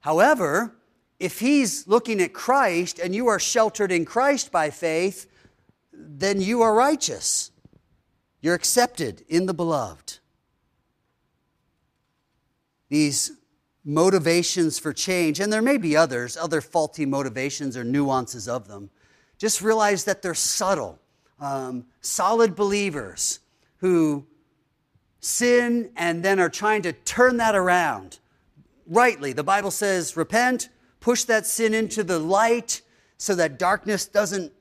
However, 0.00 0.76
if 1.18 1.40
he's 1.40 1.86
looking 1.86 2.20
at 2.20 2.32
Christ 2.32 2.98
and 2.98 3.14
you 3.14 3.26
are 3.28 3.38
sheltered 3.38 3.90
in 3.90 4.04
Christ 4.04 4.52
by 4.52 4.70
faith, 4.70 5.26
then 5.92 6.40
you 6.40 6.62
are 6.62 6.74
righteous. 6.74 7.50
You're 8.40 8.54
accepted 8.54 9.24
in 9.28 9.46
the 9.46 9.54
beloved. 9.54 10.18
These 12.88 13.32
motivations 13.84 14.78
for 14.78 14.92
change, 14.92 15.40
and 15.40 15.52
there 15.52 15.62
may 15.62 15.78
be 15.78 15.96
others, 15.96 16.36
other 16.36 16.60
faulty 16.60 17.06
motivations 17.06 17.76
or 17.76 17.84
nuances 17.84 18.48
of 18.48 18.68
them, 18.68 18.90
just 19.38 19.62
realize 19.62 20.04
that 20.04 20.22
they're 20.22 20.34
subtle. 20.34 20.98
Um, 21.38 21.84
solid 22.00 22.56
believers 22.56 23.40
who 23.78 24.26
sin 25.20 25.90
and 25.96 26.22
then 26.22 26.40
are 26.40 26.48
trying 26.48 26.82
to 26.82 26.92
turn 26.92 27.36
that 27.38 27.54
around 27.54 28.18
rightly. 28.86 29.32
The 29.32 29.44
Bible 29.44 29.70
says, 29.70 30.16
repent, 30.16 30.68
push 31.00 31.24
that 31.24 31.46
sin 31.46 31.74
into 31.74 32.02
the 32.02 32.18
light 32.18 32.82
so 33.18 33.34
that 33.34 33.58
darkness 33.58 34.06
doesn't 34.06 34.52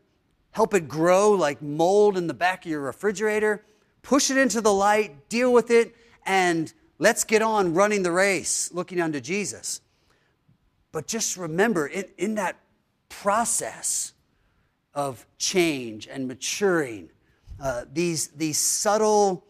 help 0.51 0.73
it 0.73 0.87
grow 0.87 1.31
like 1.31 1.61
mold 1.61 2.17
in 2.17 2.27
the 2.27 2.33
back 2.33 2.65
of 2.65 2.71
your 2.71 2.81
refrigerator. 2.81 3.65
Push 4.01 4.31
it 4.31 4.37
into 4.37 4.61
the 4.61 4.73
light, 4.73 5.27
deal 5.29 5.51
with 5.51 5.71
it, 5.71 5.95
and 6.25 6.71
let's 6.99 7.23
get 7.23 7.41
on 7.41 7.73
running 7.73 8.03
the 8.03 8.11
race, 8.11 8.71
looking 8.71 9.01
unto 9.01 9.19
Jesus. 9.19 9.81
But 10.91 11.07
just 11.07 11.35
remember, 11.35 11.87
in, 11.87 12.05
in 12.17 12.35
that 12.35 12.57
process 13.09 14.13
of 14.93 15.25
change 15.37 16.07
and 16.07 16.27
maturing, 16.27 17.09
uh, 17.59 17.83
these, 17.91 18.29
these 18.29 18.57
subtle 18.57 19.43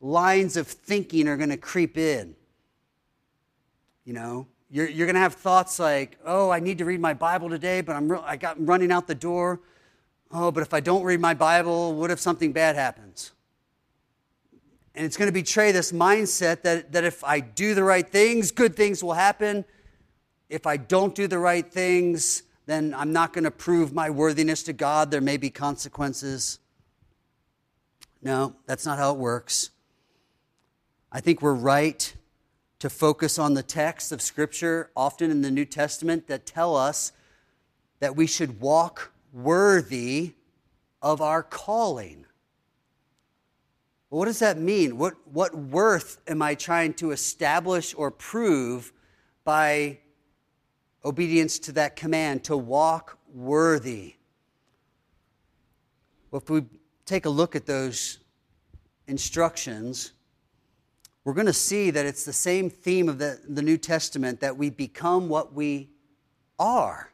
lines 0.00 0.56
of 0.56 0.66
thinking 0.66 1.28
are 1.28 1.36
going 1.36 1.50
to 1.50 1.56
creep 1.56 1.96
in. 1.96 2.34
You 4.04 4.14
know, 4.14 4.48
you're, 4.72 4.88
you're 4.88 5.06
going 5.06 5.16
to 5.16 5.20
have 5.20 5.34
thoughts 5.34 5.78
like, 5.78 6.16
oh, 6.24 6.48
I 6.48 6.58
need 6.58 6.78
to 6.78 6.86
read 6.86 6.98
my 6.98 7.12
Bible 7.12 7.50
today, 7.50 7.82
but 7.82 7.94
I'm, 7.94 8.10
re- 8.10 8.22
I 8.24 8.38
got 8.38 8.56
running 8.66 8.90
out 8.90 9.06
the 9.06 9.14
door. 9.14 9.60
Oh, 10.30 10.50
but 10.50 10.62
if 10.62 10.72
I 10.72 10.80
don't 10.80 11.02
read 11.02 11.20
my 11.20 11.34
Bible, 11.34 11.94
what 11.94 12.10
if 12.10 12.18
something 12.18 12.52
bad 12.52 12.74
happens? 12.74 13.32
And 14.94 15.04
it's 15.04 15.18
going 15.18 15.28
to 15.28 15.32
betray 15.32 15.72
this 15.72 15.92
mindset 15.92 16.62
that, 16.62 16.92
that 16.92 17.04
if 17.04 17.22
I 17.22 17.40
do 17.40 17.74
the 17.74 17.84
right 17.84 18.08
things, 18.08 18.50
good 18.50 18.74
things 18.74 19.04
will 19.04 19.12
happen. 19.12 19.66
If 20.48 20.66
I 20.66 20.78
don't 20.78 21.14
do 21.14 21.26
the 21.26 21.38
right 21.38 21.70
things, 21.70 22.42
then 22.64 22.94
I'm 22.96 23.12
not 23.12 23.34
going 23.34 23.44
to 23.44 23.50
prove 23.50 23.92
my 23.92 24.08
worthiness 24.08 24.62
to 24.62 24.72
God. 24.72 25.10
There 25.10 25.20
may 25.20 25.36
be 25.36 25.50
consequences. 25.50 26.60
No, 28.22 28.56
that's 28.64 28.86
not 28.86 28.96
how 28.96 29.12
it 29.12 29.18
works. 29.18 29.68
I 31.10 31.20
think 31.20 31.42
we're 31.42 31.52
right 31.52 32.14
to 32.82 32.90
focus 32.90 33.38
on 33.38 33.54
the 33.54 33.62
texts 33.62 34.10
of 34.10 34.20
Scripture, 34.20 34.90
often 34.96 35.30
in 35.30 35.40
the 35.40 35.52
New 35.52 35.64
Testament, 35.64 36.26
that 36.26 36.44
tell 36.44 36.74
us 36.74 37.12
that 38.00 38.16
we 38.16 38.26
should 38.26 38.60
walk 38.60 39.12
worthy 39.32 40.32
of 41.00 41.20
our 41.20 41.44
calling. 41.44 42.26
Well, 44.10 44.18
what 44.18 44.24
does 44.24 44.40
that 44.40 44.58
mean? 44.58 44.98
What, 44.98 45.14
what 45.28 45.54
worth 45.54 46.20
am 46.26 46.42
I 46.42 46.56
trying 46.56 46.94
to 46.94 47.12
establish 47.12 47.94
or 47.96 48.10
prove 48.10 48.92
by 49.44 50.00
obedience 51.04 51.60
to 51.60 51.72
that 51.74 51.94
command 51.94 52.42
to 52.46 52.56
walk 52.56 53.16
worthy? 53.32 54.16
Well, 56.32 56.42
if 56.42 56.50
we 56.50 56.64
take 57.06 57.26
a 57.26 57.30
look 57.30 57.54
at 57.54 57.64
those 57.64 58.18
instructions, 59.06 60.14
we're 61.24 61.34
going 61.34 61.46
to 61.46 61.52
see 61.52 61.90
that 61.90 62.04
it's 62.04 62.24
the 62.24 62.32
same 62.32 62.68
theme 62.68 63.08
of 63.08 63.18
the, 63.18 63.40
the 63.48 63.62
New 63.62 63.78
Testament 63.78 64.40
that 64.40 64.56
we 64.56 64.70
become 64.70 65.28
what 65.28 65.54
we 65.54 65.90
are. 66.58 67.12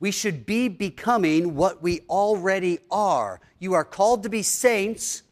We 0.00 0.10
should 0.10 0.44
be 0.44 0.68
becoming 0.68 1.54
what 1.54 1.82
we 1.82 2.00
already 2.08 2.80
are. 2.90 3.40
You 3.60 3.74
are 3.74 3.84
called 3.84 4.24
to 4.24 4.28
be 4.28 4.42
saints, 4.42 5.22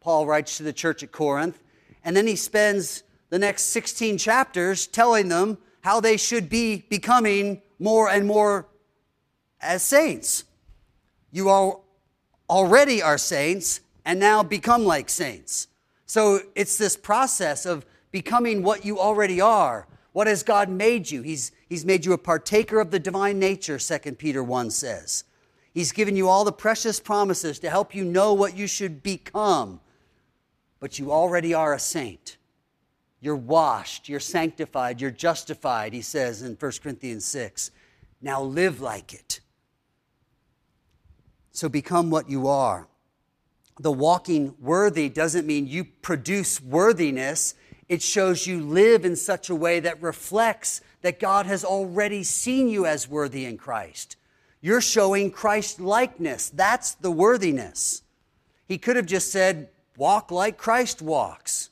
Paul 0.00 0.26
writes 0.26 0.58
to 0.58 0.62
the 0.62 0.72
church 0.72 1.02
at 1.02 1.10
Corinth, 1.10 1.60
and 2.04 2.16
then 2.16 2.28
he 2.28 2.36
spends 2.36 3.02
the 3.30 3.38
next 3.38 3.64
16 3.64 4.18
chapters 4.18 4.86
telling 4.86 5.28
them 5.28 5.58
how 5.80 6.00
they 6.00 6.16
should 6.16 6.48
be 6.48 6.84
becoming 6.88 7.62
more 7.80 8.08
and 8.08 8.26
more 8.26 8.68
as 9.60 9.82
saints. 9.82 10.44
You 11.32 11.48
all 11.48 11.84
already 12.48 13.02
are 13.02 13.18
saints 13.18 13.80
and 14.04 14.20
now 14.20 14.42
become 14.42 14.84
like 14.84 15.08
saints. 15.08 15.68
So 16.10 16.40
it's 16.56 16.76
this 16.76 16.96
process 16.96 17.64
of 17.64 17.86
becoming 18.10 18.64
what 18.64 18.84
you 18.84 18.98
already 18.98 19.40
are. 19.40 19.86
What 20.10 20.26
has 20.26 20.42
God 20.42 20.68
made 20.68 21.08
you? 21.08 21.22
He's, 21.22 21.52
he's 21.68 21.84
made 21.84 22.04
you 22.04 22.12
a 22.12 22.18
partaker 22.18 22.80
of 22.80 22.90
the 22.90 22.98
divine 22.98 23.38
nature, 23.38 23.78
2 23.78 23.98
Peter 24.14 24.42
1 24.42 24.72
says. 24.72 25.22
He's 25.72 25.92
given 25.92 26.16
you 26.16 26.28
all 26.28 26.44
the 26.44 26.50
precious 26.50 26.98
promises 26.98 27.60
to 27.60 27.70
help 27.70 27.94
you 27.94 28.04
know 28.04 28.34
what 28.34 28.56
you 28.56 28.66
should 28.66 29.04
become. 29.04 29.78
But 30.80 30.98
you 30.98 31.12
already 31.12 31.54
are 31.54 31.74
a 31.74 31.78
saint. 31.78 32.38
You're 33.20 33.36
washed, 33.36 34.08
you're 34.08 34.18
sanctified, 34.18 35.00
you're 35.00 35.12
justified, 35.12 35.92
he 35.92 36.02
says 36.02 36.42
in 36.42 36.56
1 36.56 36.72
Corinthians 36.82 37.24
6. 37.24 37.70
Now 38.20 38.42
live 38.42 38.80
like 38.80 39.14
it. 39.14 39.38
So 41.52 41.68
become 41.68 42.10
what 42.10 42.28
you 42.28 42.48
are 42.48 42.88
the 43.80 43.90
walking 43.90 44.54
worthy 44.60 45.08
doesn't 45.08 45.46
mean 45.46 45.66
you 45.66 45.84
produce 45.84 46.60
worthiness. 46.60 47.54
It 47.88 48.02
shows 48.02 48.46
you 48.46 48.60
live 48.60 49.04
in 49.06 49.16
such 49.16 49.48
a 49.48 49.54
way 49.54 49.80
that 49.80 50.02
reflects 50.02 50.82
that 51.00 51.18
God 51.18 51.46
has 51.46 51.64
already 51.64 52.22
seen 52.22 52.68
you 52.68 52.84
as 52.84 53.08
worthy 53.08 53.46
in 53.46 53.56
Christ. 53.56 54.16
You're 54.60 54.82
showing 54.82 55.30
Christ 55.30 55.80
likeness. 55.80 56.50
That's 56.50 56.94
the 56.94 57.10
worthiness. 57.10 58.02
He 58.68 58.76
could 58.76 58.96
have 58.96 59.06
just 59.06 59.32
said, 59.32 59.70
walk 59.96 60.30
like 60.30 60.58
Christ 60.58 61.00
walks. 61.00 61.70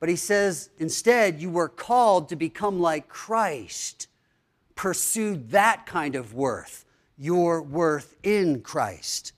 But 0.00 0.08
he 0.08 0.16
says, 0.16 0.70
instead, 0.78 1.40
you 1.40 1.48
were 1.48 1.68
called 1.68 2.28
to 2.28 2.36
become 2.36 2.80
like 2.80 3.08
Christ. 3.08 4.08
Pursue 4.74 5.36
that 5.48 5.86
kind 5.86 6.16
of 6.16 6.34
worth, 6.34 6.84
your 7.16 7.62
worth 7.62 8.16
in 8.24 8.62
Christ. 8.62 9.32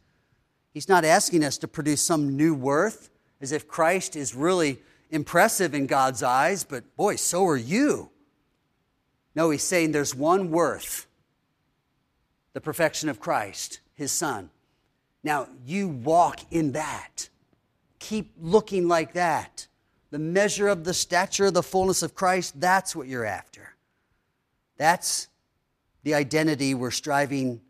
He's 0.73 0.89
not 0.89 1.05
asking 1.05 1.45
us 1.45 1.59
to 1.59 1.69
produce 1.69 2.01
some 2.01 2.37
new 2.37 2.55
worth 2.55 3.11
as 3.41 3.53
if 3.53 3.67
Christ 3.67 4.17
is 4.17 4.35
really 4.35 4.81
impressive 5.11 5.75
in 5.75 5.87
God's 5.87 6.23
eyes, 6.23 6.65
but 6.65 6.97
boy, 6.97 7.17
so 7.17 7.47
are 7.47 7.57
you. 7.57 8.11
No, 9.35 9.51
he's 9.51 9.63
saying 9.63 9.93
there's 9.93 10.15
one 10.15 10.51
worth 10.51 11.07
the 12.53 12.61
perfection 12.61 13.09
of 13.09 13.21
Christ, 13.21 13.81
his 13.95 14.13
Son. 14.13 14.51
Now, 15.23 15.49
you 15.65 15.89
walk 15.89 16.41
in 16.51 16.73
that. 16.73 17.29
Keep 17.99 18.33
looking 18.41 18.89
like 18.89 19.13
that. 19.13 19.67
The 20.11 20.19
measure 20.19 20.69
of 20.69 20.85
the 20.85 20.95
stature 20.95 21.51
the 21.51 21.63
fullness 21.63 22.03
of 22.03 22.15
Christ, 22.15 22.61
that's 22.61 22.97
what 22.97 23.07
you're 23.07 23.25
after. 23.25 23.75
That's 24.77 25.29
the 26.03 26.15
identity 26.15 26.75
we're 26.75 26.91
striving 26.91 27.61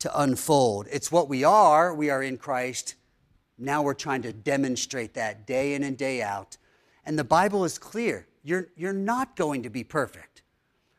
to 0.00 0.20
unfold. 0.20 0.86
It's 0.90 1.10
what 1.10 1.28
we 1.28 1.44
are. 1.44 1.94
We 1.94 2.10
are 2.10 2.22
in 2.22 2.36
Christ. 2.36 2.94
Now 3.58 3.82
we're 3.82 3.94
trying 3.94 4.22
to 4.22 4.32
demonstrate 4.32 5.14
that 5.14 5.46
day 5.46 5.74
in 5.74 5.82
and 5.82 5.96
day 5.96 6.22
out. 6.22 6.56
And 7.04 7.18
the 7.18 7.24
Bible 7.24 7.64
is 7.64 7.78
clear 7.78 8.26
you're, 8.44 8.68
you're 8.76 8.92
not 8.92 9.36
going 9.36 9.62
to 9.64 9.70
be 9.70 9.84
perfect. 9.84 10.42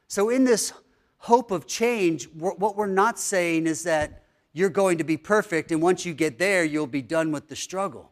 So, 0.08 0.30
in 0.30 0.44
this 0.44 0.74
hope 1.18 1.52
of 1.52 1.68
change, 1.68 2.28
what 2.34 2.76
we're 2.76 2.88
not 2.88 3.20
saying 3.20 3.68
is 3.68 3.84
that 3.84 4.24
you're 4.54 4.70
going 4.70 4.98
to 4.98 5.04
be 5.04 5.18
perfect, 5.18 5.72
and 5.72 5.82
once 5.82 6.06
you 6.06 6.14
get 6.14 6.40
there, 6.40 6.64
you'll 6.64 6.88
be 6.88 7.02
done 7.02 7.32
with 7.32 7.48
the 7.48 7.56
struggle. 7.56 8.12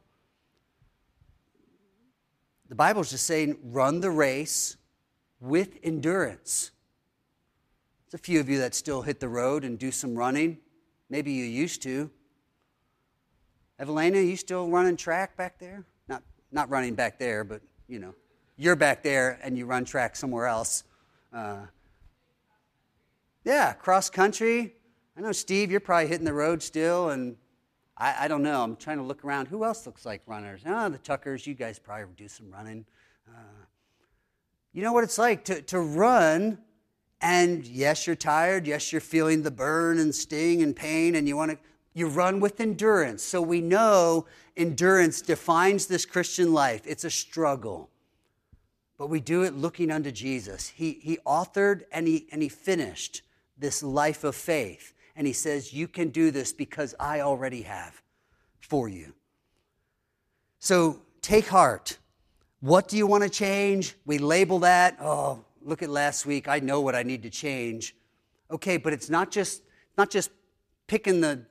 The 2.70 2.76
Bible's 2.76 3.10
just 3.10 3.26
saying 3.26 3.58
run 3.64 4.02
the 4.02 4.12
race 4.12 4.78
with 5.40 5.80
endurance. 5.84 6.72
There's 8.06 8.22
a 8.22 8.24
few 8.24 8.40
of 8.40 8.50
you 8.50 8.60
that 8.60 8.76
still 8.76 9.02
hit 9.02 9.20
the 9.20 9.30
road 9.30 9.64
and 9.64 9.80
do 9.80 9.92
some 9.92 10.16
running. 10.16 10.60
Maybe 11.10 11.32
you 11.32 11.46
used 11.46 11.82
to. 11.84 12.10
Evelina, 13.80 14.20
you 14.20 14.36
still 14.36 14.70
running 14.70 14.98
track 14.98 15.38
back 15.38 15.60
there? 15.60 15.86
Not, 16.08 16.24
not 16.52 16.70
running 16.70 16.96
back 16.96 17.20
there, 17.20 17.44
but 17.44 17.62
you 17.88 18.00
know, 18.00 18.14
you're 18.58 18.76
back 18.76 19.04
there 19.04 19.40
and 19.42 19.58
you 19.58 19.66
run 19.66 19.86
track 19.86 20.16
somewhere 20.16 20.48
else. 20.48 20.84
Uh, 21.32 21.68
yeah, 23.44 23.74
cross 23.74 24.10
country. 24.10 24.74
I 25.16 25.22
know, 25.22 25.32
Steve, 25.32 25.72
you're 25.72 25.80
probably 25.80 26.08
hitting 26.08 26.26
the 26.26 26.34
road 26.34 26.62
still, 26.62 27.10
and 27.12 27.38
I, 27.98 28.26
I, 28.26 28.28
don't 28.28 28.44
know. 28.44 28.62
I'm 28.62 28.76
trying 28.76 28.98
to 28.98 29.04
look 29.04 29.24
around. 29.24 29.48
Who 29.48 29.64
else 29.64 29.86
looks 29.86 30.06
like 30.06 30.22
runners? 30.28 30.62
Oh, 30.66 30.90
the 30.90 30.98
Tuckers, 30.98 31.48
you 31.48 31.54
guys 31.54 31.80
probably 31.80 32.06
do 32.16 32.28
some 32.28 32.52
running. 32.52 32.86
Uh, 33.28 33.66
you 34.74 34.84
know 34.84 34.94
what 34.94 35.04
it's 35.04 35.18
like 35.18 35.46
to, 35.46 35.62
to 35.64 35.80
run 35.80 36.60
and 37.22 37.66
yes, 37.66 38.06
you're 38.06 38.16
tired. 38.16 38.68
Yes, 38.68 38.92
you're 38.92 39.02
feeling 39.02 39.44
the 39.44 39.52
burn 39.52 40.00
and 40.00 40.14
sting 40.14 40.62
and 40.62 40.76
pain, 40.76 41.16
and 41.16 41.28
you 41.28 41.36
want 41.36 41.52
to, 41.52 41.58
you 41.94 42.08
run 42.08 42.40
with 42.40 42.60
endurance. 42.60 43.24
So 43.24 43.42
we 43.42 43.60
know 43.60 44.28
endurance 44.56 45.22
defines 45.22 45.88
this 45.88 46.06
Christian 46.06 46.54
life. 46.54 46.82
It's 46.86 47.04
a 47.04 47.10
struggle. 47.10 47.90
But 48.98 49.08
we 49.08 49.20
do 49.20 49.44
it 49.44 49.56
looking 49.56 49.92
unto 49.92 50.12
Jesus. 50.12 50.70
He, 50.70 51.00
he 51.02 51.18
authored 51.26 51.84
and 51.92 52.08
he, 52.08 52.28
and 52.32 52.42
he 52.42 52.50
finished 52.50 53.22
this 53.58 53.84
life 53.84 54.24
of 54.24 54.36
faith. 54.36 54.94
And 55.16 55.26
he 55.26 55.34
says, 55.34 55.74
You 55.74 55.88
can 55.88 56.10
do 56.10 56.32
this 56.32 56.54
because 56.54 56.94
I 57.00 57.22
already 57.22 57.64
have 57.64 58.02
for 58.60 58.90
you. 58.90 59.14
So 60.60 61.02
take 61.22 61.48
heart. 61.48 61.98
What 62.60 62.88
do 62.88 62.98
you 62.98 63.06
want 63.06 63.24
to 63.24 63.30
change? 63.30 63.96
We 64.06 64.18
label 64.18 64.60
that, 64.60 64.98
oh, 65.00 65.46
look 65.68 65.84
at 65.84 65.90
last 65.90 66.26
week, 66.26 66.48
I 66.48 66.60
know 66.60 66.80
what 66.80 66.96
I 66.96 67.04
need 67.04 67.22
to 67.24 67.30
change. 67.30 67.96
Okay, 68.50 68.78
but 68.78 68.94
it's 68.94 69.10
not 69.10 69.30
just 69.30 69.62
not 69.98 70.10
just 70.10 70.32
picking 70.88 71.20
the 71.22 71.46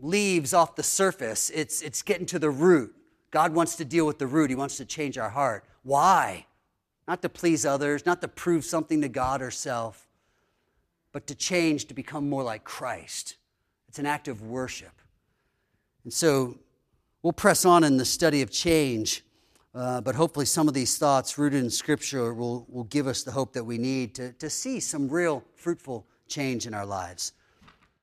leaves 0.00 0.52
off 0.52 0.74
the 0.74 0.82
surface, 0.82 1.50
it's 1.50 1.80
it's 1.80 2.02
getting 2.02 2.26
to 2.26 2.38
the 2.38 2.50
root. 2.50 2.94
God 3.30 3.54
wants 3.54 3.76
to 3.76 3.84
deal 3.84 4.06
with 4.06 4.18
the 4.18 4.26
root, 4.26 4.50
He 4.50 4.56
wants 4.56 4.76
to 4.78 4.84
change 4.84 5.16
our 5.16 5.30
heart. 5.30 5.64
Why? 5.84 6.46
Not 7.06 7.22
to 7.22 7.28
please 7.28 7.64
others, 7.64 8.04
not 8.04 8.20
to 8.20 8.28
prove 8.28 8.64
something 8.64 9.00
to 9.00 9.08
God 9.08 9.40
or 9.40 9.50
self, 9.50 10.08
but 11.12 11.26
to 11.28 11.34
change 11.34 11.86
to 11.86 11.94
become 11.94 12.28
more 12.28 12.42
like 12.42 12.64
Christ. 12.64 13.36
It's 13.88 13.98
an 13.98 14.06
act 14.06 14.28
of 14.28 14.42
worship. 14.42 14.92
And 16.04 16.12
so 16.12 16.58
we'll 17.22 17.32
press 17.32 17.64
on 17.64 17.84
in 17.84 17.96
the 17.96 18.04
study 18.04 18.42
of 18.42 18.50
change, 18.50 19.24
uh, 19.74 20.00
but 20.00 20.14
hopefully 20.14 20.46
some 20.46 20.68
of 20.68 20.74
these 20.74 20.98
thoughts 20.98 21.38
rooted 21.38 21.62
in 21.62 21.70
Scripture 21.70 22.34
will, 22.34 22.66
will 22.68 22.84
give 22.84 23.06
us 23.06 23.22
the 23.22 23.30
hope 23.30 23.52
that 23.52 23.64
we 23.64 23.78
need 23.78 24.14
to, 24.14 24.32
to 24.34 24.48
see 24.48 24.80
some 24.80 25.08
real 25.08 25.44
fruitful 25.56 26.06
change 26.28 26.66
in 26.66 26.74
our 26.74 26.86
lives. 26.86 27.32